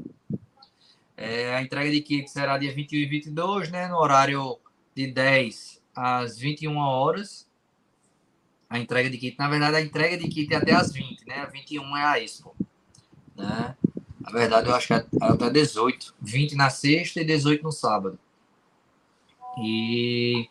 É, 1.16 1.54
a 1.54 1.62
entrega 1.62 1.90
de 1.90 2.00
kit 2.00 2.30
será 2.30 2.58
dia 2.58 2.72
21 2.72 2.98
e 2.98 3.06
22, 3.06 3.70
né? 3.70 3.88
No 3.88 3.96
horário 3.96 4.58
de 4.94 5.06
10 5.06 5.80
às 5.94 6.38
21 6.38 6.76
horas. 6.76 7.48
A 8.68 8.78
entrega 8.78 9.08
de 9.08 9.18
kit, 9.18 9.38
na 9.38 9.48
verdade, 9.48 9.76
a 9.76 9.80
entrega 9.80 10.16
de 10.16 10.28
kit 10.28 10.52
é 10.52 10.56
até 10.56 10.72
às 10.72 10.92
20, 10.92 11.26
né? 11.26 11.40
A 11.40 11.46
21 11.46 11.96
é 11.96 12.04
a 12.04 12.20
Expo. 12.20 12.56
Né? 13.36 13.76
Na 14.20 14.30
verdade, 14.30 14.68
eu 14.68 14.74
acho 14.74 14.88
que 14.88 14.94
é 14.94 15.06
até 15.20 15.50
18. 15.50 16.14
20 16.20 16.54
na 16.56 16.70
sexta 16.70 17.20
e 17.20 17.24
18 17.24 17.62
no 17.62 17.70
sábado. 17.70 18.18
E 19.58 20.48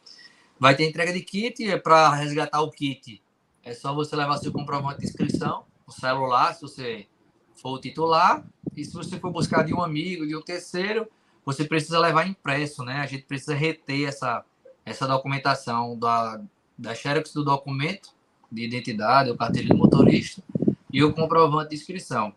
vai 0.59 0.75
ter 0.75 0.87
entrega 0.87 1.11
de 1.11 1.21
kit, 1.21 1.67
é 1.69 1.77
para 1.77 2.13
resgatar 2.13 2.61
o 2.61 2.71
kit. 2.71 3.21
É 3.63 3.73
só 3.73 3.93
você 3.93 4.15
levar 4.15 4.37
seu 4.37 4.51
comprovante 4.51 4.99
de 4.99 5.05
inscrição, 5.05 5.65
o 5.85 5.91
celular, 5.91 6.53
se 6.53 6.61
você 6.61 7.07
for 7.55 7.71
o 7.71 7.79
titular, 7.79 8.45
e 8.75 8.83
se 8.83 8.93
você 8.93 9.19
for 9.19 9.31
buscar 9.31 9.63
de 9.63 9.73
um 9.73 9.81
amigo, 9.81 10.25
de 10.25 10.35
um 10.35 10.41
terceiro, 10.41 11.07
você 11.45 11.65
precisa 11.65 11.99
levar 11.99 12.27
impresso, 12.27 12.83
né? 12.83 12.95
A 13.01 13.05
gente 13.05 13.23
precisa 13.23 13.53
reter 13.53 14.07
essa, 14.07 14.43
essa 14.85 15.07
documentação 15.07 15.97
da, 15.97 16.41
da 16.77 16.95
xerox 16.95 17.33
do 17.33 17.43
documento 17.43 18.09
de 18.51 18.63
identidade, 18.63 19.29
o 19.29 19.37
carteira 19.37 19.67
de 19.67 19.73
motorista 19.73 20.43
e 20.91 21.03
o 21.03 21.13
comprovante 21.13 21.69
de 21.69 21.75
inscrição. 21.75 22.33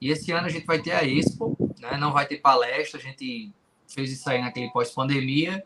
E 0.00 0.10
esse 0.10 0.30
ano 0.32 0.46
a 0.46 0.50
gente 0.50 0.66
vai 0.66 0.80
ter 0.80 0.92
a 0.92 1.04
Expo, 1.04 1.56
né? 1.80 1.96
não 1.96 2.12
vai 2.12 2.26
ter 2.26 2.38
palestra, 2.38 2.98
a 2.98 3.02
gente 3.02 3.52
fez 3.86 4.12
isso 4.12 4.28
aí 4.30 4.40
naquele 4.40 4.70
pós-pandemia, 4.70 5.64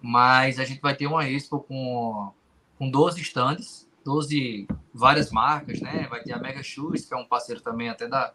mas 0.00 0.58
a 0.58 0.64
gente 0.64 0.80
vai 0.80 0.94
ter 0.94 1.06
uma 1.06 1.28
Expo 1.28 1.60
com, 1.60 2.32
com 2.78 2.90
12 2.90 3.20
stands, 3.20 3.88
12 4.04 4.66
várias 4.94 5.30
marcas, 5.30 5.80
né? 5.80 6.06
Vai 6.08 6.22
ter 6.22 6.32
a 6.32 6.38
Mega 6.38 6.62
Shoes, 6.62 7.04
que 7.04 7.14
é 7.14 7.16
um 7.16 7.24
parceiro 7.24 7.60
também 7.60 7.88
até 7.88 8.08
da, 8.08 8.32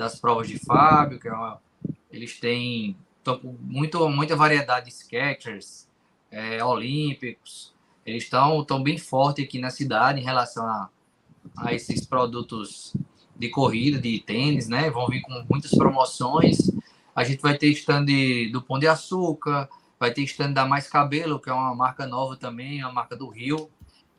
das 0.00 0.18
provas 0.18 0.48
de 0.48 0.58
Fábio, 0.58 1.20
que 1.20 1.28
é 1.28 1.32
uma, 1.32 1.60
eles 2.10 2.40
têm 2.40 2.96
muito, 3.60 4.08
muita 4.08 4.34
variedade 4.34 4.86
de 4.86 4.92
Skechers, 4.94 5.86
é, 6.30 6.64
Olímpicos, 6.64 7.74
eles 8.06 8.24
estão 8.24 8.64
tão 8.64 8.82
bem 8.82 8.96
fortes 8.96 9.44
aqui 9.44 9.58
na 9.58 9.68
cidade 9.68 10.18
em 10.18 10.24
relação 10.24 10.64
a, 10.66 10.88
a 11.58 11.74
esses 11.74 12.06
produtos 12.06 12.96
de 13.36 13.50
corrida, 13.50 14.00
de 14.00 14.18
tênis, 14.20 14.68
né? 14.68 14.88
Vão 14.90 15.06
vir 15.06 15.20
com 15.20 15.44
muitas 15.50 15.70
promoções. 15.70 16.56
A 17.14 17.22
gente 17.22 17.42
vai 17.42 17.58
ter 17.58 17.68
stand 17.68 18.06
do 18.50 18.62
Pão 18.62 18.78
de 18.78 18.86
Açúcar, 18.86 19.68
vai 19.98 20.12
ter 20.12 20.22
stand 20.22 20.52
da 20.52 20.64
Mais 20.64 20.88
Cabelo, 20.88 21.38
que 21.38 21.50
é 21.50 21.52
uma 21.52 21.74
marca 21.74 22.06
nova 22.06 22.36
também, 22.36 22.82
uma 22.82 22.92
marca 22.92 23.14
do 23.14 23.28
Rio, 23.28 23.68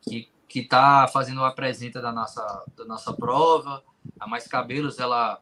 que 0.01 0.29
que 0.47 0.59
está 0.59 1.07
fazendo 1.07 1.41
a 1.45 1.47
apresenta 1.47 2.01
da 2.01 2.11
nossa 2.11 2.65
da 2.77 2.83
nossa 2.83 3.13
prova. 3.13 3.81
A 4.19 4.27
Mais 4.27 4.47
Cabelos 4.47 4.99
ela 4.99 5.41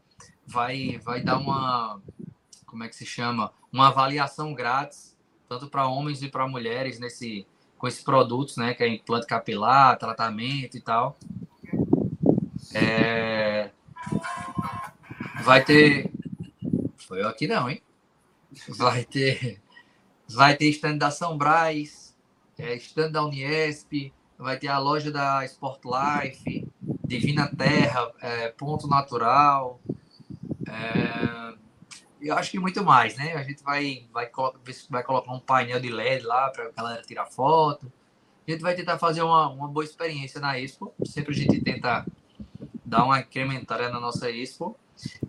vai 0.49 0.97
vai 1.03 1.21
dar 1.21 1.37
uma 1.37 2.01
como 2.65 2.83
é 2.83 2.87
que 2.87 2.95
se 2.95 3.05
chama? 3.05 3.51
Uma 3.71 3.87
avaliação 3.87 4.53
grátis 4.53 5.17
tanto 5.47 5.67
para 5.67 5.87
homens 5.87 6.21
e 6.21 6.29
para 6.29 6.47
mulheres 6.47 6.99
nesse 6.99 7.47
com 7.77 7.87
esses 7.87 8.03
produtos, 8.03 8.57
né, 8.57 8.73
que 8.73 8.83
é 8.83 8.87
implante 8.89 9.25
capilar, 9.25 9.97
tratamento 9.97 10.75
e 10.77 10.81
tal. 10.81 11.17
É... 12.73 13.71
Vai 15.43 15.63
ter. 15.63 16.11
Foi 16.97 17.21
eu 17.21 17.29
aqui 17.29 17.47
não, 17.47 17.69
hein? 17.69 17.81
Vai 18.67 19.05
ter. 19.05 19.61
Vai 20.27 20.55
ter 20.57 20.69
stand 20.69 20.97
da 20.97 21.09
São 21.09 21.37
Brás, 21.37 22.15
é, 22.57 22.77
da 23.09 23.25
Uniesp, 23.25 24.13
vai 24.37 24.59
ter 24.59 24.67
a 24.67 24.77
loja 24.77 25.11
da 25.11 25.43
Sport 25.45 25.81
Life, 25.85 26.67
Divina 27.05 27.47
Terra, 27.47 28.11
é, 28.21 28.49
Ponto 28.49 28.87
Natural. 28.87 29.79
É, 30.69 32.31
acho 32.33 32.51
que 32.51 32.59
muito 32.59 32.83
mais, 32.83 33.15
né? 33.15 33.33
A 33.33 33.43
gente 33.43 33.63
vai, 33.63 34.07
vai, 34.11 34.29
vai 34.89 35.03
colocar 35.03 35.31
um 35.31 35.39
painel 35.39 35.79
de 35.79 35.89
LED 35.89 36.25
lá 36.25 36.49
para 36.49 36.65
a 36.65 36.71
galera 36.71 37.01
tirar 37.01 37.25
foto. 37.25 37.91
A 38.47 38.51
gente 38.51 38.61
vai 38.61 38.75
tentar 38.75 38.97
fazer 38.97 39.21
uma, 39.21 39.47
uma 39.49 39.67
boa 39.67 39.83
experiência 39.83 40.39
na 40.39 40.59
Expo. 40.59 40.93
Sempre 41.05 41.33
a 41.33 41.37
gente 41.37 41.61
tenta 41.61 42.05
dar 42.83 43.03
uma 43.03 43.19
incrementada 43.19 43.89
na 43.89 43.99
nossa 43.99 44.29
Expo. 44.29 44.77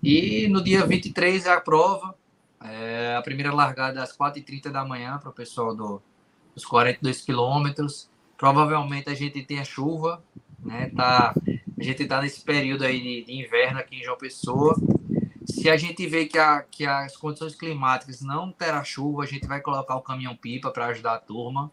E 0.02 0.48
no 0.48 0.62
dia 0.62 0.86
23 0.86 1.46
é 1.46 1.52
a 1.52 1.60
prova. 1.60 2.14
É 2.62 3.16
a 3.16 3.22
primeira 3.22 3.52
largada 3.54 4.02
às 4.02 4.16
4h30 4.16 4.70
da 4.70 4.84
manhã 4.84 5.18
para 5.18 5.30
o 5.30 5.32
pessoal 5.32 5.74
do, 5.74 6.02
dos 6.54 6.64
42 6.64 7.22
quilômetros. 7.22 8.10
Provavelmente 8.36 9.08
a 9.10 9.14
gente 9.14 9.42
tem 9.42 9.60
a 9.60 9.64
chuva, 9.64 10.22
né? 10.58 10.90
Tá, 10.94 11.34
a 11.78 11.82
gente 11.82 12.02
está 12.02 12.20
nesse 12.20 12.42
período 12.42 12.84
aí 12.84 13.00
de, 13.00 13.24
de, 13.24 13.32
inverno 13.38 13.78
aqui 13.78 13.96
em 13.96 14.02
João 14.02 14.16
Pessoa. 14.16 14.76
Se 15.46 15.70
a 15.70 15.76
gente 15.76 16.06
vê 16.06 16.26
que, 16.26 16.38
a, 16.38 16.62
que 16.62 16.84
as 16.86 17.16
condições 17.16 17.54
climáticas 17.54 18.20
não 18.20 18.52
terá 18.52 18.84
chuva, 18.84 19.22
a 19.22 19.26
gente 19.26 19.46
vai 19.46 19.60
colocar 19.60 19.96
o 19.96 20.02
caminhão-pipa 20.02 20.70
para 20.70 20.86
ajudar 20.86 21.14
a 21.14 21.18
turma. 21.18 21.70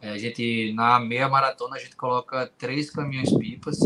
É, 0.00 0.10
a 0.10 0.18
gente, 0.18 0.72
na 0.74 1.00
meia 1.00 1.28
maratona, 1.28 1.76
a 1.76 1.78
gente 1.78 1.96
coloca 1.96 2.50
três 2.58 2.90
caminhões-pipas 2.90 3.78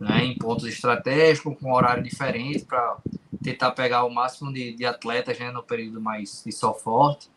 né, 0.00 0.24
em 0.24 0.36
pontos 0.36 0.66
estratégicos, 0.66 1.56
com 1.60 1.72
horário 1.72 2.02
diferente, 2.02 2.64
para 2.64 2.96
tentar 3.42 3.72
pegar 3.72 4.04
o 4.04 4.10
máximo 4.10 4.52
de, 4.52 4.72
de 4.74 4.84
atletas 4.84 5.38
né, 5.38 5.50
no 5.50 5.62
período 5.62 6.00
mais 6.00 6.42
de 6.44 6.52
sol 6.52 6.74
forte. 6.74 7.30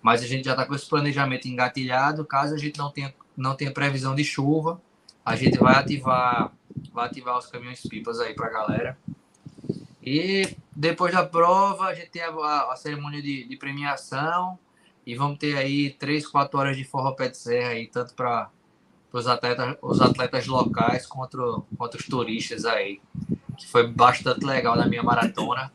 Mas 0.00 0.22
a 0.22 0.26
gente 0.26 0.44
já 0.44 0.52
está 0.52 0.64
com 0.64 0.74
esse 0.74 0.88
planejamento 0.88 1.46
engatilhado. 1.48 2.24
Caso 2.24 2.54
a 2.54 2.58
gente 2.58 2.78
não 2.78 2.90
tenha, 2.90 3.14
não 3.36 3.54
tenha 3.54 3.72
previsão 3.72 4.14
de 4.14 4.24
chuva, 4.24 4.80
a 5.24 5.36
gente 5.36 5.58
vai 5.58 5.74
ativar, 5.74 6.52
vai 6.92 7.06
ativar 7.06 7.38
os 7.38 7.46
caminhões-pipas 7.46 8.20
aí 8.20 8.34
para 8.34 8.46
a 8.46 8.50
galera. 8.50 8.98
E 10.06 10.56
depois 10.74 11.12
da 11.12 11.26
prova, 11.26 11.86
a 11.86 11.94
gente 11.94 12.10
tem 12.10 12.22
a, 12.22 12.28
a, 12.28 12.72
a 12.72 12.76
cerimônia 12.76 13.20
de, 13.20 13.42
de, 13.48 13.56
premiação 13.56 14.56
e 15.04 15.16
vamos 15.16 15.36
ter 15.36 15.56
aí 15.56 15.90
três, 15.90 16.24
quatro 16.24 16.60
horas 16.60 16.76
de 16.76 16.84
forró 16.84 17.10
pé 17.10 17.28
de 17.28 17.36
serra 17.36 17.70
aí, 17.70 17.88
tanto 17.88 18.14
para 18.14 18.48
os 19.12 19.26
atletas, 19.26 19.76
os 19.82 20.00
atletas 20.00 20.46
locais 20.46 21.06
quanto, 21.06 21.66
quanto 21.76 21.96
os 21.96 22.06
turistas 22.06 22.64
aí, 22.64 23.00
que 23.56 23.66
foi 23.66 23.88
bastante 23.88 24.46
legal 24.46 24.76
na 24.76 24.86
minha 24.86 25.02
maratona. 25.02 25.72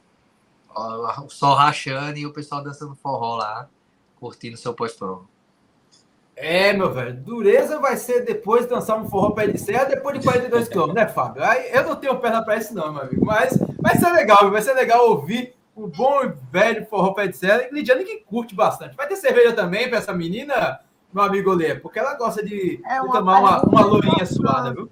O 0.73 1.29
sol 1.29 1.53
rachando 1.55 2.17
e 2.17 2.25
o 2.25 2.31
pessoal 2.31 2.63
dançando 2.63 2.95
forró 2.95 3.35
lá, 3.35 3.67
curtindo 4.17 4.55
seu 4.55 4.73
pós-prova. 4.73 5.25
É, 6.43 6.73
meu 6.73 6.91
velho, 6.91 7.13
dureza 7.13 7.79
vai 7.79 7.95
ser 7.95 8.25
depois 8.25 8.63
de 8.63 8.71
dançar 8.71 8.99
um 8.99 9.07
forró 9.07 9.29
pé 9.29 9.45
de 9.45 9.59
serra, 9.59 9.83
depois 9.83 10.17
de 10.17 10.25
42 10.25 10.67
km, 10.69 10.91
né, 10.91 11.07
Fábio? 11.07 11.43
Aí, 11.43 11.71
eu 11.71 11.83
não 11.83 11.95
tenho 11.95 12.17
perna 12.19 12.43
para 12.43 12.57
isso, 12.57 12.73
não, 12.73 12.91
meu 12.91 13.03
amigo, 13.03 13.23
mas 13.23 13.55
vai 13.79 13.95
ser 13.95 14.09
legal, 14.11 14.49
vai 14.49 14.59
ser 14.59 14.73
legal 14.73 15.07
ouvir 15.07 15.53
o 15.75 15.87
bom 15.87 16.23
e 16.23 16.33
velho 16.51 16.87
forró 16.87 17.13
pé 17.13 17.27
de 17.27 17.37
serra. 17.37 17.67
E 17.69 17.71
Lidiane 17.71 18.03
que 18.03 18.17
curte 18.21 18.55
bastante. 18.55 18.95
Vai 18.95 19.07
ter 19.07 19.17
cerveja 19.17 19.53
também 19.53 19.87
para 19.87 19.99
essa 19.99 20.13
menina, 20.13 20.79
meu 21.13 21.23
amigo 21.23 21.53
Lê, 21.53 21.75
porque 21.75 21.99
ela 21.99 22.15
gosta 22.15 22.43
de, 22.43 22.81
é 22.87 22.99
de 22.99 23.11
tomar 23.11 23.39
uma, 23.39 23.61
uma 23.61 23.85
lourinha 23.85 24.25
suada, 24.25 24.73
viu? 24.73 24.89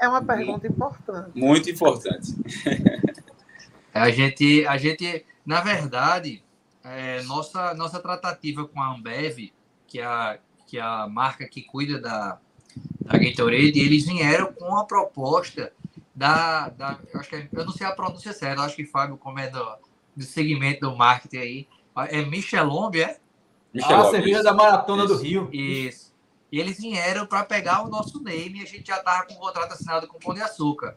É 0.00 0.08
uma 0.08 0.24
pergunta 0.24 0.66
importante. 0.66 1.38
Muito 1.38 1.68
importante. 1.68 2.34
a 3.92 4.08
gente, 4.08 4.66
a 4.66 4.78
gente, 4.78 5.26
na 5.44 5.60
verdade, 5.60 6.42
é, 6.82 7.22
nossa, 7.24 7.74
nossa 7.74 8.00
tratativa 8.00 8.66
com 8.66 8.80
a 8.80 8.94
Ambev, 8.94 9.52
que 9.86 10.00
é 10.00 10.06
a, 10.06 10.38
que 10.72 10.78
é 10.78 10.80
a 10.80 11.06
marca 11.06 11.46
que 11.46 11.60
cuida 11.60 12.00
da, 12.00 12.38
da 13.02 13.18
Gatorade, 13.18 13.78
eles 13.78 14.06
vieram 14.06 14.54
com 14.54 14.74
a 14.74 14.86
proposta 14.86 15.70
da, 16.14 16.70
da 16.70 16.98
eu, 17.12 17.20
acho 17.20 17.28
que 17.28 17.36
é, 17.36 17.48
eu 17.52 17.66
não 17.66 17.72
sei 17.72 17.86
a 17.86 17.92
pronúncia 17.92 18.32
certa, 18.32 18.62
acho 18.62 18.76
que 18.76 18.86
Fábio, 18.86 19.18
como 19.18 19.38
é 19.38 19.50
do, 19.50 19.62
do 20.16 20.24
segmento 20.24 20.80
do 20.80 20.96
marketing 20.96 21.36
aí, 21.36 21.68
é 22.08 22.24
Michelombe, 22.24 23.02
é? 23.02 23.18
Michelob, 23.74 24.02
ah, 24.02 24.08
a 24.08 24.10
cerveja 24.12 24.42
da 24.42 24.54
Maratona 24.54 25.04
isso, 25.04 25.14
do 25.14 25.22
Rio. 25.22 25.50
Isso. 25.52 26.14
E 26.50 26.58
eles 26.58 26.80
vieram 26.80 27.26
para 27.26 27.44
pegar 27.44 27.84
o 27.84 27.90
nosso 27.90 28.22
name 28.22 28.60
e 28.60 28.62
a 28.62 28.66
gente 28.66 28.86
já 28.86 29.02
tava 29.02 29.26
com 29.26 29.34
o 29.34 29.38
contrato 29.40 29.72
assinado 29.72 30.06
com 30.06 30.16
o 30.16 30.20
Pão 30.20 30.32
de 30.32 30.40
Açúcar. 30.40 30.96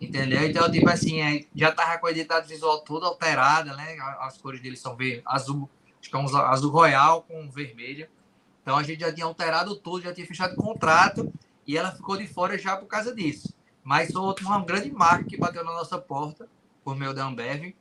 Entendeu? 0.00 0.42
Então, 0.48 0.70
tipo 0.72 0.88
assim, 0.88 1.20
é, 1.20 1.44
já 1.54 1.70
tava 1.70 1.98
com 1.98 2.06
a 2.06 2.10
identidade 2.10 2.48
visual 2.48 2.80
toda 2.80 3.04
alterada, 3.04 3.76
né? 3.76 3.94
As 4.20 4.38
cores 4.38 4.62
deles 4.62 4.80
são 4.80 4.96
verde, 4.96 5.20
azul, 5.26 5.68
acho 6.00 6.08
que 6.08 6.16
é 6.16 6.18
um 6.18 6.34
azul 6.34 6.70
royal 6.70 7.22
com 7.24 7.50
vermelho. 7.50 8.08
Então 8.62 8.76
a 8.76 8.82
gente 8.82 9.00
já 9.00 9.12
tinha 9.12 9.26
alterado 9.26 9.76
tudo, 9.76 10.04
já 10.04 10.14
tinha 10.14 10.26
fechado 10.26 10.56
contrato 10.56 11.32
e 11.66 11.76
ela 11.76 11.92
ficou 11.92 12.16
de 12.16 12.26
fora 12.26 12.56
já 12.56 12.76
por 12.76 12.86
causa 12.86 13.14
disso. 13.14 13.52
Mas 13.82 14.14
outra 14.14 14.46
uma 14.46 14.64
grande 14.64 14.90
marca 14.90 15.24
que 15.24 15.36
bateu 15.36 15.64
na 15.64 15.72
nossa 15.72 15.98
porta, 15.98 16.48
por 16.84 16.96
meio 16.96 17.12
da 17.12 17.24
Ambev, 17.24 17.74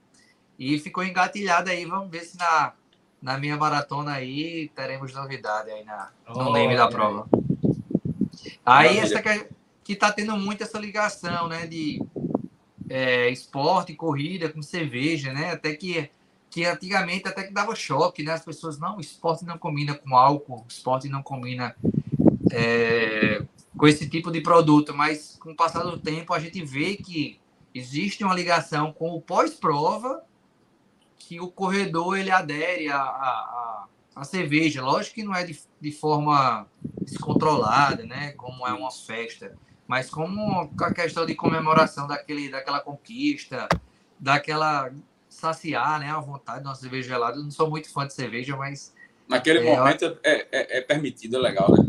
E 0.57 0.79
ficou 0.79 1.03
engatilhado 1.03 1.69
aí. 1.69 1.86
Vamos 1.86 2.09
ver 2.09 2.21
se 2.21 2.38
na, 2.38 2.73
na 3.21 3.38
minha 3.38 3.57
maratona 3.57 4.13
aí 4.13 4.69
teremos 4.75 5.13
novidade 5.13 5.69
aí 5.69 5.84
na, 5.84 6.09
no 6.27 6.49
oh, 6.49 6.51
name 6.51 6.75
da 6.75 6.88
prova. 6.88 7.27
Aí, 8.65 8.97
essa 8.97 9.21
que, 9.21 9.47
que 9.84 9.95
tá 9.95 10.11
tendo 10.11 10.36
muito 10.38 10.63
essa 10.63 10.79
ligação, 10.79 11.47
né? 11.47 11.67
De 11.67 12.01
é, 12.89 13.29
esporte, 13.29 13.95
corrida 13.95 14.49
com 14.49 14.61
cerveja, 14.61 15.32
né? 15.32 15.51
Até 15.51 15.75
que, 15.75 16.09
que 16.51 16.65
antigamente 16.65 17.29
até 17.29 17.43
que 17.43 17.53
dava 17.53 17.73
choque, 17.73 18.23
né? 18.23 18.33
As 18.33 18.43
pessoas, 18.43 18.77
não, 18.77 18.99
esporte 18.99 19.45
não 19.45 19.57
combina 19.57 19.95
com 19.95 20.17
álcool, 20.17 20.65
esporte 20.67 21.07
não 21.07 21.23
combina 21.23 21.73
é, 22.51 23.41
com 23.77 23.87
esse 23.87 24.09
tipo 24.09 24.29
de 24.29 24.41
produto, 24.41 24.93
mas 24.93 25.37
com 25.39 25.51
o 25.51 25.55
passar 25.55 25.83
do 25.83 25.97
tempo 25.97 26.33
a 26.33 26.39
gente 26.39 26.61
vê 26.63 26.97
que 26.97 27.39
existe 27.73 28.21
uma 28.21 28.35
ligação 28.35 28.91
com 28.91 29.11
o 29.11 29.21
pós-prova 29.21 30.21
que 31.17 31.39
o 31.39 31.49
corredor 31.49 32.17
ele 32.17 32.29
adere 32.29 32.89
a, 32.89 33.87
cerveja. 34.23 34.83
Lógico 34.83 35.15
que 35.15 35.23
não 35.23 35.33
é 35.33 35.43
de, 35.45 35.57
de 35.79 35.91
forma 35.91 36.67
descontrolada, 37.01 38.05
né? 38.05 38.33
Como 38.33 38.67
é 38.67 38.73
uma 38.73 38.91
festa, 38.91 39.57
mas 39.87 40.09
como 40.09 40.69
a 40.79 40.93
questão 40.93 41.25
de 41.25 41.33
comemoração 41.33 42.07
daquele, 42.07 42.49
daquela 42.49 42.81
conquista, 42.81 43.69
daquela 44.19 44.91
saciar, 45.41 45.99
né? 45.99 46.09
A 46.09 46.19
vontade 46.19 46.61
de 46.61 46.67
uma 46.67 46.75
cerveja 46.75 47.09
gelada. 47.09 47.37
Eu 47.37 47.43
não 47.43 47.51
sou 47.51 47.69
muito 47.69 47.91
fã 47.91 48.05
de 48.05 48.13
cerveja, 48.13 48.55
mas 48.55 48.93
naquele 49.27 49.59
é, 49.59 49.75
momento 49.75 50.05
eu... 50.05 50.17
é, 50.23 50.47
é, 50.51 50.77
é, 50.77 50.81
permitido, 50.81 51.37
é 51.37 51.39
legal, 51.39 51.71
né? 51.71 51.87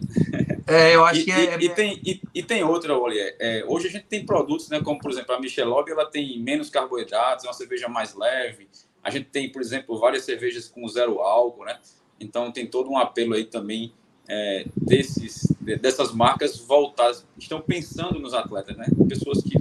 É, 0.67 0.95
eu 0.95 1.05
acho 1.05 1.21
e, 1.21 1.25
que 1.25 1.33
é. 1.33 1.59
E, 1.59 1.65
e 1.65 1.69
tem, 1.69 2.01
e, 2.05 2.23
e, 2.35 2.43
tem 2.43 2.63
outra, 2.63 2.97
olha, 2.97 3.35
é, 3.39 3.65
hoje 3.67 3.89
a 3.89 3.91
gente 3.91 4.07
tem 4.07 4.25
produtos, 4.25 4.69
né? 4.69 4.81
Como 4.81 4.99
por 4.99 5.11
exemplo 5.11 5.35
a 5.35 5.41
Michelob, 5.41 5.91
ela 5.91 6.07
tem 6.07 6.41
menos 6.41 6.71
carboidratos, 6.71 7.45
é 7.45 7.49
uma 7.49 7.55
cerveja 7.55 7.89
mais 7.89 8.15
leve. 8.15 8.69
A 9.03 9.11
gente 9.11 9.27
tem, 9.27 9.51
por 9.51 9.61
exemplo, 9.61 9.99
várias 9.99 10.25
cervejas 10.25 10.69
com 10.69 10.87
zero 10.89 11.21
álcool, 11.21 11.65
né? 11.65 11.79
Então 12.21 12.51
tem 12.53 12.67
todo 12.67 12.89
um 12.89 12.97
apelo 12.97 13.35
aí 13.35 13.45
também 13.45 13.93
é, 14.29 14.65
desses, 14.77 15.53
dessas 15.61 16.13
marcas 16.13 16.59
voltadas, 16.59 17.27
estão 17.37 17.61
pensando 17.61 18.19
nos 18.19 18.33
atletas, 18.33 18.77
né? 18.77 18.87
Pessoas 19.09 19.43
que, 19.43 19.59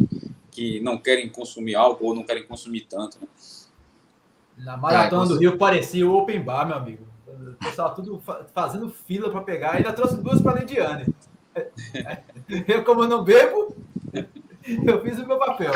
que 0.51 0.79
não 0.81 0.97
querem 0.97 1.27
consumir 1.29 1.75
álcool 1.75 2.07
ou 2.07 2.15
não 2.15 2.23
querem 2.23 2.43
consumir 2.43 2.81
tanto. 2.81 3.17
Né? 3.19 3.27
Na 4.61 4.77
maratona 4.77 5.25
é, 5.25 5.27
do 5.27 5.39
Rio 5.39 5.57
parecia 5.57 6.07
o 6.07 6.15
open 6.15 6.41
bar, 6.41 6.65
meu 6.67 6.77
amigo. 6.77 7.07
O 7.27 7.53
pessoal 7.55 7.95
tudo 7.95 8.21
fazendo 8.53 8.89
fila 8.89 9.31
para 9.31 9.41
pegar. 9.41 9.71
Ainda 9.73 9.91
trouxe 9.91 10.17
duas 10.17 10.41
para 10.41 10.51
a 10.51 10.59
Lidiane. 10.59 11.13
Eu, 12.67 12.83
como 12.83 13.05
não 13.05 13.23
bebo, 13.23 13.75
eu 14.85 15.01
fiz 15.01 15.17
o 15.19 15.25
meu 15.25 15.37
papel. 15.37 15.71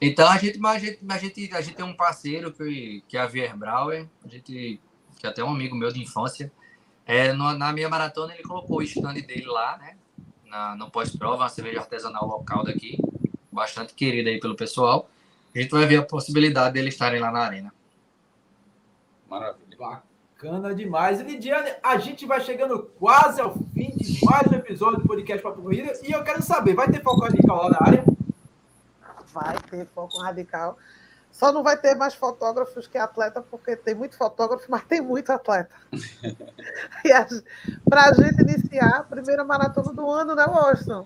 Então 0.00 0.28
a 0.28 0.36
gente, 0.36 0.58
a 0.64 0.78
gente, 0.78 0.98
a 1.08 1.18
gente, 1.18 1.54
a 1.54 1.60
gente 1.60 1.76
tem 1.76 1.84
um 1.84 1.96
parceiro 1.96 2.52
que, 2.52 3.02
que 3.08 3.16
é 3.16 3.20
a 3.20 3.26
Vier 3.26 3.56
Brauer, 3.56 4.08
a 4.24 4.28
gente, 4.28 4.80
que 5.18 5.26
é 5.26 5.28
até 5.28 5.42
um 5.42 5.50
amigo 5.50 5.76
meu 5.76 5.90
de 5.92 6.02
infância. 6.02 6.52
É, 7.04 7.32
no, 7.32 7.56
na 7.56 7.72
minha 7.72 7.88
maratona 7.88 8.34
ele 8.34 8.42
colocou 8.42 8.78
o 8.78 8.82
stand 8.82 9.14
dele 9.14 9.46
lá, 9.46 9.78
né? 9.78 9.96
Na, 10.44 10.76
no 10.76 10.90
pós-prova, 10.90 11.44
uma 11.44 11.48
cerveja 11.48 11.80
artesanal 11.80 12.26
local 12.26 12.64
daqui, 12.64 12.98
bastante 13.50 13.94
querida 13.94 14.30
aí 14.30 14.40
pelo 14.40 14.56
pessoal. 14.56 15.08
A 15.54 15.58
gente 15.60 15.70
vai 15.70 15.86
ver 15.86 15.98
a 15.98 16.02
possibilidade 16.02 16.74
dele 16.74 16.88
estarem 16.88 17.20
lá 17.20 17.30
na 17.30 17.40
arena. 17.40 17.72
Maravilha. 19.28 19.76
Bacana 19.76 20.74
demais. 20.74 21.20
E 21.20 21.24
Lidiane, 21.24 21.72
a 21.82 21.98
gente 21.98 22.26
vai 22.26 22.40
chegando 22.40 22.90
quase 22.98 23.40
ao 23.40 23.54
fim 23.54 23.90
de 23.96 24.24
mais 24.24 24.46
um 24.50 24.54
episódio 24.54 24.98
do 25.00 25.08
podcast 25.08 25.42
Papo 25.42 25.62
Corrida. 25.62 25.92
E 26.02 26.12
eu 26.12 26.22
quero 26.22 26.42
saber, 26.42 26.74
vai 26.74 26.88
ter 26.90 27.02
foco 27.02 27.22
radical 27.22 27.64
lá 27.64 27.70
na 27.70 27.78
área? 27.86 28.04
Vai 29.32 29.56
ter 29.70 29.86
foco 29.94 30.18
radical. 30.18 30.78
Só 31.32 31.52
não 31.52 31.62
vai 31.62 31.76
ter 31.76 31.94
mais 31.94 32.14
fotógrafos 32.14 32.86
que 32.86 32.96
atleta, 32.96 33.42
porque 33.42 33.76
tem 33.76 33.94
muito 33.94 34.16
fotógrafo, 34.16 34.64
mas 34.70 34.84
tem 34.84 35.00
muito 35.00 35.30
atleta. 35.30 35.70
Para 37.84 38.04
a 38.08 38.12
gente 38.14 38.40
iniciar 38.42 38.98
a 38.98 39.02
primeira 39.02 39.44
maratona 39.44 39.92
do 39.92 40.08
ano, 40.10 40.34
né, 40.34 40.44
Washington? 40.46 41.04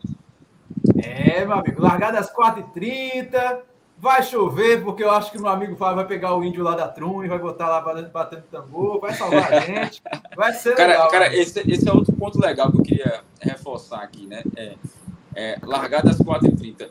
É, 1.03 1.45
meu 1.45 1.59
amigo, 1.59 1.83
largada 1.83 2.19
às 2.19 2.33
4h30, 2.33 3.63
vai 4.01 4.23
chover, 4.23 4.83
porque 4.83 5.05
eu 5.05 5.11
acho 5.11 5.31
que 5.31 5.39
meu 5.39 5.49
amigo 5.49 5.77
Fábio 5.77 5.97
vai 5.97 6.07
pegar 6.07 6.35
o 6.35 6.43
índio 6.43 6.65
lá 6.65 6.75
da 6.75 6.89
Trum 6.89 7.23
e 7.23 7.29
vai 7.29 7.39
botar 7.39 7.69
lá 7.69 7.81
batendo 7.81 8.45
tambor, 8.51 8.99
vai 8.99 9.13
salvar 9.13 9.53
a 9.53 9.61
gente, 9.61 10.03
vai 10.35 10.55
ser 10.55 10.75
cara, 10.75 10.93
legal. 10.93 11.11
Cara, 11.11 11.37
esse, 11.37 11.61
esse, 11.71 11.87
é 11.87 11.93
outro 11.93 12.15
ponto 12.15 12.41
legal 12.41 12.73
que 12.73 12.79
eu 12.79 12.83
queria 12.83 13.21
reforçar 13.41 14.01
aqui, 14.01 14.27
né? 14.27 14.43
É, 14.57 14.75
é, 15.35 15.59
largada 15.63 16.11
às 16.11 16.19
4h30. 16.19 16.89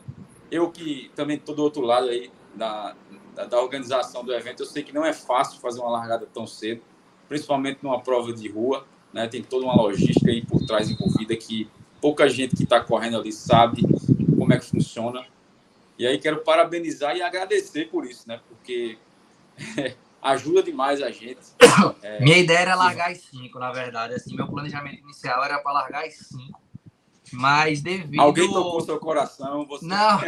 Eu 0.52 0.70
que 0.70 1.10
também 1.16 1.36
estou 1.36 1.54
do 1.54 1.64
outro 1.64 1.82
lado 1.82 2.08
aí 2.08 2.30
da, 2.54 2.94
da, 3.34 3.44
da, 3.44 3.60
organização 3.60 4.24
do 4.24 4.32
evento. 4.32 4.62
Eu 4.62 4.66
sei 4.66 4.84
que 4.84 4.94
não 4.94 5.04
é 5.04 5.12
fácil 5.12 5.60
fazer 5.60 5.80
uma 5.80 5.90
largada 5.90 6.28
tão 6.32 6.46
cedo, 6.46 6.80
principalmente 7.28 7.80
numa 7.82 8.00
prova 8.00 8.32
de 8.32 8.48
rua. 8.48 8.86
Né? 9.12 9.26
Tem 9.26 9.42
toda 9.42 9.64
uma 9.64 9.74
logística 9.74 10.30
aí 10.30 10.44
por 10.44 10.64
trás 10.64 10.88
envolvida 10.88 11.36
que 11.36 11.68
pouca 12.00 12.28
gente 12.28 12.54
que 12.54 12.62
está 12.62 12.80
correndo 12.80 13.18
ali 13.18 13.32
sabe 13.32 13.82
como 14.38 14.52
é 14.52 14.58
que 14.58 14.64
funciona. 14.64 15.24
E 16.00 16.06
aí 16.06 16.18
quero 16.18 16.38
parabenizar 16.38 17.14
e 17.14 17.20
agradecer 17.20 17.90
por 17.90 18.06
isso, 18.06 18.26
né? 18.26 18.40
Porque 18.48 18.96
ajuda 20.22 20.62
demais 20.62 21.02
a 21.02 21.10
gente. 21.10 21.40
É, 22.02 22.18
Minha 22.20 22.38
ideia 22.38 22.60
era 22.60 22.74
largar 22.74 23.10
as 23.10 23.18
cinco, 23.20 23.58
na 23.58 23.70
verdade. 23.70 24.14
Assim, 24.14 24.34
meu 24.34 24.48
planejamento 24.48 25.00
inicial 25.00 25.44
era 25.44 25.58
para 25.58 25.72
largar 25.72 26.06
as 26.06 26.14
cinco. 26.14 26.58
Mas 27.30 27.82
devido. 27.82 28.18
Alguém 28.18 28.50
tocou 28.50 28.80
seu 28.80 28.98
coração? 28.98 29.66
Você... 29.66 29.84
Não. 29.84 30.20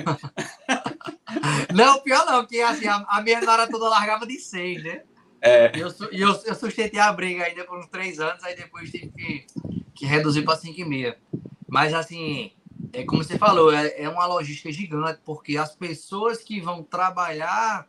não, 1.75 2.01
pior 2.01 2.27
não, 2.27 2.43
porque 2.43 2.61
assim, 2.61 2.87
a, 2.87 3.07
a 3.09 3.23
minha 3.23 3.39
hora 3.39 3.67
toda 3.67 3.89
largava 3.89 4.27
de 4.27 4.39
seis, 4.39 4.83
né? 4.85 5.03
É. 5.41 5.73
E 5.75 5.81
eu, 5.81 5.89
eu, 6.13 6.43
eu 6.45 6.55
sustentei 6.55 7.01
a 7.01 7.11
briga 7.11 7.45
ainda 7.45 7.65
por 7.65 7.79
uns 7.79 7.89
três 7.89 8.21
anos, 8.21 8.45
aí 8.45 8.55
depois 8.55 8.91
tive 8.91 9.09
que, 9.09 9.47
que 9.95 10.05
reduzir 10.05 10.43
para 10.43 10.59
cinco 10.59 10.81
e 10.81 10.85
meia. 10.85 11.19
Mas 11.67 11.95
assim, 11.95 12.53
é 12.93 13.05
como 13.05 13.25
você 13.25 13.39
falou, 13.39 13.73
é, 13.73 14.03
é 14.03 14.09
uma 14.09 14.27
logística 14.27 14.71
gigante, 14.71 15.21
porque 15.25 15.57
as 15.57 15.75
pessoas 15.75 16.43
que 16.43 16.61
vão 16.61 16.83
trabalhar 16.83 17.89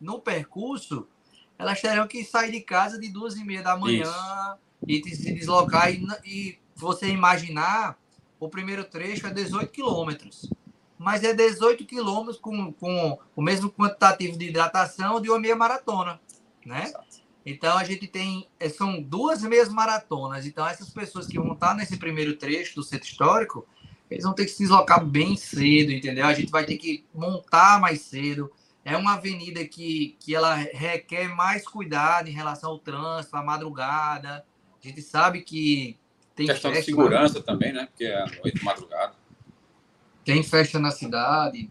no 0.00 0.18
percurso, 0.18 1.06
elas 1.58 1.80
terão 1.80 2.08
que 2.08 2.24
sair 2.24 2.50
de 2.50 2.60
casa 2.60 2.98
de 2.98 3.08
duas 3.08 3.36
e 3.36 3.44
meia 3.44 3.62
da 3.62 3.76
manhã 3.76 4.12
Isso. 4.88 5.10
e 5.10 5.14
se 5.14 5.32
deslocar. 5.32 5.92
E, 5.92 6.04
e 6.24 6.58
você 6.74 7.08
imaginar 7.08 7.98
o 8.40 8.48
primeiro 8.48 8.82
trecho 8.84 9.26
é 9.26 9.30
18 9.30 9.70
quilômetros. 9.70 10.50
Mas 10.98 11.22
é 11.22 11.32
18 11.32 11.84
quilômetros 11.84 12.38
com, 12.38 12.72
com 12.72 13.18
o 13.36 13.42
mesmo 13.42 13.70
quantitativo 13.70 14.36
de 14.36 14.48
hidratação 14.48 15.20
de 15.20 15.30
uma 15.30 15.38
meia 15.38 15.56
maratona, 15.56 16.20
né? 16.64 16.92
Então 17.44 17.78
a 17.78 17.84
gente 17.84 18.06
tem 18.06 18.48
é, 18.58 18.68
são 18.68 19.00
duas 19.00 19.42
meias 19.42 19.68
maratonas. 19.68 20.44
Então 20.44 20.66
essas 20.66 20.90
pessoas 20.90 21.26
que 21.26 21.38
vão 21.38 21.52
estar 21.52 21.74
nesse 21.74 21.96
primeiro 21.96 22.36
trecho 22.36 22.74
do 22.74 22.82
centro 22.82 23.08
histórico, 23.08 23.66
eles 24.10 24.24
vão 24.24 24.34
ter 24.34 24.44
que 24.44 24.50
se 24.50 24.64
deslocar 24.64 25.04
bem 25.04 25.36
cedo, 25.36 25.92
entendeu? 25.92 26.26
A 26.26 26.34
gente 26.34 26.50
vai 26.50 26.64
ter 26.64 26.76
que 26.76 27.04
montar 27.14 27.80
mais 27.80 28.00
cedo. 28.00 28.50
É 28.84 28.96
uma 28.96 29.14
avenida 29.14 29.64
que, 29.64 30.16
que 30.18 30.34
ela 30.34 30.54
requer 30.54 31.28
mais 31.28 31.64
cuidado 31.64 32.28
em 32.28 32.32
relação 32.32 32.70
ao 32.70 32.78
trânsito, 32.78 33.36
à 33.36 33.42
madrugada. 33.42 34.44
A 34.82 34.88
gente 34.88 35.00
sabe 35.00 35.42
que 35.42 35.96
tem 36.34 36.46
questão 36.46 36.72
festa, 36.72 36.86
de 36.86 36.86
segurança 36.86 37.38
né? 37.38 37.44
também, 37.44 37.72
né? 37.72 37.86
Porque 37.86 38.04
é 38.04 38.24
noite, 38.42 38.64
madrugada. 38.64 39.14
Tem 40.24 40.42
festa 40.42 40.78
na 40.80 40.90
cidade. 40.90 41.70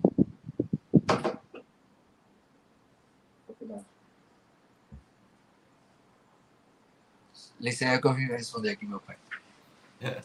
Licença 7.60 8.00
que 8.00 8.08
eu 8.08 8.14
vim 8.14 8.28
responder 8.28 8.70
aqui, 8.70 8.86
meu 8.86 9.02
pai. 9.02 9.18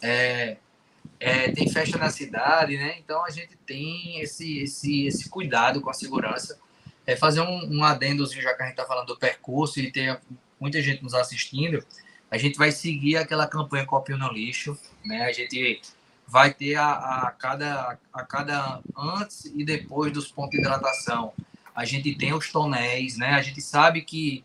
É, 0.00 0.58
é, 1.24 1.50
tem 1.50 1.68
festa 1.68 1.98
na 1.98 2.10
cidade, 2.10 2.76
né? 2.76 2.96
Então 2.98 3.24
a 3.24 3.30
gente 3.30 3.56
tem 3.66 4.20
esse, 4.20 4.58
esse, 4.58 5.06
esse 5.06 5.28
cuidado 5.28 5.80
com 5.80 5.90
a 5.90 5.94
segurança. 5.94 6.58
É 7.06 7.16
fazer 7.16 7.40
um, 7.40 7.78
um 7.78 7.84
adendozinho, 7.84 8.42
já 8.42 8.54
que 8.54 8.62
a 8.62 8.66
gente 8.66 8.74
está 8.74 8.84
falando 8.86 9.08
do 9.08 9.18
percurso 9.18 9.78
e 9.78 9.90
tem 9.90 10.16
muita 10.58 10.80
gente 10.80 11.02
nos 11.02 11.14
assistindo 11.14 11.84
a 12.34 12.36
gente 12.36 12.58
vai 12.58 12.72
seguir 12.72 13.16
aquela 13.16 13.46
campanha 13.46 13.86
Copinho 13.86 14.18
no 14.18 14.32
Lixo, 14.32 14.76
né? 15.04 15.22
A 15.22 15.32
gente 15.32 15.80
vai 16.26 16.52
ter 16.52 16.74
a, 16.74 16.92
a, 16.92 17.30
cada, 17.30 17.96
a 18.12 18.24
cada 18.24 18.80
antes 18.96 19.44
e 19.44 19.64
depois 19.64 20.12
dos 20.12 20.32
pontos 20.32 20.50
de 20.50 20.58
hidratação. 20.58 21.32
A 21.72 21.84
gente 21.84 22.12
tem 22.16 22.34
os 22.34 22.50
tonéis, 22.50 23.16
né? 23.16 23.34
A 23.34 23.40
gente 23.40 23.60
sabe 23.60 24.02
que 24.02 24.44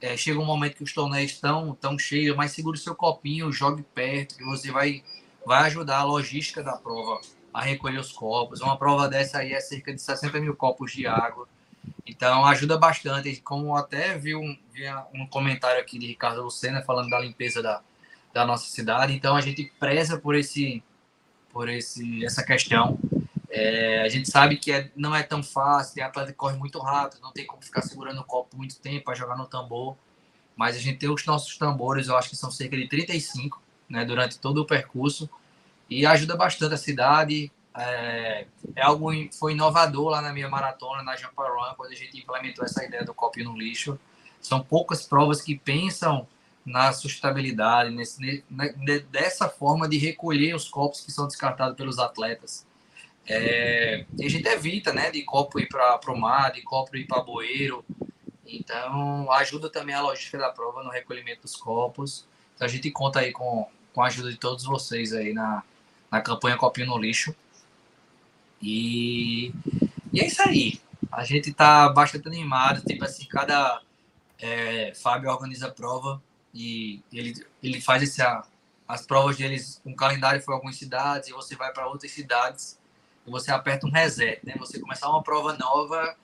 é, 0.00 0.16
chega 0.16 0.38
um 0.38 0.44
momento 0.44 0.76
que 0.76 0.84
os 0.84 0.92
tonéis 0.92 1.32
estão 1.32 1.76
tão 1.80 1.98
cheios, 1.98 2.36
mas 2.36 2.52
segure 2.52 2.78
seu 2.78 2.94
copinho, 2.94 3.50
jogue 3.50 3.82
perto, 3.82 4.36
que 4.36 4.44
você 4.44 4.70
vai, 4.70 5.02
vai 5.46 5.62
ajudar 5.66 5.98
a 5.98 6.04
logística 6.04 6.60
da 6.60 6.76
prova 6.76 7.20
a 7.54 7.62
recolher 7.62 7.98
os 7.98 8.10
copos. 8.10 8.60
Uma 8.60 8.76
prova 8.76 9.08
dessa 9.08 9.38
aí 9.38 9.52
é 9.52 9.60
cerca 9.60 9.94
de 9.94 10.02
60 10.02 10.40
mil 10.40 10.56
copos 10.56 10.90
de 10.90 11.06
água. 11.06 11.48
Então 12.04 12.44
ajuda 12.44 12.76
bastante. 12.76 13.40
Como 13.40 13.76
até 13.76 14.18
vi 14.18 14.34
um, 14.34 14.58
vi 14.72 14.82
um 15.14 15.24
comentário 15.24 15.80
aqui 15.80 16.00
de 16.00 16.06
Ricardo 16.08 16.42
Lucena 16.42 16.82
falando 16.82 17.10
da 17.10 17.20
limpeza 17.20 17.62
da, 17.62 17.80
da 18.34 18.44
nossa 18.44 18.68
cidade. 18.68 19.14
Então 19.14 19.36
a 19.36 19.40
gente 19.40 19.72
preza 19.78 20.18
por 20.18 20.34
esse 20.34 20.82
por 21.52 21.68
esse 21.68 22.24
essa 22.24 22.42
questão. 22.42 22.98
É, 23.48 24.02
a 24.02 24.08
gente 24.08 24.28
sabe 24.28 24.56
que 24.56 24.72
é, 24.72 24.90
não 24.96 25.14
é 25.14 25.22
tão 25.22 25.44
fácil, 25.44 25.94
tem 25.94 26.02
atleta 26.02 26.32
que 26.32 26.36
corre 26.36 26.56
muito 26.58 26.80
rápido, 26.80 27.22
não 27.22 27.32
tem 27.32 27.46
como 27.46 27.62
ficar 27.62 27.82
segurando 27.82 28.20
o 28.20 28.24
copo 28.24 28.56
muito 28.56 28.80
tempo 28.80 29.04
para 29.04 29.14
jogar 29.14 29.36
no 29.36 29.46
tambor. 29.46 29.96
Mas 30.56 30.74
a 30.74 30.80
gente 30.80 30.98
tem 30.98 31.08
os 31.08 31.24
nossos 31.24 31.56
tambores, 31.56 32.08
eu 32.08 32.16
acho 32.16 32.30
que 32.30 32.36
são 32.36 32.50
cerca 32.50 32.76
de 32.76 32.88
35, 32.88 33.62
né, 33.88 34.04
durante 34.04 34.38
todo 34.38 34.58
o 34.58 34.66
percurso, 34.66 35.28
e 35.88 36.04
ajuda 36.04 36.36
bastante 36.36 36.74
a 36.74 36.78
cidade. 36.78 37.50
É, 37.78 38.46
é 38.74 38.82
algo 38.82 39.10
foi 39.38 39.52
inovador 39.52 40.08
lá 40.08 40.22
na 40.22 40.32
minha 40.32 40.48
maratona, 40.48 41.02
na 41.02 41.14
Jump 41.14 41.34
Run, 41.36 41.74
quando 41.76 41.92
a 41.92 41.94
gente 41.94 42.18
implementou 42.18 42.64
essa 42.64 42.84
ideia 42.84 43.04
do 43.04 43.14
copo 43.14 43.42
no 43.42 43.56
lixo. 43.56 43.98
São 44.40 44.60
poucas 44.60 45.06
provas 45.06 45.42
que 45.42 45.58
pensam 45.58 46.26
na 46.64 46.92
sustentabilidade, 46.92 47.90
nesse, 47.90 48.44
dessa 49.08 49.48
forma 49.48 49.88
de 49.88 49.98
recolher 49.98 50.54
os 50.54 50.68
copos 50.68 51.00
que 51.00 51.12
são 51.12 51.26
descartados 51.26 51.76
pelos 51.76 51.98
atletas. 52.00 52.66
É, 53.28 54.04
a 54.20 54.28
gente 54.28 54.46
evita, 54.48 54.92
né, 54.92 55.10
de 55.10 55.22
copo 55.22 55.60
ir 55.60 55.68
para 55.68 56.00
o 56.12 56.18
mar, 56.18 56.52
de 56.52 56.62
copo 56.62 56.96
ir 56.96 57.06
para 57.06 57.22
bueiro. 57.22 57.84
Então, 58.44 59.30
ajuda 59.32 59.70
também 59.70 59.94
a 59.94 60.02
logística 60.02 60.38
da 60.38 60.50
prova 60.50 60.82
no 60.82 60.90
recolhimento 60.90 61.42
dos 61.42 61.56
copos. 61.56 62.26
Então, 62.54 62.66
a 62.66 62.70
gente 62.70 62.90
conta 62.90 63.20
aí 63.20 63.32
com, 63.32 63.68
com 63.96 64.02
a 64.02 64.08
ajuda 64.08 64.30
de 64.30 64.36
todos 64.36 64.64
vocês 64.64 65.14
aí 65.14 65.32
na, 65.32 65.62
na 66.12 66.20
campanha 66.20 66.58
Copinho 66.58 66.88
no 66.88 66.98
Lixo. 66.98 67.34
E, 68.60 69.54
e 70.12 70.20
é 70.20 70.26
isso 70.26 70.42
aí. 70.42 70.78
A 71.10 71.24
gente 71.24 71.50
tá 71.50 71.88
bastante 71.88 72.28
animado. 72.28 72.82
Tipo 72.82 73.06
assim, 73.06 73.24
cada 73.24 73.80
é, 74.38 74.92
Fábio 74.94 75.30
organiza 75.30 75.70
prova 75.70 76.22
e 76.52 77.00
ele, 77.10 77.42
ele 77.62 77.80
faz 77.80 78.02
esse, 78.02 78.20
as 78.86 79.06
provas 79.06 79.38
deles, 79.38 79.80
um 79.84 79.96
calendário 79.96 80.42
foi 80.42 80.52
algumas 80.52 80.76
cidades, 80.76 81.30
e 81.30 81.32
você 81.32 81.56
vai 81.56 81.72
para 81.72 81.86
outras 81.88 82.12
cidades, 82.12 82.78
e 83.26 83.30
você 83.30 83.50
aperta 83.50 83.86
um 83.86 83.90
reset, 83.90 84.44
né? 84.44 84.54
Você 84.58 84.78
começar 84.78 85.08
uma 85.08 85.22
prova 85.22 85.54
nova, 85.54 86.14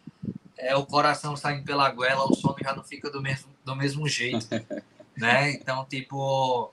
é 0.58 0.76
o 0.76 0.84
coração 0.84 1.36
saindo 1.36 1.64
pela 1.64 1.90
goela, 1.90 2.24
o 2.24 2.34
sono 2.34 2.56
já 2.62 2.74
não 2.74 2.84
fica 2.84 3.10
do 3.10 3.20
mesmo, 3.20 3.48
do 3.64 3.74
mesmo 3.74 4.06
jeito, 4.08 4.46
né? 5.16 5.52
Então, 5.52 5.84
tipo, 5.86 6.72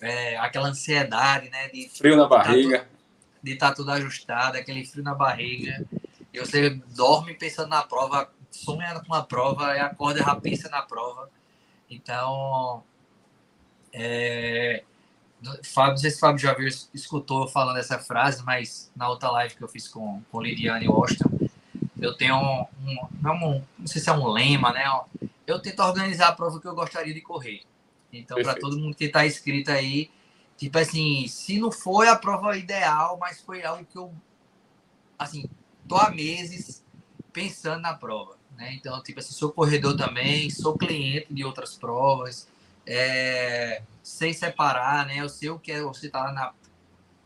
é, 0.00 0.36
aquela 0.38 0.68
ansiedade, 0.68 1.50
né? 1.50 1.68
De, 1.68 1.88
frio 1.88 2.16
na 2.16 2.26
barriga. 2.26 2.88
de 3.42 3.52
estar 3.52 3.70
tá 3.70 3.74
tudo 3.74 3.90
ajustado, 3.92 4.56
aquele 4.56 4.84
frio 4.84 5.04
na 5.04 5.14
barriga. 5.14 5.86
E 6.32 6.38
você 6.38 6.70
dorme 6.70 7.34
pensando 7.34 7.68
na 7.68 7.82
prova, 7.82 8.30
sonha 8.50 9.00
com 9.06 9.14
a 9.14 9.22
prova, 9.22 9.74
e 9.76 9.80
acorda 9.80 10.20
e 10.20 10.22
já 10.22 10.34
pensa 10.36 10.68
na 10.68 10.82
prova. 10.82 11.28
Então, 11.88 12.84
é, 13.92 14.84
Fábio, 15.64 15.92
não 15.92 15.98
sei 15.98 16.10
se 16.10 16.16
o 16.18 16.20
Fábio 16.20 16.38
já 16.38 16.52
viu, 16.54 16.68
escutou 16.68 17.48
falando 17.48 17.78
essa 17.78 17.98
frase, 17.98 18.42
mas 18.44 18.90
na 18.94 19.08
outra 19.08 19.30
live 19.30 19.56
que 19.56 19.62
eu 19.62 19.68
fiz 19.68 19.88
com, 19.88 20.22
com 20.30 20.40
Lidiane 20.40 20.88
Washington, 20.88 21.30
eu 21.98 22.14
tenho 22.14 22.36
um, 22.36 22.66
um, 22.86 23.30
um, 23.30 23.64
não 23.78 23.86
sei 23.86 24.00
se 24.00 24.08
é 24.08 24.12
um 24.12 24.28
lema, 24.28 24.72
né? 24.72 24.84
Eu 25.46 25.60
tento 25.60 25.80
organizar 25.80 26.28
a 26.28 26.32
prova 26.32 26.60
que 26.60 26.66
eu 26.66 26.74
gostaria 26.74 27.12
de 27.12 27.20
correr. 27.20 27.62
Então, 28.12 28.42
para 28.42 28.54
todo 28.54 28.78
mundo 28.78 28.96
que 28.96 29.04
está 29.04 29.26
inscrito 29.26 29.70
aí, 29.70 30.10
tipo 30.56 30.78
assim, 30.78 31.26
se 31.28 31.58
não 31.58 31.70
foi 31.70 32.08
a 32.08 32.16
prova 32.16 32.56
ideal, 32.56 33.16
mas 33.20 33.40
foi 33.40 33.62
algo 33.62 33.84
que 33.84 33.96
eu, 33.96 34.12
assim, 35.18 35.48
tô 35.88 35.96
há 35.96 36.10
meses 36.10 36.84
pensando 37.32 37.80
na 37.80 37.94
prova. 37.94 38.36
Né? 38.56 38.74
Então, 38.74 39.02
tipo 39.02 39.20
assim, 39.20 39.32
sou 39.32 39.52
corredor 39.52 39.96
também, 39.96 40.50
sou 40.50 40.76
cliente 40.76 41.32
de 41.32 41.44
outras 41.44 41.76
provas, 41.76 42.48
é, 42.86 43.82
sei 44.02 44.34
separar, 44.34 45.06
né? 45.06 45.16
Eu 45.18 45.28
sei 45.28 45.50
o 45.50 45.58
que 45.58 45.72
é 45.72 45.82
você 45.82 46.06
estar 46.06 46.26
tá 46.26 46.32
na. 46.32 46.52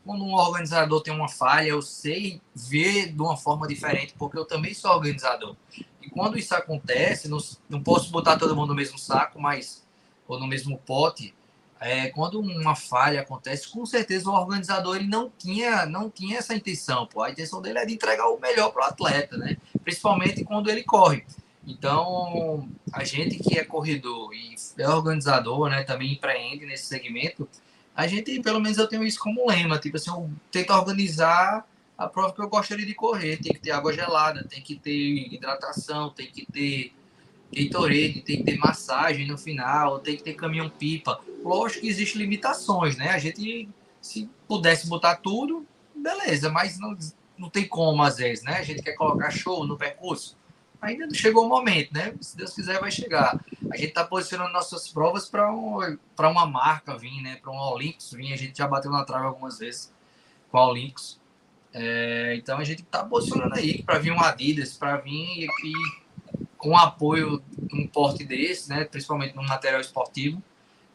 Quando 0.05 0.22
um 0.22 0.35
organizador 0.35 1.03
tem 1.03 1.14
uma 1.14 1.28
falha, 1.28 1.68
eu 1.68 1.80
sei 1.80 2.41
ver 2.55 3.11
de 3.12 3.22
uma 3.22 3.37
forma 3.37 3.66
diferente, 3.66 4.14
porque 4.18 4.37
eu 4.37 4.45
também 4.45 4.74
sou 4.74 4.91
organizador. 4.91 5.57
E 6.03 6.11
quando 6.11 6.39
isso 6.39 6.55
acontece, 6.55 7.26
não, 7.26 7.39
não 7.68 7.82
posso 7.82 8.11
botar 8.11 8.37
todo 8.37 8.55
mundo 8.55 8.68
no 8.68 8.74
mesmo 8.74 8.99
saco, 8.99 9.41
mas 9.41 9.84
ou 10.27 10.39
no 10.39 10.47
mesmo 10.47 10.79
pote, 10.79 11.35
é, 11.81 12.09
quando 12.09 12.41
uma 12.41 12.75
falha 12.75 13.20
acontece, 13.20 13.68
com 13.68 13.85
certeza 13.85 14.31
o 14.31 14.33
organizador 14.33 14.97
ele 14.97 15.07
não 15.07 15.31
tinha, 15.37 15.85
não 15.85 16.09
tinha 16.09 16.39
essa 16.39 16.55
intenção. 16.55 17.07
Pô. 17.07 17.22
A 17.22 17.31
intenção 17.31 17.61
dele 17.61 17.79
é 17.79 17.85
de 17.85 17.93
entregar 17.93 18.29
o 18.29 18.41
melhor 18.41 18.70
para 18.70 18.87
o 18.87 18.89
atleta, 18.89 19.37
né? 19.37 19.57
principalmente 19.83 20.45
quando 20.45 20.70
ele 20.70 20.83
corre. 20.83 21.25
Então, 21.66 22.68
a 22.93 23.05
gente 23.05 23.39
que 23.39 23.59
é 23.59 23.64
corredor 23.64 24.35
e 24.35 24.55
é 24.79 24.89
organizador, 24.89 25.68
né, 25.70 25.83
também 25.83 26.12
empreende 26.12 26.66
nesse 26.66 26.85
segmento, 26.87 27.49
a 27.97 28.07
gente, 28.07 28.41
pelo 28.43 28.61
menos 28.61 28.77
eu 28.77 28.87
tenho 28.87 29.05
isso 29.05 29.18
como 29.18 29.49
lema, 29.49 29.79
tipo 29.79 29.97
assim, 29.97 30.11
eu 30.11 30.31
tento 30.51 30.70
organizar 30.72 31.66
a 31.97 32.09
prova 32.09 32.35
que 32.35 32.43
eu 32.43 32.49
gostaria 32.49 32.85
de 32.85 32.95
correr, 32.95 33.39
tem 33.39 33.53
que 33.53 33.61
ter 33.61 33.70
água 33.70 33.93
gelada, 33.93 34.45
tem 34.45 34.61
que 34.61 34.77
ter 34.77 35.33
hidratação, 35.33 36.11
tem 36.11 36.27
que 36.27 36.45
ter 36.45 36.93
Gatorade, 37.55 38.22
tem 38.22 38.38
que 38.38 38.44
ter 38.44 38.59
massagem 38.59 39.26
no 39.26 39.38
final, 39.38 39.98
tem 39.98 40.16
que 40.16 40.22
ter 40.22 40.34
caminhão-pipa. 40.34 41.20
Lógico 41.42 41.82
que 41.82 41.88
existem 41.88 42.22
limitações, 42.22 42.96
né? 42.96 43.11
A 43.11 43.18
gente, 43.18 43.68
se 44.00 44.28
pudesse 44.48 44.88
botar 44.88 45.16
tudo, 45.16 45.66
beleza, 45.94 46.50
mas 46.50 46.78
não, 46.78 46.96
não 47.38 47.48
tem 47.48 47.66
como 47.66 48.02
às 48.02 48.16
vezes, 48.16 48.44
né? 48.44 48.59
A 48.59 48.62
gente 48.62 48.82
quer 48.82 48.92
colocar 48.92 49.30
show 49.30 49.66
no 49.66 49.76
percurso. 49.76 50.36
Ainda 50.80 51.07
não 51.07 51.14
chegou 51.14 51.46
o 51.46 51.48
momento, 51.48 51.94
né? 51.94 52.14
Se 52.20 52.36
Deus 52.36 52.55
quiser, 52.55 52.78
vai 52.78 52.90
chegar. 52.90 53.40
A 53.70 53.76
gente 53.76 53.88
está 53.88 54.05
posicionando 54.05 54.52
nossas 54.52 54.86
provas 54.88 55.26
para 55.26 55.50
um, 55.50 55.78
uma 56.18 56.46
marca 56.46 56.98
vir, 56.98 57.22
né? 57.22 57.36
Para 57.36 57.50
um 57.50 57.57
Olímpicos 57.57 58.12
vir. 58.12 58.32
A 58.34 58.36
gente 58.36 58.59
já 58.59 58.68
bateu 58.68 58.90
na 58.90 59.02
trave 59.02 59.24
algumas 59.24 59.59
vezes 59.59 59.90
com 60.50 60.59
a 60.59 60.66
Olímpicos. 60.66 61.18
É, 61.72 62.36
então 62.36 62.59
a 62.59 62.64
gente 62.64 62.82
está 62.82 63.02
posicionando 63.02 63.55
aí 63.55 63.82
para 63.82 63.98
vir 63.98 64.12
um 64.12 64.20
Adidas, 64.20 64.76
para 64.76 64.98
vir 64.98 65.48
e, 65.64 65.72
com 66.57 66.76
apoio 66.76 67.43
de 67.59 67.74
um 67.78 67.87
porte 67.87 68.24
desse, 68.24 68.70
né, 68.70 68.85
principalmente 68.85 69.37
no 69.37 69.43
material 69.43 69.80
esportivo, 69.80 70.43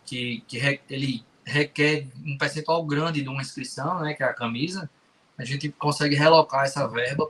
que, 0.03 0.43
que 0.47 0.57
re, 0.57 0.81
ele 0.89 1.23
requer 1.45 2.07
um 2.25 2.37
percentual 2.37 2.83
grande 2.83 3.21
de 3.21 3.29
uma 3.29 3.41
inscrição, 3.41 3.99
né, 3.99 4.13
que 4.13 4.23
é 4.23 4.25
a 4.25 4.33
camisa, 4.33 4.89
a 5.37 5.45
gente 5.45 5.69
consegue 5.69 6.15
relocar 6.15 6.65
essa 6.65 6.87
verba 6.87 7.27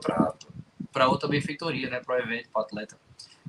para 0.92 1.08
outra 1.08 1.28
benfeitoria, 1.28 1.90
né, 1.90 2.00
para 2.00 2.16
o 2.16 2.18
evento, 2.18 2.48
para 2.50 2.62
o 2.62 2.64
atleta, 2.64 2.96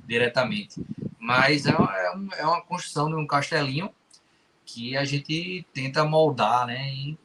diretamente. 0.05 0.81
Mas 1.17 1.65
é 1.65 1.71
é, 1.71 2.09
uma, 2.11 2.35
é 2.35 2.45
uma 2.45 2.61
construção 2.61 3.07
de 3.09 3.15
um 3.15 3.25
castelinho 3.25 3.89
que 4.65 4.95
a 4.95 5.05
gente 5.05 5.65
tenta 5.73 6.03
moldar, 6.03 6.67
né, 6.67 6.93
e, 6.93 7.17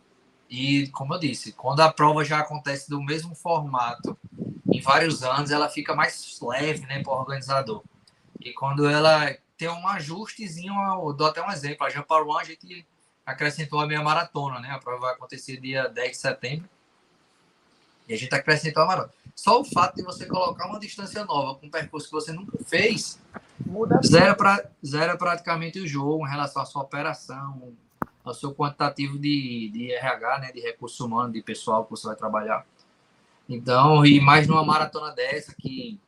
e, 0.49 0.87
como 0.89 1.14
eu 1.14 1.18
disse, 1.18 1.53
quando 1.53 1.80
a 1.80 1.93
prova 1.93 2.24
já 2.24 2.39
acontece 2.39 2.89
do 2.89 3.03
mesmo 3.03 3.34
formato 3.34 4.16
em 4.77 4.81
vários 4.81 5.22
anos, 5.22 5.51
ela 5.51 5.68
fica 5.68 5.95
mais 5.95 6.39
leve, 6.41 6.87
né, 6.87 7.03
para 7.03 7.12
o 7.12 7.16
organizador. 7.16 7.83
E 8.41 8.53
quando 8.53 8.87
ela 8.89 9.35
tem 9.57 9.68
um 9.68 9.89
ajustezinho, 9.89 10.74
eu 11.03 11.12
dou 11.12 11.27
até 11.27 11.43
um 11.43 11.51
exemplo, 11.51 11.87
a 11.87 12.22
One 12.22 12.41
a 12.41 12.45
gente 12.45 12.87
acrescentou 13.24 13.81
a 13.81 13.87
meia 13.87 14.03
maratona, 14.03 14.61
né? 14.61 14.70
A 14.70 14.79
prova 14.79 15.01
vai 15.01 15.14
acontecer 15.14 15.57
dia 15.59 15.89
10 15.89 16.11
de 16.11 16.16
setembro. 16.16 16.68
E 18.09 18.14
a 18.14 18.16
gente 18.16 18.33
acrescentou 18.35 18.85
a 18.85 18.87
maratona. 18.87 19.14
Só 19.35 19.61
o 19.61 19.64
fato 19.64 19.97
de 19.97 20.03
você 20.03 20.27
colocar 20.27 20.66
uma 20.66 20.79
distância 20.79 21.24
nova 21.24 21.59
com 21.59 21.66
um 21.66 21.70
percurso 21.70 22.07
que 22.07 22.12
você 22.12 22.33
nunca 22.33 22.57
fez, 22.64 23.18
Muda 23.64 23.99
zero, 24.05 24.37
pra, 24.37 24.64
zero 24.85 25.16
praticamente 25.16 25.81
o 25.81 25.87
jogo 25.87 26.27
em 26.27 26.31
relação 26.31 26.62
à 26.62 26.66
sua 26.66 26.83
operação, 26.83 27.72
ao 28.22 28.35
seu 28.35 28.55
quantitativo 28.55 29.18
de, 29.18 29.70
de 29.72 29.93
RH, 29.93 30.39
né? 30.39 30.53
De 30.53 30.61
recurso 30.61 31.05
humano, 31.07 31.33
de 31.33 31.43
pessoal 31.43 31.85
que 31.85 31.91
você 31.91 32.07
vai 32.07 32.16
trabalhar. 32.16 32.66
Então, 33.49 34.05
e 34.05 34.20
mais 34.20 34.47
numa 34.47 34.64
maratona 34.64 35.12
dessa, 35.12 35.55
que 35.55 36.01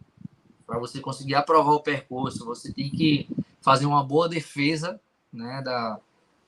para 0.67 0.79
você 0.79 1.01
conseguir 1.01 1.35
aprovar 1.35 1.73
o 1.73 1.83
percurso, 1.83 2.45
você 2.45 2.73
tem 2.73 2.91
que 2.91 3.29
fazer 3.61 3.87
uma 3.87 4.05
boa 4.05 4.29
defesa 4.29 5.01
né, 5.33 5.63
da, 5.63 5.99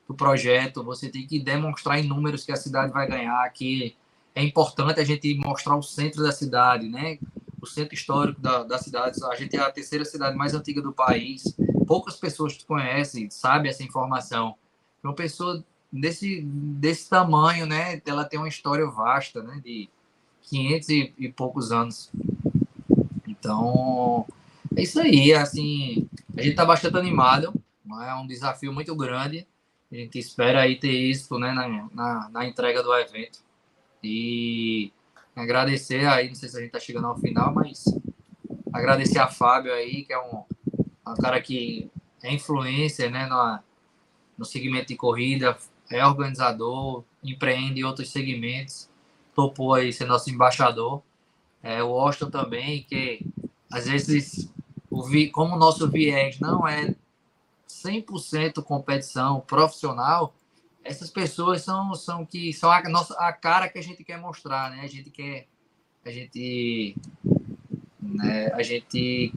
do 0.07 0.13
projeto, 0.13 0.83
você 0.83 1.09
tem 1.09 1.25
que 1.25 1.39
demonstrar 1.39 1.99
em 1.99 2.07
números 2.07 2.43
que 2.43 2.51
a 2.51 2.55
cidade 2.55 2.91
vai 2.91 3.07
ganhar, 3.07 3.49
que 3.49 3.95
é 4.35 4.43
importante 4.43 4.99
a 4.99 5.03
gente 5.03 5.33
mostrar 5.35 5.75
o 5.75 5.81
centro 5.81 6.23
da 6.23 6.31
cidade, 6.31 6.87
né? 6.87 7.17
O 7.61 7.65
centro 7.65 7.93
histórico 7.93 8.39
da, 8.41 8.63
da 8.63 8.77
cidade. 8.77 9.23
A 9.25 9.35
gente 9.35 9.55
é 9.55 9.59
a 9.59 9.71
terceira 9.71 10.05
cidade 10.05 10.35
mais 10.37 10.53
antiga 10.53 10.81
do 10.81 10.91
país. 10.91 11.55
Poucas 11.85 12.15
pessoas 12.15 12.57
conhecem, 12.63 13.29
sabem 13.29 13.69
essa 13.69 13.83
informação. 13.83 14.55
Uma 15.03 15.13
pessoa 15.13 15.63
desse, 15.91 16.41
desse 16.41 17.09
tamanho, 17.09 17.65
né? 17.65 18.01
Ela 18.05 18.23
tem 18.23 18.39
uma 18.39 18.47
história 18.47 18.85
vasta, 18.87 19.43
né? 19.43 19.61
De 19.63 19.89
500 20.43 20.89
e, 20.89 21.13
e 21.17 21.29
poucos 21.29 21.71
anos. 21.71 22.11
Então, 23.27 24.25
é 24.75 24.81
isso 24.81 24.99
aí. 24.99 25.33
Assim, 25.33 26.07
a 26.37 26.41
gente 26.41 26.51
está 26.51 26.65
bastante 26.65 26.97
animado. 26.97 27.53
É 28.05 28.13
um 28.15 28.27
desafio 28.27 28.73
muito 28.73 28.95
grande. 28.95 29.47
A 29.91 29.95
gente 29.95 30.17
espera 30.17 30.61
aí 30.61 30.79
ter 30.79 30.91
isso 30.91 31.37
né, 31.37 31.51
na, 31.51 31.67
na, 31.93 32.29
na 32.29 32.45
entrega 32.45 32.81
do 32.81 32.93
evento. 32.95 33.39
E 34.03 34.91
agradecer 35.35 36.07
aí, 36.07 36.27
não 36.27 36.35
sei 36.35 36.49
se 36.49 36.57
a 36.57 36.59
gente 36.59 36.69
está 36.69 36.79
chegando 36.79 37.07
ao 37.07 37.17
final, 37.17 37.53
mas 37.53 37.85
agradecer 38.73 39.19
a 39.19 39.27
Fábio 39.27 39.73
aí, 39.73 40.03
que 40.03 40.13
é 40.13 40.19
um, 40.19 40.43
um 41.07 41.15
cara 41.15 41.41
que 41.41 41.89
é 42.23 42.33
influência 42.33 43.09
né, 43.09 43.25
no, 43.25 43.59
no 44.37 44.45
segmento 44.45 44.87
de 44.87 44.95
corrida, 44.95 45.57
é 45.89 46.05
organizador, 46.05 47.03
empreende 47.23 47.81
em 47.81 47.83
outros 47.83 48.11
segmentos 48.11 48.90
topou 49.41 49.73
aí 49.73 49.91
ser 49.91 50.05
nosso 50.05 50.29
embaixador. 50.29 51.01
É, 51.63 51.81
o 51.81 51.89
Washington 51.89 52.29
também, 52.29 52.83
que 52.83 53.25
às 53.71 53.87
vezes, 53.87 54.51
o 54.89 55.03
vi, 55.03 55.29
como 55.29 55.55
o 55.55 55.59
nosso 55.59 55.89
viés 55.89 56.39
não 56.39 56.67
é 56.67 56.93
100% 57.67 58.61
competição 58.63 59.41
profissional, 59.41 60.35
essas 60.83 61.09
pessoas 61.09 61.63
são, 61.63 61.93
são 61.95 62.25
que 62.25 62.53
são 62.53 62.71
a, 62.71 62.81
nossa, 62.83 63.13
a 63.15 63.33
cara 63.33 63.67
que 63.67 63.79
a 63.79 63.83
gente 63.83 64.03
quer 64.03 64.19
mostrar, 64.19 64.69
né? 64.71 64.81
A 64.83 64.87
gente 64.87 65.09
quer, 65.09 65.47
a 66.05 66.11
gente, 66.11 66.95
né? 67.99 68.51
a 68.53 68.61
gente 68.61 69.33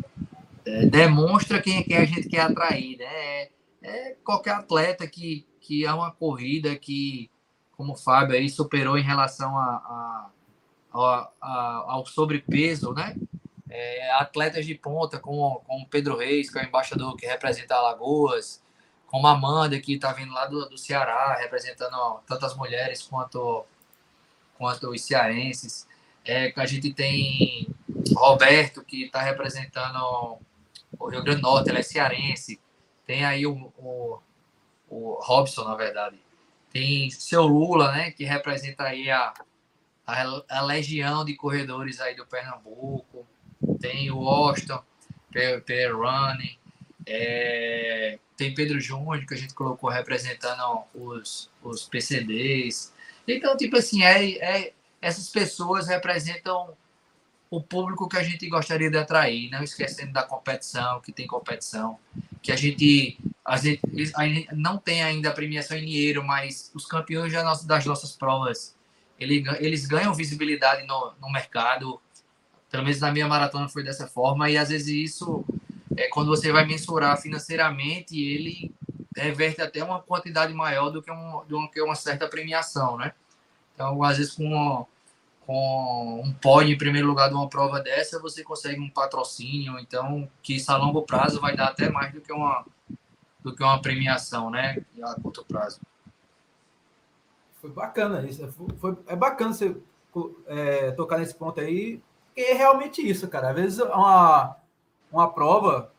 é, 0.67 0.87
demonstra 0.87 1.63
quem, 1.63 1.83
quem 1.83 1.97
a 1.97 2.05
gente 2.05 2.29
quer 2.29 2.41
atrair, 2.41 2.99
né? 2.99 3.05
É, 3.07 3.51
é 3.83 4.17
qualquer 4.25 4.55
atleta 4.55 5.07
que, 5.07 5.47
que 5.61 5.85
é 5.85 5.93
uma 5.93 6.11
corrida 6.11 6.77
que, 6.77 7.31
como 7.77 7.93
o 7.93 7.97
Fábio 7.97 8.37
aí 8.37 8.49
superou 8.49 8.99
em 8.99 9.03
relação 9.03 9.57
a, 9.59 9.65
a, 9.65 10.31
a, 10.93 11.31
a 11.41 11.85
ao 11.89 12.07
sobrepeso, 12.07 12.93
né? 12.93 13.17
É, 13.69 14.13
atletas 14.13 14.65
de 14.65 14.75
ponta, 14.75 15.19
como, 15.19 15.61
como 15.67 15.89
Pedro 15.89 16.17
Reis, 16.17 16.49
que 16.49 16.59
é 16.59 16.63
o 16.63 16.67
embaixador 16.67 17.17
que 17.17 17.27
representa 17.27 17.75
Alagoas, 17.75 18.63
como 19.07 19.27
Amanda, 19.27 19.79
que 19.81 19.95
está 19.95 20.13
vindo 20.13 20.33
lá 20.33 20.47
do, 20.47 20.69
do 20.69 20.79
Ceará, 20.79 21.35
representando 21.35 21.95
ó, 21.95 22.21
tanto 22.27 22.47
as 22.47 22.57
mulheres 22.57 23.03
quanto, 23.03 23.65
quanto 24.57 24.91
os 24.91 25.03
cearenses. 25.03 25.87
É, 26.25 26.53
a 26.57 26.67
gente 26.67 26.93
tem 26.93 27.69
Roberto, 28.17 28.85
que 28.85 29.05
está 29.05 29.23
representando 29.23 30.39
o 30.99 31.09
Rio 31.09 31.23
Grande 31.23 31.41
do 31.41 31.43
Norte, 31.43 31.69
ele 31.69 31.79
é 31.79 31.83
cearense. 31.83 32.61
Tem 33.07 33.25
aí 33.25 33.47
o, 33.47 33.73
o, 33.79 34.19
o 34.89 35.19
Robson, 35.23 35.65
na 35.65 35.75
verdade. 35.75 36.24
Tem 36.75 37.09
seu 37.09 37.47
Lula, 37.47 37.91
né, 37.93 38.11
que 38.11 38.25
representa 38.25 38.83
aí 38.83 39.11
a, 39.11 39.33
a, 40.07 40.43
a 40.51 40.61
legião 40.61 41.25
de 41.25 41.35
corredores 41.35 42.01
aí 42.01 42.15
do 42.15 42.27
Pernambuco 42.27 43.27
tem 43.81 44.11
o 44.11 44.29
Austin, 44.29 44.79
Perrone, 45.67 46.59
é, 47.07 48.19
tem 48.37 48.55
Pedro 48.55 48.81
Júnior, 48.81 49.27
que 49.27 49.35
a 49.35 49.37
gente 49.37 49.55
colocou 49.55 49.91
representando 49.91 50.85
os, 50.95 51.51
os 51.63 51.85
PCDs. 51.85 52.93
Então, 53.27 53.57
tipo 53.57 53.77
assim, 53.77 54.03
é, 54.03 54.33
é, 54.39 54.73
essas 55.01 55.29
pessoas 55.29 55.89
representam 55.89 56.75
o 57.51 57.63
público 57.63 58.09
que 58.09 58.17
a 58.17 58.23
gente 58.23 58.49
gostaria 58.49 58.91
de 58.91 58.97
atrair, 58.97 59.51
não 59.51 59.63
esquecendo 59.63 60.13
da 60.13 60.23
competição, 60.23 61.01
que 61.01 61.13
tem 61.13 61.27
competição, 61.27 61.99
que 62.45 62.53
a 62.53 62.57
gente, 62.57 63.19
a 63.43 63.57
gente, 63.57 63.81
não 64.53 64.77
tem 64.77 65.03
ainda 65.03 65.31
a 65.31 65.33
premiação 65.33 65.79
em 65.79 65.87
dinheiro, 65.87 66.23
mas 66.23 66.71
os 66.75 66.85
campeões 66.85 67.33
das 67.65 67.87
nossas 67.87 68.13
provas, 68.13 68.77
eles 69.19 69.87
ganham 69.87 70.13
visibilidade 70.13 70.87
no, 70.87 71.15
no 71.23 71.33
mercado, 71.33 71.99
pelo 72.71 72.83
menos 72.83 73.01
na 73.01 73.11
minha 73.11 73.27
maratona 73.27 73.67
foi 73.67 73.83
dessa 73.83 74.07
forma, 74.07 74.51
e 74.51 74.59
às 74.59 74.69
vezes 74.69 74.89
isso, 74.89 75.43
é, 75.97 76.07
quando 76.09 76.29
você 76.29 76.53
vai 76.53 76.67
mensurar 76.67 77.19
financeiramente, 77.19 78.21
ele 78.21 78.71
reverte 79.17 79.63
até 79.63 79.83
uma 79.83 80.03
quantidade 80.03 80.53
maior 80.53 80.91
do 80.91 81.01
que, 81.01 81.11
um, 81.11 81.43
do 81.49 81.67
que 81.71 81.81
uma 81.81 81.95
certa 81.95 82.29
premiação, 82.29 82.99
né? 82.99 83.15
Então, 83.75 84.03
às 84.03 84.19
vezes, 84.19 84.35
com, 84.35 84.87
com 85.47 86.23
um 86.25 86.33
pódio 86.33 86.73
em 86.73 86.79
primeiro 86.79 87.07
lugar 87.07 87.29
de 87.29 87.35
uma 87.35 87.49
prova 87.49 87.81
dessa, 87.81 88.21
você 88.21 88.43
consegue 88.43 88.81
um 88.81 88.91
patrocínio, 88.91 89.79
então, 89.79 90.29
que 90.43 90.57
isso 90.57 90.73
a 90.73 90.77
longo 90.77 91.03
prazo 91.03 91.41
vai 91.41 91.57
dar 91.57 91.69
até 91.69 91.91
mais 91.91 92.13
do 92.13 92.21
que 92.21 92.33
uma, 92.33 92.65
do 93.43 93.55
que 93.55 93.63
uma 93.63 93.81
premiação, 93.81 94.51
né? 94.51 94.83
A 95.03 95.21
curto 95.21 95.45
prazo. 95.45 95.81
Foi 97.61 97.71
bacana 97.71 98.23
isso. 98.27 98.47
Foi, 98.53 98.67
foi 98.79 98.97
é 99.07 99.17
bacana 99.17 99.53
você 99.53 99.77
é, 100.47 100.91
tocar 100.93 101.19
nesse 101.19 101.35
ponto 101.35 101.61
aí, 101.61 102.01
é 102.37 102.55
realmente 102.55 103.07
isso, 103.07 103.29
cara. 103.29 103.51
Às 103.51 103.55
vezes 103.55 103.79
uma, 103.81 104.57
uma 105.11 105.33
prova, 105.33 105.93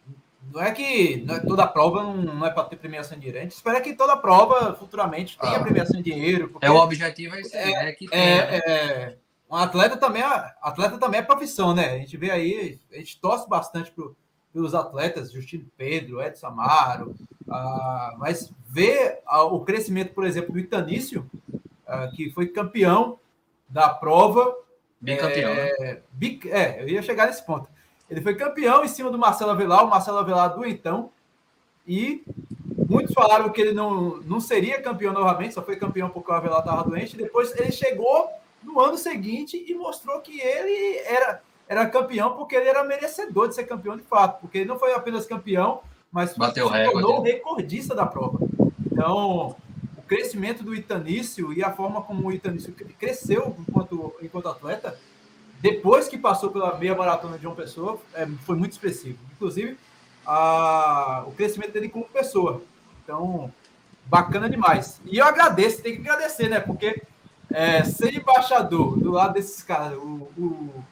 não 0.52 0.62
é 0.62 0.72
que 0.72 1.24
não 1.26 1.36
é, 1.36 1.40
toda 1.40 1.68
prova 1.68 2.04
não, 2.04 2.46
é 2.46 2.50
para 2.50 2.64
ter 2.66 2.78
premiação 2.78 3.18
de 3.18 3.22
dinheiro. 3.22 3.40
A 3.40 3.44
gente 3.44 3.56
espera 3.56 3.82
que 3.82 3.94
toda 3.94 4.18
prova 4.18 4.76
futuramente 4.76 5.38
tenha 5.38 5.58
ah, 5.58 5.64
premiação 5.64 5.98
de 5.98 6.04
dinheiro. 6.04 6.56
É 6.62 6.72
o 6.72 6.76
objetivo 6.76 7.36
é 7.36 7.42
isso 7.42 7.56
aí, 7.56 7.74
é, 7.74 7.90
é 7.90 7.92
que 7.94 8.08
é, 8.12 8.18
né? 8.18 8.58
é, 8.58 9.18
um 9.50 9.56
atleta 9.56 9.98
também 9.98 10.24
é, 10.24 10.54
atleta 10.62 10.98
também 10.98 11.20
é 11.20 11.24
profissão, 11.24 11.74
né? 11.74 11.94
A 11.94 11.98
gente 11.98 12.18
vê 12.18 12.32
aí, 12.32 12.80
a 12.92 12.98
gente 12.98 13.20
torce 13.20 13.48
bastante 13.48 13.92
pro, 13.92 14.16
pelos 14.52 14.74
atletas, 14.74 15.32
Justino 15.32 15.66
Pedro, 15.78 16.22
Edson 16.22 16.48
Amaro, 16.48 17.16
ah, 17.50 18.16
mas 18.18 18.52
ver 18.68 19.20
ah, 19.26 19.44
o 19.44 19.62
crescimento, 19.62 20.14
por 20.14 20.26
exemplo, 20.26 20.54
do 20.54 20.60
Itanício, 20.60 21.30
ah, 21.86 22.10
que 22.16 22.32
foi 22.32 22.48
campeão 22.48 23.20
da 23.70 23.90
prova 23.90 24.56
Bicampeão. 25.00 25.52
É, 25.52 25.80
né? 25.80 26.02
é, 26.46 26.82
eu 26.82 26.88
ia 26.88 27.02
chegar 27.02 27.28
nesse 27.28 27.46
ponto. 27.46 27.70
Ele 28.10 28.22
foi 28.22 28.36
campeão 28.36 28.84
em 28.84 28.88
cima 28.88 29.12
do 29.12 29.18
Marcelo 29.18 29.52
Avelar, 29.52 29.86
o 29.86 29.90
Marcelo 29.90 30.18
Avelar 30.18 30.56
do 30.56 30.66
então, 30.66 31.12
e 31.88 32.24
muitos 32.90 33.14
falaram 33.14 33.50
que 33.50 33.62
ele 33.62 33.74
não, 33.74 34.18
não 34.22 34.40
seria 34.40 34.82
campeão 34.82 35.14
novamente, 35.14 35.54
só 35.54 35.62
foi 35.62 35.76
campeão 35.76 36.10
porque 36.10 36.32
o 36.32 36.34
Avelar 36.34 36.60
estava 36.60 36.90
doente. 36.90 37.18
Depois 37.18 37.56
ele 37.56 37.72
chegou 37.72 38.30
no 38.66 38.80
ano 38.80 38.98
seguinte 38.98 39.64
e 39.68 39.74
mostrou 39.76 40.20
que 40.22 40.40
ele 40.40 40.98
era, 41.06 41.42
era 41.68 41.90
campeão 41.90 42.36
porque 42.36 42.56
ele 42.56 42.68
era 42.68 42.84
merecedor 42.84 43.48
de 43.48 43.56
ser 43.56 43.66
campeão 43.66 43.96
de 43.96 44.04
fato, 44.04 44.42
porque 44.42 44.60
ele 44.60 44.68
não 44.68 44.80
foi 44.80 44.94
apenas 44.94 45.26
campeão, 45.26 45.82
mas 46.12 46.36
Bateu 46.36 46.70
se 46.70 46.86
tornou 46.86 47.20
o 47.20 47.22
recordista 47.22 47.94
da 47.94 48.06
prova. 48.06 48.40
Então, 48.92 49.56
crescimento 50.08 50.64
do 50.64 50.74
Itanício 50.74 51.52
e 51.54 51.64
a 51.64 51.72
forma 51.72 52.02
como 52.02 52.28
o 52.28 52.32
Itanício 52.32 52.74
cresceu 53.00 53.56
enquanto, 53.60 54.14
enquanto 54.22 54.50
atleta, 54.50 54.98
depois 55.60 56.08
que 56.08 56.18
passou 56.18 56.52
pela 56.52 56.78
meia 56.78 56.96
maratona 56.96 57.38
de 57.38 57.44
João 57.44 57.56
Pessoa, 57.56 58.00
é, 58.14 58.28
foi 58.46 58.56
muito 58.56 58.74
expressivo. 58.74 59.18
Inclusive, 59.34 59.78
a, 60.26 61.24
o 61.28 61.32
crescimento 61.32 61.72
dele 61.74 61.90
como 61.90 62.06
pessoa. 62.06 62.62
Então, 63.04 63.52
bacana 64.06 64.50
demais. 64.50 65.02
E 65.06 65.18
eu 65.18 65.26
agradeço, 65.26 65.82
tem 65.82 65.96
que 65.96 66.08
agradecer, 66.08 66.50
né? 66.50 66.60
Porque 66.60 67.02
é, 67.56 67.86
ser 67.86 68.14
embaixador 68.14 69.00
do 69.00 69.12
lado 69.12 69.36
desses 69.36 69.64
caras, 69.64 69.98
o, 69.98 70.28
o, 70.38 70.84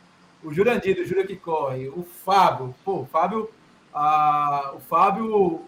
o 0.45 0.53
Jurandir, 0.53 0.95
do 0.95 1.05
Jura 1.05 1.28
que 1.28 1.36
Corre, 1.36 1.89
o 1.89 2.03
Fábio, 2.03 2.74
pô, 2.86 3.01
o 3.01 3.05
Fábio, 3.05 3.49
a, 3.93 4.72
o 4.74 4.80
Fábio 4.80 5.61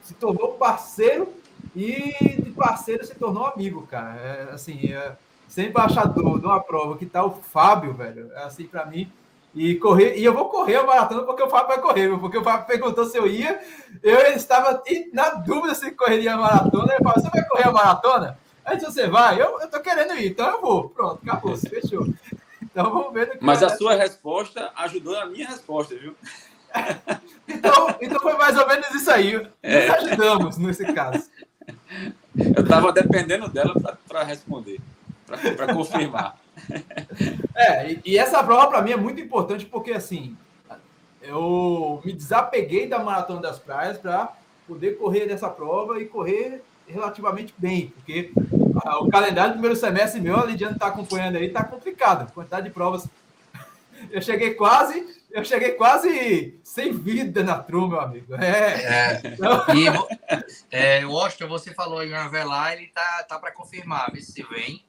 se 0.00 0.14
tornou 0.14 0.54
parceiro 0.54 1.34
e 1.76 2.14
de 2.42 2.50
parceiro 2.50 3.04
se 3.04 3.14
tornou 3.14 3.44
amigo, 3.44 3.86
cara. 3.86 4.16
É, 4.16 4.54
assim, 4.54 4.90
é, 4.90 5.16
ser 5.46 5.68
embaixador 5.68 6.40
de 6.40 6.46
uma 6.46 6.60
prova 6.60 6.96
que 6.96 7.04
tá 7.04 7.22
o 7.22 7.32
Fábio, 7.32 7.92
velho, 7.92 8.32
é 8.32 8.44
assim 8.44 8.64
para 8.64 8.86
mim. 8.86 9.12
E 9.54 9.74
correr, 9.74 10.16
e 10.16 10.24
eu 10.24 10.32
vou 10.32 10.48
correr 10.48 10.76
a 10.76 10.86
maratona 10.86 11.24
porque 11.24 11.42
o 11.42 11.50
Fábio 11.50 11.68
vai 11.68 11.78
correr, 11.78 12.18
porque 12.18 12.38
o 12.38 12.42
Fábio 12.42 12.66
perguntou 12.66 13.04
se 13.04 13.18
eu 13.18 13.26
ia. 13.26 13.60
Eu 14.02 14.18
estava 14.32 14.82
na 15.12 15.28
dúvida 15.34 15.74
se 15.74 15.90
correria 15.90 16.32
a 16.32 16.38
maratona. 16.38 16.94
Ele 16.94 17.04
falou: 17.04 17.22
Você 17.22 17.28
vai 17.28 17.44
correr 17.46 17.68
a 17.68 17.72
maratona? 17.72 18.38
Aí 18.64 18.78
você 18.78 19.08
vai? 19.08 19.40
Eu, 19.40 19.60
eu 19.60 19.68
tô 19.68 19.80
querendo 19.80 20.14
ir, 20.14 20.30
então 20.30 20.48
eu 20.48 20.60
vou. 20.60 20.88
Pronto, 20.90 21.20
acabou, 21.22 21.56
fechou. 21.56 22.06
Então 22.62 22.90
vamos 22.90 23.12
ver. 23.12 23.38
Mas 23.40 23.62
a 23.62 23.76
sua 23.76 23.94
resposta 23.94 24.70
ajudou 24.76 25.16
a 25.18 25.26
minha 25.26 25.48
resposta, 25.48 25.94
viu? 25.94 26.14
então, 27.46 27.94
então 28.00 28.20
foi 28.20 28.34
mais 28.34 28.56
ou 28.56 28.66
menos 28.66 28.90
isso 28.90 29.10
aí. 29.10 29.34
Nós 29.36 29.48
é. 29.62 29.90
ajudamos 29.90 30.56
nesse 30.58 30.90
caso. 30.92 31.28
Eu 32.36 32.62
estava 32.62 32.92
dependendo 32.92 33.48
dela 33.48 33.74
para 34.08 34.22
responder, 34.22 34.80
para 35.26 35.74
confirmar. 35.74 36.40
É, 37.54 37.92
e, 37.92 38.00
e 38.04 38.18
essa 38.18 38.42
prova 38.42 38.68
para 38.68 38.82
mim 38.82 38.92
é 38.92 38.96
muito 38.96 39.20
importante 39.20 39.66
porque 39.66 39.92
assim 39.92 40.36
eu 41.22 42.00
me 42.04 42.12
desapeguei 42.12 42.86
da 42.86 42.98
maratona 42.98 43.40
das 43.40 43.58
praias 43.58 43.96
para 43.96 44.32
poder 44.66 44.98
correr 44.98 45.26
nessa 45.26 45.48
prova 45.48 46.00
e 46.00 46.06
correr 46.06 46.62
relativamente 46.86 47.54
bem, 47.56 47.88
porque 47.88 48.32
ah, 48.84 48.98
o 48.98 49.10
calendário 49.10 49.52
do 49.52 49.54
primeiro 49.54 49.76
semestre 49.76 50.20
meu, 50.20 50.38
a 50.38 50.44
Lidiane 50.44 50.74
está 50.74 50.88
acompanhando 50.88 51.36
aí, 51.36 51.46
está 51.46 51.64
complicado. 51.64 52.22
A 52.22 52.26
quantidade 52.26 52.66
de 52.66 52.72
provas. 52.72 53.06
Eu 54.10 54.20
cheguei 54.20 54.54
quase 54.54 55.22
eu 55.32 55.44
cheguei 55.44 55.72
quase 55.72 56.60
sem 56.62 56.92
vida 56.92 57.42
na 57.42 57.58
truma, 57.58 57.88
meu 57.88 58.00
amigo. 58.00 58.34
É. 58.34 59.14
é. 59.14 59.22
Então... 59.24 59.64
E, 59.74 59.86
é, 60.70 61.06
Washington, 61.06 61.48
você 61.48 61.72
falou 61.74 62.04
em 62.04 62.12
Avelar, 62.12 62.74
ele 62.74 62.88
tá, 62.88 63.24
tá 63.24 63.38
para 63.38 63.50
confirmar, 63.50 64.12
vê 64.12 64.20
se 64.20 64.42
vem. 64.42 64.84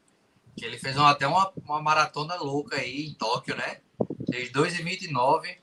Que 0.56 0.66
ele 0.66 0.78
fez 0.78 0.98
uma, 0.98 1.10
até 1.10 1.26
uma, 1.26 1.52
uma 1.66 1.82
maratona 1.82 2.36
louca 2.36 2.76
aí 2.76 3.08
em 3.08 3.14
Tóquio, 3.14 3.56
né? 3.56 3.78
Fez 4.30 4.52
2,29. 4.52 5.58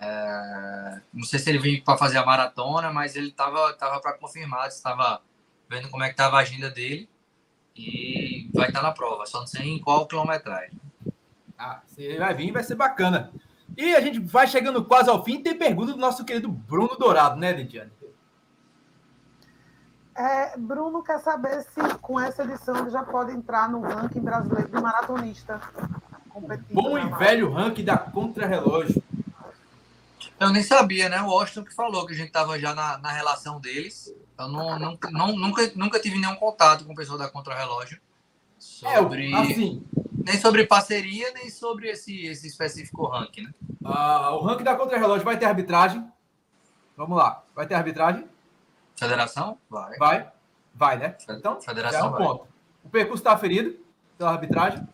É, 0.00 1.00
não 1.12 1.22
sei 1.22 1.38
se 1.38 1.50
ele 1.50 1.58
veio 1.58 1.84
para 1.84 1.98
fazer 1.98 2.18
a 2.18 2.26
maratona, 2.26 2.90
mas 2.90 3.14
ele 3.14 3.30
tava, 3.30 3.72
tava 3.74 4.00
para 4.00 4.14
confirmar, 4.14 4.66
estava 4.68 5.20
vendo 5.72 5.88
como 5.88 6.04
é 6.04 6.10
que 6.10 6.16
tava 6.16 6.36
a 6.36 6.40
agenda 6.40 6.70
dele. 6.70 7.08
E 7.74 8.50
vai 8.52 8.68
estar 8.68 8.80
tá 8.80 8.86
na 8.86 8.92
prova, 8.92 9.24
só 9.24 9.40
não 9.40 9.46
sei 9.46 9.66
em 9.66 9.80
qual 9.80 10.06
quilometragem. 10.06 10.78
Ah, 11.58 11.80
se 11.86 12.02
ele 12.02 12.18
vai 12.18 12.34
vir, 12.34 12.52
vai 12.52 12.62
ser 12.62 12.74
bacana. 12.74 13.32
E 13.76 13.94
a 13.94 14.00
gente 14.00 14.18
vai 14.20 14.46
chegando 14.46 14.84
quase 14.84 15.08
ao 15.08 15.24
fim. 15.24 15.42
Tem 15.42 15.56
pergunta 15.56 15.92
do 15.92 15.98
nosso 15.98 16.24
querido 16.24 16.48
Bruno 16.48 16.96
Dourado, 16.96 17.36
né, 17.36 17.52
Lidiane? 17.52 17.90
É, 20.14 20.58
Bruno 20.58 21.02
quer 21.02 21.20
saber 21.20 21.62
se 21.62 21.80
com 22.02 22.20
essa 22.20 22.44
edição 22.44 22.76
ele 22.76 22.90
já 22.90 23.02
pode 23.02 23.32
entrar 23.32 23.70
no 23.70 23.80
ranking 23.80 24.20
brasileiro 24.20 24.68
de 24.68 24.80
maratonista. 24.80 25.58
Bom 26.70 26.98
e 26.98 27.08
velho 27.16 27.50
ranking 27.50 27.84
da 27.84 27.96
Contra-Relógio. 27.96 29.02
Eu 30.38 30.50
nem 30.50 30.62
sabia, 30.62 31.08
né? 31.08 31.22
O 31.22 31.28
Washington 31.28 31.64
que 31.64 31.74
falou 31.74 32.06
que 32.06 32.12
a 32.12 32.16
gente 32.16 32.26
estava 32.26 32.58
já 32.58 32.74
na, 32.74 32.98
na 32.98 33.10
relação 33.10 33.58
deles. 33.58 34.12
Eu 34.38 34.48
não, 34.48 34.78
não, 34.78 34.98
não, 35.10 35.36
nunca, 35.36 35.72
nunca 35.74 36.00
tive 36.00 36.18
nenhum 36.18 36.36
contato 36.36 36.84
com 36.84 36.92
o 36.92 36.96
pessoal 36.96 37.18
da 37.18 37.28
Contra-Relógio. 37.28 38.00
Sobre... 38.58 39.32
É, 39.32 39.36
assim. 39.36 39.84
Nem 40.24 40.38
sobre 40.38 40.66
parceria, 40.66 41.32
nem 41.32 41.50
sobre 41.50 41.90
esse, 41.90 42.26
esse 42.26 42.46
específico 42.46 43.06
ranking, 43.06 43.42
né? 43.42 43.54
Uh, 43.84 44.34
o 44.36 44.42
ranking 44.44 44.64
da 44.64 44.76
Contra-Relógio 44.76 45.24
vai 45.24 45.36
ter 45.36 45.46
arbitragem. 45.46 46.06
Vamos 46.96 47.16
lá. 47.16 47.42
Vai 47.54 47.66
ter 47.66 47.74
arbitragem? 47.74 48.26
Federação? 48.96 49.58
Vai. 49.68 49.96
Vai? 49.98 50.32
Vai, 50.74 50.98
né? 50.98 51.16
Então, 51.28 51.60
Federação 51.60 52.06
é 52.06 52.08
um 52.08 52.12
vai. 52.12 52.22
ponto. 52.22 52.46
O 52.84 52.88
percurso 52.88 53.20
está 53.20 53.36
ferido 53.36 53.76
pela 54.16 54.30
arbitragem? 54.30 54.86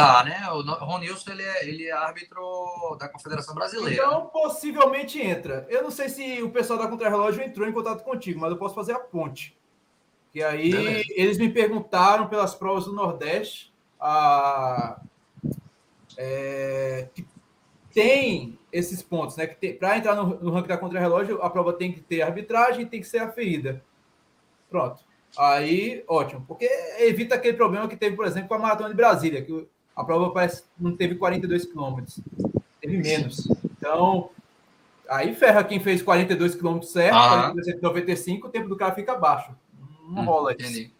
Tá, 0.00 0.24
né? 0.24 0.50
O 0.50 0.62
Ronilson 0.84 1.30
ele 1.30 1.42
é, 1.42 1.68
ele 1.68 1.86
é 1.86 1.92
árbitro 1.92 2.96
da 2.98 3.08
Confederação 3.08 3.54
Brasileira. 3.54 4.04
Então, 4.04 4.26
possivelmente 4.26 5.20
entra. 5.20 5.66
Eu 5.68 5.82
não 5.82 5.90
sei 5.90 6.08
se 6.08 6.42
o 6.42 6.50
pessoal 6.50 6.78
da 6.78 6.88
Contrarrelógio 6.88 7.42
entrou 7.42 7.68
em 7.68 7.72
contato 7.72 8.02
contigo, 8.02 8.40
mas 8.40 8.50
eu 8.50 8.56
posso 8.58 8.74
fazer 8.74 8.92
a 8.92 8.98
ponte. 8.98 9.56
Que 10.32 10.42
aí 10.42 10.70
Beleza. 10.70 11.04
eles 11.16 11.38
me 11.38 11.48
perguntaram 11.48 12.28
pelas 12.28 12.54
provas 12.54 12.84
do 12.84 12.92
Nordeste 12.92 13.72
a, 14.00 15.00
é, 16.16 17.08
que 17.14 17.26
tem 17.92 18.58
esses 18.72 19.02
pontos, 19.02 19.36
né? 19.36 19.46
Que 19.46 19.72
para 19.72 19.98
entrar 19.98 20.14
no, 20.14 20.38
no 20.40 20.50
ranking 20.52 20.68
da 20.68 20.78
contrarrelógio, 20.78 21.42
a 21.42 21.50
prova 21.50 21.72
tem 21.72 21.92
que 21.92 22.00
ter 22.00 22.22
arbitragem 22.22 22.82
e 22.82 22.86
tem 22.86 23.00
que 23.00 23.06
ser 23.06 23.18
aferida. 23.18 23.82
Pronto. 24.68 25.02
Aí, 25.36 26.04
ótimo, 26.08 26.44
porque 26.46 26.68
evita 26.98 27.36
aquele 27.36 27.56
problema 27.56 27.88
que 27.88 27.96
teve, 27.96 28.16
por 28.16 28.26
exemplo, 28.26 28.48
com 28.48 28.54
a 28.54 28.58
maratona 28.58 28.88
de 28.88 28.96
Brasília, 28.96 29.42
que 29.42 29.68
a 29.94 30.04
prova 30.04 30.30
parece 30.30 30.64
não 30.78 30.96
teve 30.96 31.16
42 31.16 31.66
quilômetros, 31.66 32.20
teve 32.80 32.98
menos. 32.98 33.48
Então, 33.64 34.30
aí 35.08 35.34
ferra 35.34 35.64
quem 35.64 35.80
fez 35.80 36.02
42 36.02 36.54
quilômetros 36.54 36.92
certo, 36.92 37.16
ah. 37.16 37.54
95, 37.80 38.46
o 38.46 38.50
tempo 38.50 38.68
do 38.68 38.76
cara 38.76 38.94
fica 38.94 39.14
baixo. 39.14 39.54
Não 40.08 40.22
hum, 40.22 40.24
rola 40.26 40.54
isso. 40.58 40.90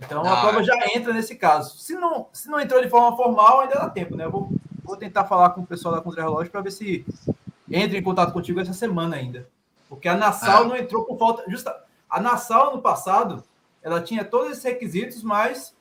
Então, 0.00 0.22
ah. 0.24 0.32
a 0.32 0.40
prova 0.42 0.62
já 0.62 0.74
entra 0.94 1.12
nesse 1.12 1.36
caso. 1.36 1.78
Se 1.78 1.94
não, 1.94 2.26
se 2.32 2.48
não 2.48 2.60
entrou 2.60 2.82
de 2.82 2.88
forma 2.88 3.16
formal, 3.16 3.60
ainda 3.60 3.74
dá 3.74 3.90
tempo, 3.90 4.16
né? 4.16 4.24
Eu 4.24 4.30
vou 4.30 4.50
Vou 4.84 4.98
tentar 4.98 5.24
falar 5.24 5.50
com 5.50 5.62
o 5.62 5.66
pessoal 5.66 5.94
da 5.94 6.02
Contra-Relógio 6.02 6.52
para 6.52 6.60
ver 6.60 6.70
se 6.70 7.06
entra 7.70 7.96
em 7.96 8.02
contato 8.02 8.34
contigo 8.34 8.60
essa 8.60 8.74
semana 8.74 9.16
ainda. 9.16 9.48
Porque 9.88 10.06
a 10.06 10.14
Nassau 10.14 10.64
ah. 10.64 10.66
não 10.68 10.76
entrou 10.76 11.06
por 11.06 11.18
falta. 11.18 11.50
Justa, 11.50 11.74
a 12.08 12.20
Nassau, 12.20 12.76
no 12.76 12.82
passado, 12.82 13.42
ela 13.82 14.02
tinha 14.02 14.22
todos 14.24 14.50
esses 14.50 14.62
requisitos, 14.62 15.22
mas 15.22 15.74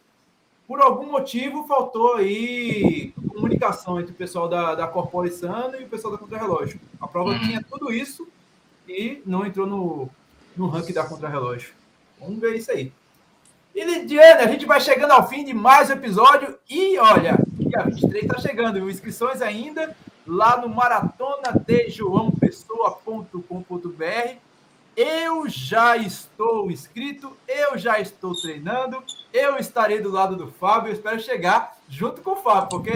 por 0.67 0.81
algum 0.81 1.11
motivo 1.11 1.67
faltou 1.67 2.15
aí 2.15 3.13
comunicação 3.27 3.99
entre 3.99 4.11
o 4.11 4.15
pessoal 4.15 4.47
da, 4.47 4.75
da 4.75 4.87
Corporação 4.87 5.73
e 5.75 5.83
o 5.83 5.89
pessoal 5.89 6.13
da 6.13 6.19
Contra-Relógio. 6.19 6.79
A 6.99 7.07
prova 7.07 7.31
uhum. 7.31 7.39
tinha 7.39 7.63
tudo 7.63 7.91
isso 7.91 8.27
e 8.87 9.21
não 9.25 9.45
entrou 9.45 9.67
no, 9.67 10.09
no 10.55 10.67
ranking 10.67 10.93
da 10.93 11.05
Contra-Relógio. 11.05 11.73
Vamos 12.19 12.39
ver 12.39 12.55
isso 12.55 12.71
aí. 12.71 12.91
E 13.75 13.83
Lidiane, 13.83 14.43
a 14.43 14.47
gente 14.47 14.65
vai 14.65 14.79
chegando 14.79 15.11
ao 15.11 15.27
fim 15.27 15.43
de 15.43 15.53
mais 15.53 15.89
um 15.89 15.93
episódio 15.93 16.57
e 16.69 16.97
olha, 16.99 17.39
dia 17.53 17.83
23 17.83 18.23
está 18.23 18.39
chegando, 18.39 18.89
inscrições 18.89 19.41
ainda 19.41 19.95
lá 20.27 20.61
no 20.61 20.69
maratona 20.69 21.59
de 21.65 21.89
João 21.89 22.31
Pessoa.com.br. 22.31 24.37
Eu 24.95 25.49
já 25.49 25.97
estou 25.97 26.69
inscrito, 26.69 27.35
eu 27.47 27.77
já 27.77 27.99
estou 27.99 28.39
treinando, 28.39 29.03
eu 29.33 29.57
estarei 29.57 29.99
do 29.99 30.11
lado 30.11 30.35
do 30.35 30.51
Fábio, 30.51 30.89
eu 30.89 30.93
espero 30.93 31.19
chegar 31.19 31.77
junto 31.89 32.21
com 32.21 32.31
o 32.31 32.35
Fábio, 32.35 32.69
porque 32.69 32.91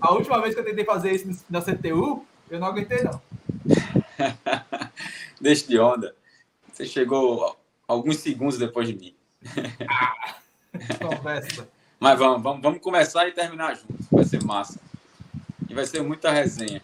a 0.00 0.12
última 0.12 0.40
vez 0.42 0.54
que 0.54 0.60
eu 0.60 0.64
tentei 0.64 0.84
fazer 0.84 1.12
isso 1.12 1.44
na 1.48 1.62
CTU, 1.62 2.26
eu 2.50 2.60
não 2.60 2.66
aguentei 2.66 3.02
não. 3.02 3.20
Deixa 5.40 5.66
de 5.66 5.78
onda. 5.78 6.14
Você 6.70 6.84
chegou 6.84 7.56
alguns 7.86 8.18
segundos 8.18 8.58
depois 8.58 8.86
de 8.86 8.94
mim. 8.94 9.14
Ah, 9.88 10.36
conversa. 11.00 11.68
Mas 11.98 12.18
vamos, 12.18 12.42
vamos, 12.42 12.62
vamos 12.62 12.80
começar 12.80 13.26
e 13.26 13.32
terminar 13.32 13.74
juntos. 13.74 14.06
Vai 14.10 14.24
ser 14.24 14.44
massa. 14.44 14.78
E 15.68 15.74
vai 15.74 15.86
ser 15.86 16.02
muita 16.02 16.30
resenha. 16.30 16.82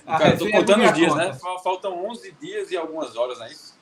Cara, 0.00 0.36
tô 0.36 0.46
é 0.46 0.52
contando 0.52 0.84
os 0.84 0.92
dias, 0.94 1.14
né? 1.14 1.26
conta. 1.26 1.54
né? 1.54 1.60
Faltam 1.62 2.06
11 2.06 2.32
dias 2.32 2.70
e 2.70 2.76
algumas 2.76 3.16
horas, 3.16 3.38
não 3.38 3.46
é 3.46 3.52
isso? 3.52 3.74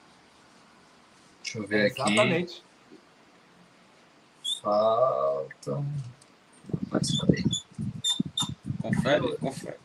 Deixa 1.43 1.59
eu 1.59 1.67
ver 1.67 1.87
aqui. 1.87 2.01
Exatamente. 2.01 2.65
Faltam. 4.63 5.87
Vai 6.89 7.05
saber. 7.05 7.45
Confere, 8.81 9.37
confere. 9.39 9.77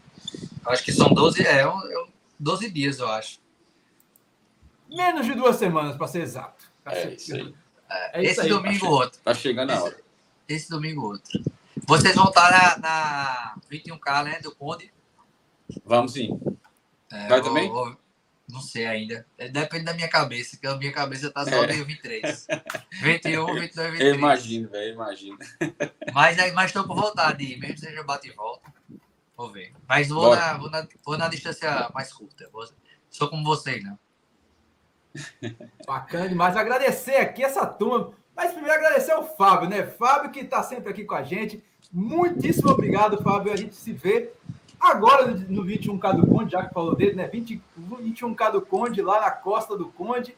Acho 0.65 0.84
que 0.84 0.91
são 0.91 1.13
12, 1.13 1.45
é, 1.45 1.63
12 2.39 2.65
é 2.65 2.69
dias, 2.69 2.99
eu 2.99 3.09
acho. 3.09 3.39
Menos 4.89 5.25
de 5.25 5.34
duas 5.34 5.55
semanas, 5.55 5.95
para 5.95 6.07
ser 6.07 6.21
exato. 6.21 6.65
É, 6.86 7.13
isso 7.13 7.36
aí. 7.36 7.53
É, 7.89 8.23
esse 8.23 8.41
aí, 8.41 8.49
domingo 8.49 8.86
tá 8.86 8.91
outro. 8.91 9.19
Tá 9.23 9.34
chegando 9.34 9.71
a 9.71 9.84
hora. 9.84 9.93
Esse, 10.47 10.63
esse 10.63 10.69
domingo 10.69 11.05
outro. 11.05 11.41
Vocês 11.86 12.15
vão 12.15 12.25
estar 12.25 12.51
na, 12.51 12.78
na 12.80 13.55
21K, 13.71 14.23
né, 14.23 14.39
do 14.41 14.53
Conde? 14.55 14.91
Vamos 15.86 16.13
sim. 16.13 16.39
É, 17.11 17.28
Vai 17.28 17.41
também? 17.41 17.70
Vou, 17.70 17.97
não 18.49 18.61
sei 18.61 18.86
ainda. 18.86 19.26
É, 19.38 19.49
depende 19.49 19.84
da 19.84 19.93
minha 19.93 20.07
cabeça, 20.07 20.57
que 20.57 20.65
a 20.65 20.76
minha 20.76 20.91
cabeça 20.91 21.30
tá 21.30 21.43
só 21.43 21.65
é. 21.65 21.74
em 21.76 21.84
23. 21.84 22.47
21, 23.01 23.45
22, 23.45 23.61
23. 23.61 23.99
Eu 23.99 24.15
imagino, 24.15 24.70
velho, 24.70 24.93
imagino. 24.93 25.38
Mas, 26.13 26.53
mas 26.53 26.72
tô 26.72 26.84
com 26.86 26.95
vontade 26.95 27.39
de 27.39 27.53
ir, 27.53 27.59
mesmo 27.59 27.76
que 27.76 27.82
seja 27.82 28.03
bate 28.03 28.30
e 28.30 28.32
volta. 28.32 28.72
Vou 29.36 29.51
ver. 29.51 29.74
Mas 29.88 30.07
vou 30.07 30.36
na, 30.36 30.57
vou, 30.57 30.70
na, 30.70 30.88
vou 31.05 31.18
na 31.18 31.28
distância 31.28 31.89
mais 31.93 32.11
curta. 32.11 32.49
Vou, 32.51 32.68
sou 33.09 33.30
como 33.30 33.43
vocês, 33.43 33.84
não. 33.84 33.99
Bacana 35.86 36.30
demais. 36.30 36.55
Agradecer 36.55 37.18
aqui 37.18 37.43
essa 37.43 37.65
turma. 37.65 38.13
Mas 38.36 38.51
primeiro 38.51 38.78
agradecer 38.78 39.11
ao 39.11 39.36
Fábio, 39.36 39.70
né? 39.70 39.86
Fábio 39.86 40.32
que 40.32 40.39
está 40.39 40.63
sempre 40.63 40.89
aqui 40.89 41.03
com 41.03 41.15
a 41.15 41.24
gente. 41.24 41.63
Muitíssimo 41.91 42.70
obrigado, 42.70 43.22
Fábio. 43.22 43.51
A 43.51 43.55
gente 43.55 43.76
se 43.76 43.91
vê 43.91 44.32
agora 44.80 45.28
no 45.28 45.63
21K 45.63 46.15
do 46.15 46.28
Conde, 46.28 46.51
já 46.51 46.65
que 46.65 46.73
falou 46.73 46.95
dele, 46.95 47.15
né? 47.15 47.28
20, 47.28 47.61
21K 47.80 48.51
do 48.51 48.61
Conde, 48.61 49.01
lá 49.01 49.21
na 49.21 49.32
costa 49.32 49.78
do 49.78 49.88
Conde. 49.88 50.36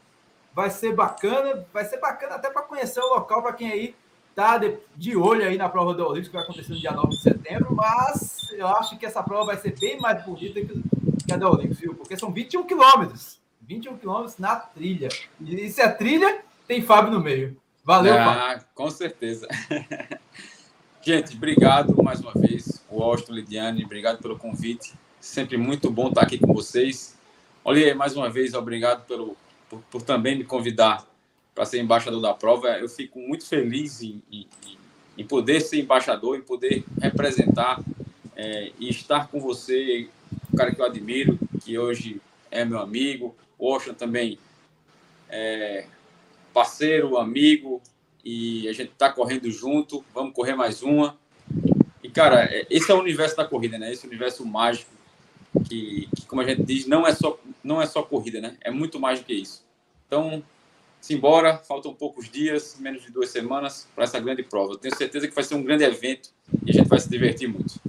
Vai 0.54 0.70
ser 0.70 0.94
bacana, 0.94 1.66
vai 1.72 1.86
ser 1.86 2.00
bacana 2.00 2.36
até 2.36 2.50
para 2.50 2.64
conhecer 2.64 3.00
o 3.00 3.14
local, 3.14 3.42
para 3.42 3.54
quem 3.54 3.72
aí 3.72 3.96
tá 4.36 4.58
de, 4.58 4.78
de, 4.96 5.16
olho 5.16 5.46
aí 5.46 5.58
na 5.58 5.70
prova 5.70 5.94
do 5.94 6.06
Olímpico, 6.06 6.32
que 6.32 6.36
vai 6.38 6.44
acontecer 6.44 6.74
no 6.74 6.80
dia 6.80 6.92
9 6.92 7.10
de 7.10 7.22
setembro. 7.22 7.76
Mas 7.76 8.38
eu 8.54 8.68
acho 8.68 8.98
que 8.98 9.06
essa 9.06 9.22
prova 9.22 9.48
vai 9.48 9.58
ser 9.58 9.78
bem 9.80 10.00
mais 10.00 10.24
bonita 10.26 10.60
que 10.60 11.34
a 11.34 11.38
da 11.38 11.50
Olímpico, 11.50 11.76
viu? 11.76 11.96
Porque 11.96 12.18
são 12.18 12.32
21 12.32 12.64
quilômetros. 12.64 13.40
21 13.62 13.98
quilômetros 13.98 14.38
na 14.38 14.56
trilha. 14.56 15.10
E 15.40 15.70
se 15.70 15.82
é 15.82 15.88
trilha, 15.90 16.42
tem 16.68 16.82
Fábio 16.82 17.12
no 17.12 17.20
meio. 17.20 17.56
Valeu, 17.84 18.14
ah, 18.18 18.26
Fábio. 18.26 18.66
Com 18.74 18.90
certeza. 18.90 19.48
Gente, 21.02 21.36
obrigado 21.36 22.04
mais 22.04 22.20
uma 22.20 22.34
vez. 22.34 22.79
Washington, 22.92 23.34
Lidiane, 23.34 23.86
obrigado 23.86 24.22
pelo 24.22 24.38
convite. 24.38 24.94
Sempre 25.20 25.58
muito 25.58 25.90
bom 25.92 26.10
estar 26.10 26.22
aqui 26.22 26.38
com 26.38 26.54
vocês. 26.54 27.16
Olha, 27.64 27.94
mais 27.94 28.16
uma 28.16 28.30
vez, 28.30 28.54
obrigado 28.54 29.06
pelo, 29.06 29.36
por, 29.70 29.80
por 29.92 30.02
também 30.02 30.38
me 30.38 30.44
convidar 30.44 31.06
para 31.54 31.66
ser 31.66 31.80
embaixador 31.80 32.22
da 32.22 32.34
prova. 32.34 32.70
Eu 32.70 32.88
fico 32.88 33.20
muito 33.20 33.46
feliz 33.46 34.02
em, 34.02 34.22
em, 34.32 34.48
em 35.18 35.26
poder 35.26 35.62
ser 35.62 35.82
embaixador, 35.82 36.38
em 36.38 36.42
poder 36.42 36.84
representar 37.02 37.84
é, 38.36 38.72
e 38.80 38.90
estar 38.90 39.28
com 39.28 39.40
você, 39.40 40.08
um 40.52 40.58
cara 40.58 40.74
que 40.74 40.82
eu 40.82 40.86
admiro, 40.86 41.38
que 41.64 41.78
hoje 41.78 42.22
é 42.50 42.64
meu 42.64 42.80
amigo, 42.80 43.36
Ocean 43.58 43.94
também 43.94 44.40
é 45.30 45.86
parceiro, 46.54 47.18
amigo, 47.18 47.82
e 48.24 48.68
a 48.68 48.74
gente 48.74 48.92
está 48.92 49.12
correndo 49.12 49.52
junto. 49.52 50.04
Vamos 50.14 50.34
correr 50.34 50.56
mais 50.56 50.82
uma. 50.82 51.18
Cara, 52.20 52.44
é, 52.44 52.68
esse 52.70 52.92
é 52.92 52.94
o 52.94 53.00
universo 53.00 53.38
da 53.38 53.46
corrida, 53.46 53.78
né? 53.78 53.94
Esse 53.94 54.06
universo 54.06 54.46
mágico 54.46 54.92
que, 55.64 56.10
que, 56.14 56.26
como 56.26 56.42
a 56.42 56.46
gente 56.46 56.64
diz, 56.64 56.86
não 56.86 57.08
é 57.08 57.16
só, 57.16 57.40
não 57.64 57.82
é 57.82 57.86
só 57.86 58.04
corrida, 58.04 58.42
né? 58.42 58.58
É 58.60 58.70
muito 58.70 59.00
mais 59.00 59.20
do 59.20 59.26
que 59.26 59.34
isso. 59.34 59.64
Então, 60.06 60.44
simbora, 61.00 61.60
faltam 61.60 61.94
poucos 61.94 62.30
dias, 62.30 62.76
menos 62.78 63.04
de 63.04 63.10
duas 63.10 63.30
semanas, 63.30 63.88
para 63.96 64.04
essa 64.04 64.20
grande 64.20 64.44
prova. 64.44 64.78
Tenho 64.78 64.94
certeza 64.98 65.30
que 65.30 65.34
vai 65.34 65.46
ser 65.46 65.56
um 65.56 65.64
grande 65.64 65.86
evento 65.86 66.30
e 66.66 66.72
a 66.72 66.74
gente 66.74 66.90
vai 66.90 67.00
se 67.00 67.10
divertir 67.10 67.48
muito. 67.48 67.80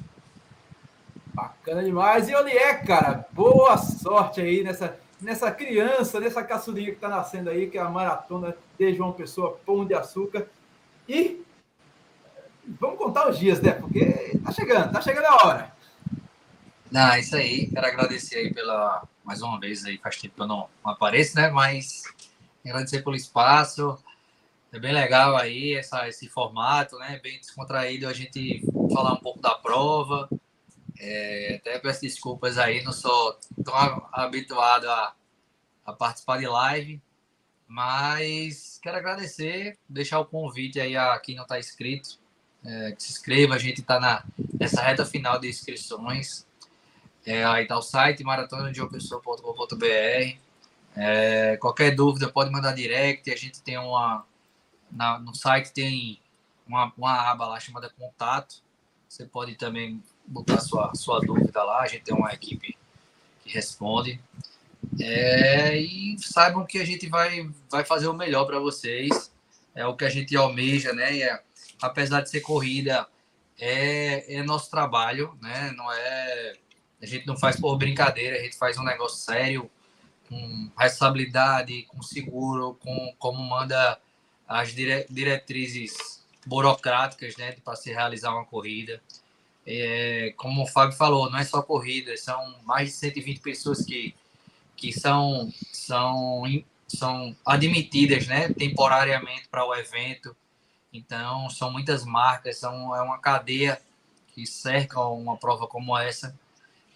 Bacana 1.35 1.83
demais. 1.83 2.29
E 2.29 2.35
Olié, 2.37 2.75
cara, 2.75 3.27
boa 3.33 3.77
sorte 3.79 4.41
aí 4.41 4.63
nessa 4.63 4.97
nessa 5.21 5.51
criança, 5.51 6.21
nessa 6.21 6.43
caçulinha 6.45 6.91
que 6.91 6.95
está 6.95 7.09
nascendo 7.09 7.51
aí, 7.51 7.69
que 7.69 7.77
é 7.77 7.81
a 7.81 7.91
maratona 7.91 8.57
de 8.79 8.95
João 8.95 9.13
Pessoa, 9.13 9.59
Pão 9.67 9.85
de 9.85 9.93
Açúcar. 9.93 10.47
E 11.09 11.43
vamos 12.79 12.99
contar 12.99 13.29
os 13.29 13.39
dias, 13.39 13.61
né? 13.61 13.73
Porque 13.73 14.39
tá 14.45 14.53
chegando, 14.53 14.93
tá 14.93 15.01
chegando 15.01 15.27
a 15.27 15.47
hora. 15.47 15.73
Não, 16.91 17.13
é 17.13 17.21
isso 17.21 17.37
aí. 17.37 17.69
Quero 17.69 17.87
agradecer 17.87 18.37
aí 18.37 18.55
pela 18.55 19.07
mais 19.25 19.43
uma 19.43 19.61
vez 19.61 19.85
aí, 19.85 19.97
faz 19.99 20.19
tempo 20.19 20.35
que 20.35 20.43
eu 20.43 20.47
não, 20.47 20.69
apareço, 20.85 21.37
né? 21.37 21.51
Mas 21.51 22.03
agradecer 22.65 23.03
pelo 23.03 23.17
espaço. 23.17 23.97
É 24.73 24.79
bem 24.79 24.93
legal 24.93 25.37
aí 25.37 25.75
essa, 25.75 26.09
esse 26.09 26.29
formato, 26.29 26.99
né? 26.99 27.19
Bem 27.23 27.39
descontraído 27.39 28.07
a 28.07 28.13
gente 28.13 28.65
falar 28.93 29.13
um 29.13 29.21
pouco 29.21 29.41
da 29.41 29.55
prova. 29.55 30.29
É, 30.99 31.57
até 31.61 31.79
peço 31.79 32.03
desculpas 32.03 32.59
aí, 32.59 32.85
não 32.85 32.93
sou 32.93 33.39
tão 33.65 33.75
habituado 34.13 34.87
a, 34.89 35.15
a 35.87 35.93
participar 35.95 36.39
de 36.39 36.47
live, 36.47 37.03
mas 37.67 38.79
quero 38.83 38.99
agradecer, 38.99 39.79
deixar 39.89 40.21
o 40.21 40.27
convite 40.27 40.79
aí 40.79 40.97
a 40.97 41.19
quem 41.19 41.37
não 41.37 41.45
está 41.45 41.59
inscrito, 41.59 42.20
é, 42.65 42.93
que 42.93 43.03
se 43.03 43.13
inscreva, 43.13 43.55
a 43.55 43.59
gente 43.59 43.81
está 43.81 44.25
nessa 44.59 44.83
reta 44.83 45.05
final 45.05 45.39
de 45.39 45.49
inscrições. 45.49 46.47
É, 47.25 47.45
aí 47.45 47.65
está 47.65 47.79
o 47.79 47.83
site 47.83 48.25
maratonadiopesoa.com.br. 48.25 50.39
É, 50.97 51.57
qualquer 51.59 51.95
dúvida 51.95 52.29
pode 52.29 52.51
mandar 52.51 52.73
direct, 52.73 53.31
a 53.31 53.37
gente 53.37 53.63
tem 53.63 53.79
uma. 53.79 54.25
Na, 54.91 55.19
no 55.19 55.35
site 55.35 55.73
tem 55.73 56.19
uma, 56.67 56.93
uma 56.97 57.31
aba 57.31 57.47
lá 57.47 57.61
chamada 57.61 57.91
contato. 57.91 58.57
Você 59.09 59.25
pode 59.25 59.57
também 59.57 60.03
botar 60.27 60.61
sua, 60.61 60.95
sua 60.95 61.21
dúvida 61.21 61.63
lá, 61.63 61.81
a 61.81 61.87
gente 61.87 62.03
tem 62.03 62.15
uma 62.15 62.33
equipe 62.33 62.77
que 63.43 63.53
responde. 63.53 64.21
É, 65.01 65.77
e 65.77 66.17
saibam 66.19 66.65
que 66.65 66.79
a 66.79 66.85
gente 66.85 67.09
vai, 67.09 67.49
vai 67.71 67.85
fazer 67.85 68.09
o 68.09 68.15
melhor 68.15 68.45
para 68.45 68.59
vocês. 68.59 69.31
É 69.75 69.87
o 69.87 69.97
que 69.97 70.05
a 70.05 70.11
gente 70.11 70.37
almeja, 70.37 70.93
né? 70.93 71.19
É, 71.19 71.43
apesar 71.81 72.21
de 72.23 72.31
ser 72.31 72.41
corrida, 72.41 73.07
é, 73.59 74.37
é 74.37 74.43
nosso 74.43 74.71
trabalho, 74.71 75.37
né? 75.41 75.73
Não 75.77 75.91
é. 75.93 76.55
A 77.03 77.07
gente 77.07 77.27
não 77.27 77.37
faz 77.37 77.59
por 77.59 77.77
brincadeira, 77.77 78.37
a 78.37 78.43
gente 78.43 78.57
faz 78.57 78.77
um 78.79 78.83
negócio 78.83 79.19
sério, 79.19 79.71
com 80.29 80.71
responsabilidade, 80.79 81.83
com 81.85 82.03
seguro, 82.03 82.75
com 82.81 83.15
como 83.19 83.43
manda 83.43 83.99
as 84.47 84.75
dire, 84.75 85.07
diretrizes 85.09 86.21
burocráticas, 86.47 87.37
né? 87.37 87.53
Para 87.65 87.77
se 87.77 87.91
realizar 87.91 88.33
uma 88.33 88.45
corrida. 88.45 89.01
É, 89.67 90.33
como 90.37 90.63
o 90.63 90.67
Fábio 90.67 90.97
falou, 90.97 91.31
não 91.31 91.39
é 91.39 91.45
só 91.45 91.63
corrida, 91.63 92.17
são 92.17 92.57
mais 92.65 92.89
de 92.89 92.95
120 92.97 93.41
pessoas 93.41 93.85
que, 93.85 94.15
que 94.75 94.93
são, 94.93 95.53
são, 95.71 96.43
são 96.89 97.37
admitidas 97.45 98.27
né, 98.27 98.49
temporariamente 98.49 99.49
para 99.49 99.65
o 99.65 99.75
evento. 99.75 100.35
Então, 100.93 101.49
são 101.51 101.71
muitas 101.71 102.05
marcas, 102.05 102.59
são, 102.59 102.95
é 102.95 103.01
uma 103.01 103.19
cadeia 103.19 103.81
que 104.35 104.47
cerca 104.47 105.01
uma 105.01 105.37
prova 105.37 105.67
como 105.67 105.97
essa. 105.97 106.37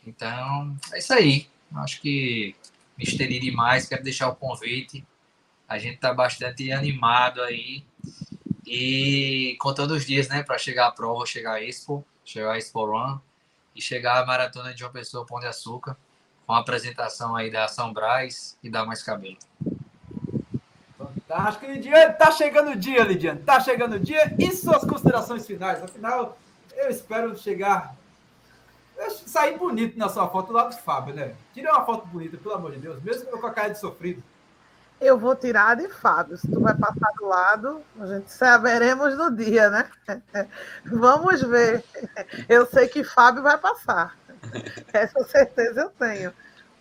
Então, 0.07 0.76
é 0.92 0.99
isso 0.99 1.12
aí. 1.12 1.49
Acho 1.76 2.01
que 2.01 2.55
me 2.97 3.05
esteri 3.05 3.38
demais, 3.38 3.86
quero 3.86 4.03
deixar 4.03 4.28
o 4.28 4.36
convite. 4.36 5.05
A 5.68 5.78
gente 5.78 5.97
está 5.97 6.12
bastante 6.12 6.70
animado 6.72 7.42
aí. 7.42 7.84
E 8.66 9.57
contando 9.61 9.92
os 9.92 10.05
dias, 10.05 10.28
né, 10.28 10.42
para 10.42 10.59
chegar 10.59 10.86
a 10.88 10.92
prova, 10.92 11.26
chegar 11.26 11.55
a 11.55 11.62
Expo 11.62 12.05
chegar 12.24 12.53
a 12.53 12.59
Expo 12.59 12.86
Run 12.86 13.18
e 13.74 13.82
chegar 13.82 14.22
a 14.22 14.26
maratona 14.26 14.72
de 14.72 14.82
uma 14.82 14.90
pessoa 14.90 15.26
Pão 15.26 15.38
de 15.38 15.47
Açúcar, 15.47 15.97
com 16.47 16.53
a 16.53 16.61
apresentação 16.61 17.36
aí 17.36 17.51
da 17.51 17.68
São 17.68 17.92
Brás 17.92 18.57
e 18.62 18.70
da 18.70 18.84
Mais 18.84 19.03
Cabelo. 19.03 19.38
Fantástico, 21.35 21.66
Lidiane. 21.66 22.14
Tá 22.14 22.30
chegando 22.30 22.70
o 22.70 22.76
dia, 22.76 23.03
Lidiane. 23.03 23.41
Tá 23.41 23.59
chegando 23.59 23.97
o 23.97 23.99
dia. 23.99 24.32
E 24.39 24.53
suas 24.53 24.85
considerações 24.85 25.45
finais? 25.45 25.82
Afinal, 25.82 26.39
eu 26.76 26.89
espero 26.89 27.37
chegar. 27.37 27.97
sair 29.26 29.59
bonito 29.59 29.99
na 29.99 30.09
sua 30.09 30.28
foto 30.28 30.53
lá 30.53 30.64
do 30.64 30.76
Fábio, 30.76 31.12
né? 31.12 31.35
Tira 31.53 31.72
uma 31.72 31.85
foto 31.85 32.07
bonita, 32.07 32.37
pelo 32.37 32.55
amor 32.55 32.70
de 32.70 32.78
Deus, 32.78 33.03
mesmo 33.03 33.26
com 33.32 33.47
a 33.49 33.53
cara 33.53 33.70
de 33.70 33.80
sofrido. 33.80 34.22
Eu 35.01 35.18
vou 35.18 35.35
tirar 35.35 35.74
de 35.74 35.89
Fábio. 35.89 36.39
Se 36.39 36.47
tu 36.47 36.61
vai 36.61 36.74
passar 36.74 37.11
do 37.18 37.26
lado, 37.26 37.82
a 37.99 38.07
gente 38.07 38.30
saberemos 38.30 39.18
no 39.18 39.35
dia, 39.35 39.68
né? 39.70 39.91
Vamos 40.87 41.43
ver. 41.43 41.82
Eu 42.49 42.64
sei 42.64 42.87
que 42.87 43.03
Fábio 43.03 43.43
vai 43.43 43.59
passar. 43.59 44.16
Essa 44.93 45.24
certeza 45.24 45.80
eu 45.80 45.91
tenho. 45.91 46.32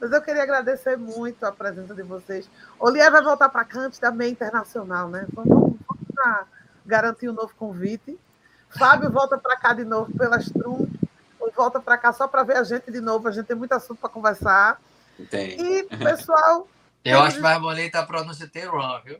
Mas 0.03 0.11
eu 0.11 0.21
queria 0.21 0.43
agradecer 0.43 0.97
muito 0.97 1.45
a 1.45 1.51
presença 1.53 1.95
de 1.95 2.03
vocês. 2.03 2.49
Olier 2.77 3.09
vai 3.09 3.23
voltar 3.23 3.47
para 3.47 3.63
Cante 3.63 4.01
também 4.01 4.33
internacional, 4.33 5.07
né? 5.07 5.25
Vamos, 5.31 5.77
vamos 5.87 6.47
garantir 6.85 7.29
um 7.29 7.33
novo 7.33 7.53
convite. 7.55 8.19
Fábio 8.67 9.09
volta 9.09 9.37
para 9.37 9.55
cá 9.55 9.71
de 9.71 9.85
novo 9.85 10.11
pelas 10.11 10.49
Trum. 10.49 10.89
Volta 11.55 11.79
para 11.79 11.97
cá 11.97 12.11
só 12.11 12.27
para 12.27 12.43
ver 12.43 12.57
a 12.57 12.63
gente 12.65 12.91
de 12.91 12.99
novo. 12.99 13.29
A 13.29 13.31
gente 13.31 13.45
tem 13.45 13.55
muito 13.55 13.71
assunto 13.71 13.99
para 13.99 14.09
conversar. 14.09 14.81
Tem. 15.29 15.55
E, 15.57 15.83
pessoal, 15.83 16.67
eu 17.05 17.21
acho 17.21 17.39
mais 17.39 17.61
bonita 17.61 17.99
a 17.99 18.05
pronúncia 18.05 18.45
Teron, 18.45 19.01
viu? 19.05 19.19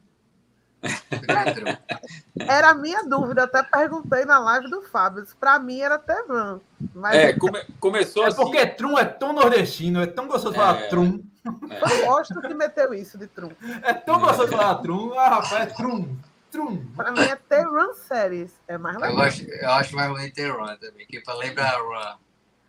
Era 2.48 2.70
a 2.70 2.74
minha 2.74 3.04
dúvida, 3.04 3.44
até 3.44 3.64
perguntei 3.64 4.26
na 4.26 4.40
live 4.40 4.70
do 4.70 4.82
Fábio. 4.82 5.26
Para 5.40 5.60
mim 5.60 5.80
era 5.80 5.98
Teran. 5.98 6.60
Mas... 6.94 7.16
É, 7.16 7.34
come, 7.34 7.64
começou 7.80 8.26
é 8.26 8.28
assim. 8.28 8.42
É 8.42 8.44
porque 8.44 8.66
Trum 8.68 8.98
é 8.98 9.06
tão 9.06 9.34
nordestino, 9.34 10.02
é 10.02 10.08
tão 10.08 10.28
gostoso 10.28 10.52
de 10.52 10.60
falar 10.60 10.80
é, 10.82 10.88
Trum. 10.88 11.24
É. 11.46 12.02
Eu 12.02 12.06
gosto 12.08 12.42
que 12.42 12.54
meteu 12.54 12.94
isso 12.94 13.18
de 13.18 13.28
Trum. 13.28 13.52
É 13.82 13.94
tão 13.94 14.20
gostoso 14.20 14.50
de 14.50 14.56
falar 14.56 14.76
Trum. 14.76 15.14
Ah, 15.18 15.30
rapaz, 15.30 15.54
é 15.54 15.66
Trum. 15.68 16.18
Trum. 16.52 16.86
Para 16.96 17.12
mim 17.12 17.22
é 17.22 17.36
Teran 17.36 17.94
Series. 17.94 18.52
É 18.68 18.78
mais 18.78 18.96
legal. 18.96 19.12
Eu, 19.12 19.18
gosto, 19.18 19.44
eu 19.44 19.70
acho 19.72 19.96
mais 19.96 20.10
bonito 20.10 20.36
Teran 20.36 20.76
também, 20.78 21.08
que 21.08 21.20
para 21.22 21.36
lembrar 21.36 21.78
Run. 21.78 22.18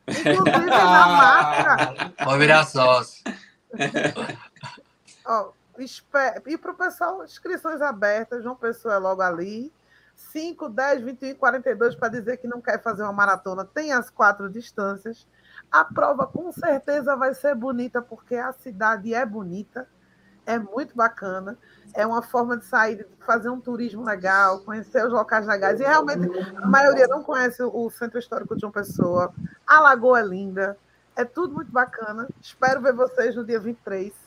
Inclusive 0.09 0.67
na 0.67 1.07
marca. 1.07 2.13
Vou 2.25 2.39
virar 2.39 2.65
sócio. 2.65 3.25
Ó, 5.25 5.51
e 6.47 6.59
para 6.59 6.73
o 6.73 6.75
pessoal, 6.75 7.25
inscrições 7.25 7.81
abertas, 7.81 8.43
João 8.43 8.57
Pessoa 8.57 8.95
é 8.95 8.99
logo 8.99 9.23
ali. 9.23 9.73
5, 10.17 10.69
10, 10.69 11.03
21 11.03 11.35
42 11.35 11.97
para 11.97 12.09
dizer 12.09 12.37
que 12.37 12.47
não 12.47 12.61
quer 12.61 12.81
fazer 12.81 13.03
uma 13.03 13.13
maratona. 13.13 13.65
Tem 13.65 13.93
as 13.93 14.11
quatro 14.11 14.49
distâncias. 14.49 15.27
A 15.71 15.85
prova 15.85 16.27
com 16.27 16.53
certeza 16.53 17.17
vai 17.17 17.35
ser 17.35 17.55
bonita, 17.55 18.01
porque 18.01 18.37
a 18.37 18.53
cidade 18.53 19.13
é 19.13 19.27
bonita, 19.27 19.89
é 20.47 20.57
muito 20.57 20.95
bacana. 20.95 21.59
É 21.93 22.07
uma 22.07 22.23
forma 22.23 22.57
de 22.57 22.65
sair, 22.65 22.97
de 22.99 23.07
fazer 23.27 23.49
um 23.49 23.61
turismo 23.61 24.05
legal, 24.05 24.61
conhecer 24.61 25.05
os 25.05 25.13
locais 25.13 25.47
legais. 25.47 25.81
E 25.81 25.83
realmente 25.83 26.29
a 26.57 26.67
maioria 26.67 27.09
não 27.09 27.23
conhece 27.23 27.63
o 27.63 27.91
Centro 27.91 28.19
Histórico 28.19 28.55
de 28.55 28.61
João 28.61 28.73
Pessoa. 28.73 29.35
A 29.67 29.81
Lagoa 29.81 30.21
é 30.21 30.25
linda, 30.25 30.79
é 31.17 31.25
tudo 31.25 31.55
muito 31.55 31.73
bacana. 31.73 32.29
Espero 32.41 32.81
ver 32.81 32.93
vocês 32.93 33.35
no 33.35 33.45
dia 33.45 33.59
23 33.59 34.24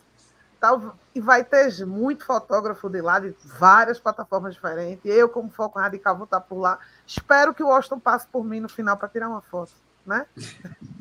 Tal, 0.60 0.96
e 1.14 1.22
vai 1.22 1.44
ter 1.44 1.86
muito 1.86 2.26
fotógrafo 2.26 2.90
de 2.90 3.02
lá, 3.02 3.20
de 3.20 3.36
várias 3.60 4.00
plataformas 4.00 4.56
diferentes. 4.56 5.04
Eu, 5.06 5.30
como 5.30 5.50
foco 5.50 5.80
radical, 5.80 6.16
vou 6.16 6.26
estar 6.26 6.42
por 6.42 6.60
lá. 6.60 6.80
Espero 7.06 7.54
que 7.54 7.64
o 7.64 7.68
Washington 7.68 8.00
passe 8.00 8.28
por 8.28 8.44
mim 8.44 8.60
no 8.60 8.70
final 8.70 8.98
para 8.98 9.08
tirar 9.08 9.30
uma 9.30 9.42
foto, 9.42 9.72
né? 10.06 10.26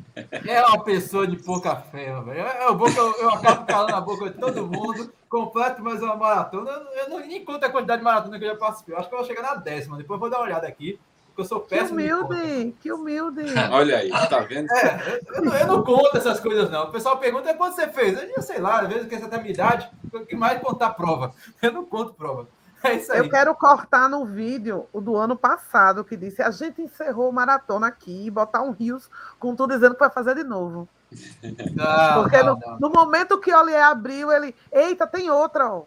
É 0.47 0.65
uma 0.65 0.83
pessoa 0.83 1.27
de 1.27 1.37
pouca 1.37 1.75
fé, 1.75 2.19
velho. 2.21 2.39
Eu, 2.39 2.79
eu, 2.79 3.15
eu 3.19 3.29
acabo 3.29 3.67
calando 3.67 3.95
a 3.95 4.01
boca 4.01 4.31
de 4.31 4.39
todo 4.39 4.65
mundo, 4.65 5.13
completo 5.29 5.83
mais 5.83 6.01
uma 6.01 6.15
maratona. 6.15 6.71
Eu 6.71 7.09
não 7.09 7.19
nem 7.19 7.45
conto 7.45 7.63
a 7.63 7.69
quantidade 7.69 7.99
de 7.99 8.03
maratona 8.03 8.39
que 8.39 8.45
eu 8.45 8.49
já 8.49 8.55
participei. 8.55 8.95
Eu 8.95 8.99
acho 8.99 9.09
que 9.09 9.13
eu 9.13 9.19
vou 9.19 9.27
chegar 9.27 9.43
na 9.43 9.53
décima. 9.53 9.95
Depois 9.95 10.17
eu 10.17 10.19
vou 10.21 10.29
dar 10.31 10.37
uma 10.37 10.45
olhada 10.45 10.67
aqui 10.67 10.99
porque 11.37 11.41
eu 11.41 11.45
sou 11.45 11.59
péssimo. 11.59 11.99
Que 11.99 12.13
humilde, 12.13 12.75
que 12.81 12.91
humilde. 12.93 13.45
Olha 13.71 13.97
aí, 13.97 14.09
tá 14.09 14.39
vendo? 14.39 14.71
É, 14.71 15.21
eu, 15.35 15.43
não, 15.43 15.55
eu, 15.55 15.67
não, 15.67 15.83
conto 15.83 16.17
essas 16.17 16.39
coisas, 16.39 16.69
não. 16.71 16.85
O 16.85 16.91
pessoal 16.91 17.17
pergunta 17.17 17.53
quando 17.53 17.75
você 17.75 17.87
fez. 17.87 18.17
Eu 18.35 18.41
sei 18.41 18.59
lá, 18.59 18.81
às 18.81 18.87
vezes 18.87 19.07
que 19.07 19.15
essa 19.15 19.27
minha 19.37 19.51
idade, 19.51 19.89
o 20.11 20.25
que 20.25 20.35
mais 20.35 20.59
contar 20.61 20.91
prova. 20.91 21.33
Eu 21.61 21.71
não 21.71 21.85
conto 21.85 22.13
prova. 22.13 22.47
É 22.83 22.95
isso 22.95 23.11
aí. 23.11 23.19
Eu 23.19 23.29
quero 23.29 23.53
cortar 23.55 24.09
no 24.09 24.25
vídeo 24.25 24.87
o 24.91 24.99
do 24.99 25.15
ano 25.15 25.35
passado, 25.35 26.03
que 26.03 26.17
disse: 26.17 26.41
a 26.41 26.49
gente 26.49 26.81
encerrou 26.81 27.29
o 27.29 27.33
maratona 27.33 27.87
aqui 27.87 28.25
e 28.25 28.31
botar 28.31 28.63
um 28.63 28.71
rios 28.71 29.09
com 29.39 29.55
tudo 29.55 29.73
dizendo 29.73 29.93
que 29.93 29.99
vai 29.99 30.09
fazer 30.09 30.33
de 30.35 30.43
novo. 30.43 30.89
Não, 31.73 32.23
Porque 32.23 32.43
não, 32.43 32.57
no, 32.57 32.79
no, 32.81 32.89
momento 32.89 33.39
que 33.39 33.53
o 33.53 33.57
Olier 33.57 33.81
abriu, 33.81 34.29
ele. 34.29 34.53
Eita, 34.69 35.07
tem 35.07 35.29
outra, 35.29 35.71
ó. 35.71 35.83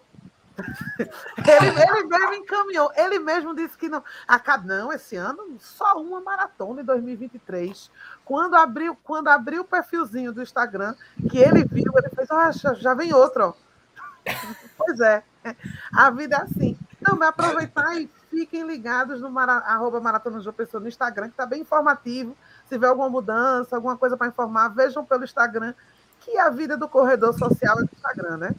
Ele, 0.99 1.69
ele, 1.69 2.07
mesmo 2.07 2.35
encaminhou, 2.35 2.91
ele 2.97 3.19
mesmo 3.19 3.55
disse 3.55 3.77
que 3.77 3.89
não. 3.89 4.03
Acaba, 4.27 4.65
não, 4.65 4.93
esse 4.93 5.17
ano 5.17 5.57
só 5.59 6.01
uma 6.01 6.21
maratona 6.21 6.83
em 6.83 6.85
2023. 6.85 7.91
Quando 8.25 8.55
abriu, 8.55 8.97
quando 9.03 9.29
abriu 9.29 9.63
o 9.63 9.65
perfilzinho 9.65 10.33
do 10.33 10.43
Instagram, 10.43 10.95
que 11.29 11.39
ele 11.39 11.65
viu, 11.65 11.93
ele 11.97 12.11
fez, 12.15 12.31
ah, 12.31 12.51
já, 12.53 12.95
vem 12.95 13.13
outro. 13.13 13.57
pois 14.77 15.01
é, 15.01 15.23
a 15.93 16.11
vida 16.11 16.37
é 16.37 16.43
assim. 16.43 16.79
Então, 17.01 17.17
vai 17.17 17.29
aproveitar 17.29 17.99
e 17.99 18.11
fiquem 18.29 18.67
ligados 18.67 19.21
no 19.21 19.31
mara, 19.31 19.55
arroba 19.59 20.01
Maratona 20.01 20.53
Pessoa 20.53 20.81
no 20.81 20.89
Instagram, 20.89 21.27
que 21.27 21.33
está 21.33 21.47
bem 21.47 21.63
informativo. 21.63 22.37
Se 22.65 22.75
tiver 22.75 22.89
alguma 22.89 23.09
mudança, 23.09 23.75
alguma 23.75 23.97
coisa 23.97 24.17
para 24.17 24.29
informar, 24.29 24.69
vejam 24.69 25.05
pelo 25.05 25.25
Instagram, 25.25 25.75
que 26.21 26.37
a 26.39 26.51
vida 26.51 26.77
do 26.77 26.89
corredor 26.89 27.33
social 27.37 27.79
é 27.81 27.85
do 27.85 27.91
Instagram, 27.93 28.37
né? 28.37 28.55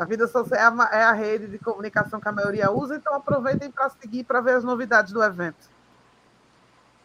A 0.00 0.06
vida 0.06 0.26
social 0.26 0.80
é 0.90 1.02
a 1.02 1.12
rede 1.12 1.46
de 1.46 1.58
comunicação 1.58 2.18
que 2.18 2.26
a 2.26 2.32
maioria 2.32 2.70
usa, 2.70 2.96
então 2.96 3.14
aproveitem 3.14 3.70
para 3.70 3.90
seguir 3.90 4.24
para 4.24 4.40
ver 4.40 4.54
as 4.54 4.64
novidades 4.64 5.12
do 5.12 5.22
evento. 5.22 5.68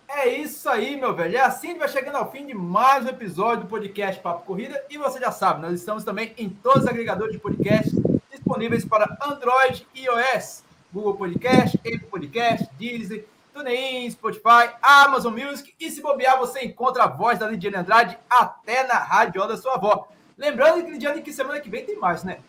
É 0.08 0.30
isso 0.30 0.70
aí, 0.70 0.96
meu 0.96 1.14
velho. 1.14 1.36
É 1.36 1.42
assim 1.42 1.74
que 1.74 1.80
vai 1.80 1.90
chegando 1.90 2.16
ao 2.16 2.32
fim 2.32 2.46
de 2.46 2.54
mais 2.54 3.04
um 3.04 3.10
episódio 3.10 3.66
do 3.66 3.70
podcast 3.70 4.22
Papo 4.22 4.46
Corrida. 4.46 4.82
E 4.90 4.98
você 4.98 5.20
já 5.20 5.30
sabe, 5.30 5.62
nós 5.62 5.74
estamos 5.74 6.06
também 6.06 6.34
em 6.38 6.48
todos 6.48 6.84
os 6.84 6.88
agregadores 6.88 7.34
de 7.34 7.38
podcast 7.38 7.94
disponíveis 8.32 8.86
para 8.86 9.18
Android 9.22 9.86
e 9.94 10.06
iOS, 10.06 10.64
Google 10.94 11.16
Podcast, 11.16 11.78
Apple 11.80 12.08
Podcast, 12.10 12.66
Disney, 12.80 13.28
TuneIn, 13.54 14.10
Spotify, 14.12 14.74
Amazon 14.82 15.34
Music 15.38 15.76
e 15.78 15.92
se 15.92 16.02
bobear 16.02 16.40
você 16.40 16.64
encontra 16.64 17.04
a 17.04 17.08
voz 17.08 17.40
da 17.40 17.50
Lidiane 17.50 17.76
Andrade 17.76 18.18
até 18.30 18.88
na 18.88 19.00
rádio 19.00 19.46
da 19.46 19.58
sua 19.58 19.74
avó. 19.74 20.08
Lembrando 20.38 20.90
Lidiane 20.90 21.22
que 21.22 21.34
semana 21.34 21.60
que 21.60 21.70
vem 21.70 21.86
tem 21.86 22.00
mais, 22.00 22.24
né? 22.24 22.40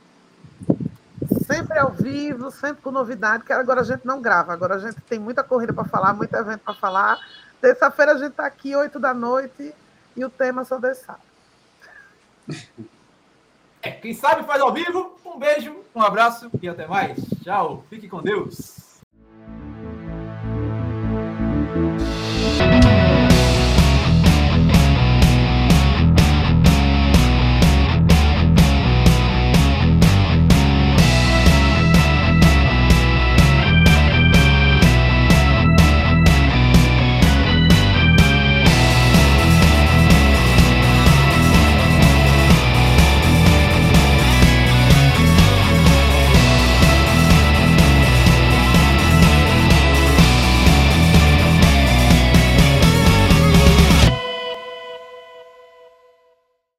Sempre 1.46 1.78
ao 1.78 1.92
vivo, 1.92 2.50
sempre 2.50 2.82
com 2.82 2.90
novidade, 2.90 3.44
que 3.44 3.52
agora 3.52 3.80
a 3.80 3.84
gente 3.84 4.04
não 4.04 4.20
grava, 4.20 4.52
agora 4.52 4.74
a 4.74 4.78
gente 4.78 5.00
tem 5.02 5.18
muita 5.18 5.44
corrida 5.44 5.72
para 5.72 5.84
falar, 5.84 6.12
muito 6.12 6.34
evento 6.34 6.60
para 6.60 6.74
falar. 6.74 7.18
Terça-feira 7.60 8.12
a 8.12 8.18
gente 8.18 8.30
está 8.30 8.46
aqui, 8.46 8.74
8 8.74 8.98
da 8.98 9.14
noite, 9.14 9.72
e 10.16 10.24
o 10.24 10.30
tema 10.30 10.64
só 10.64 10.76
Deus. 10.78 11.00
É, 13.80 13.92
quem 13.92 14.12
sabe 14.12 14.44
faz 14.44 14.60
ao 14.60 14.72
vivo. 14.72 15.16
Um 15.24 15.38
beijo, 15.38 15.76
um 15.94 16.02
abraço 16.02 16.50
e 16.60 16.68
até 16.68 16.86
mais. 16.86 17.18
Tchau. 17.44 17.84
Fique 17.88 18.08
com 18.08 18.20
Deus. 18.20 18.85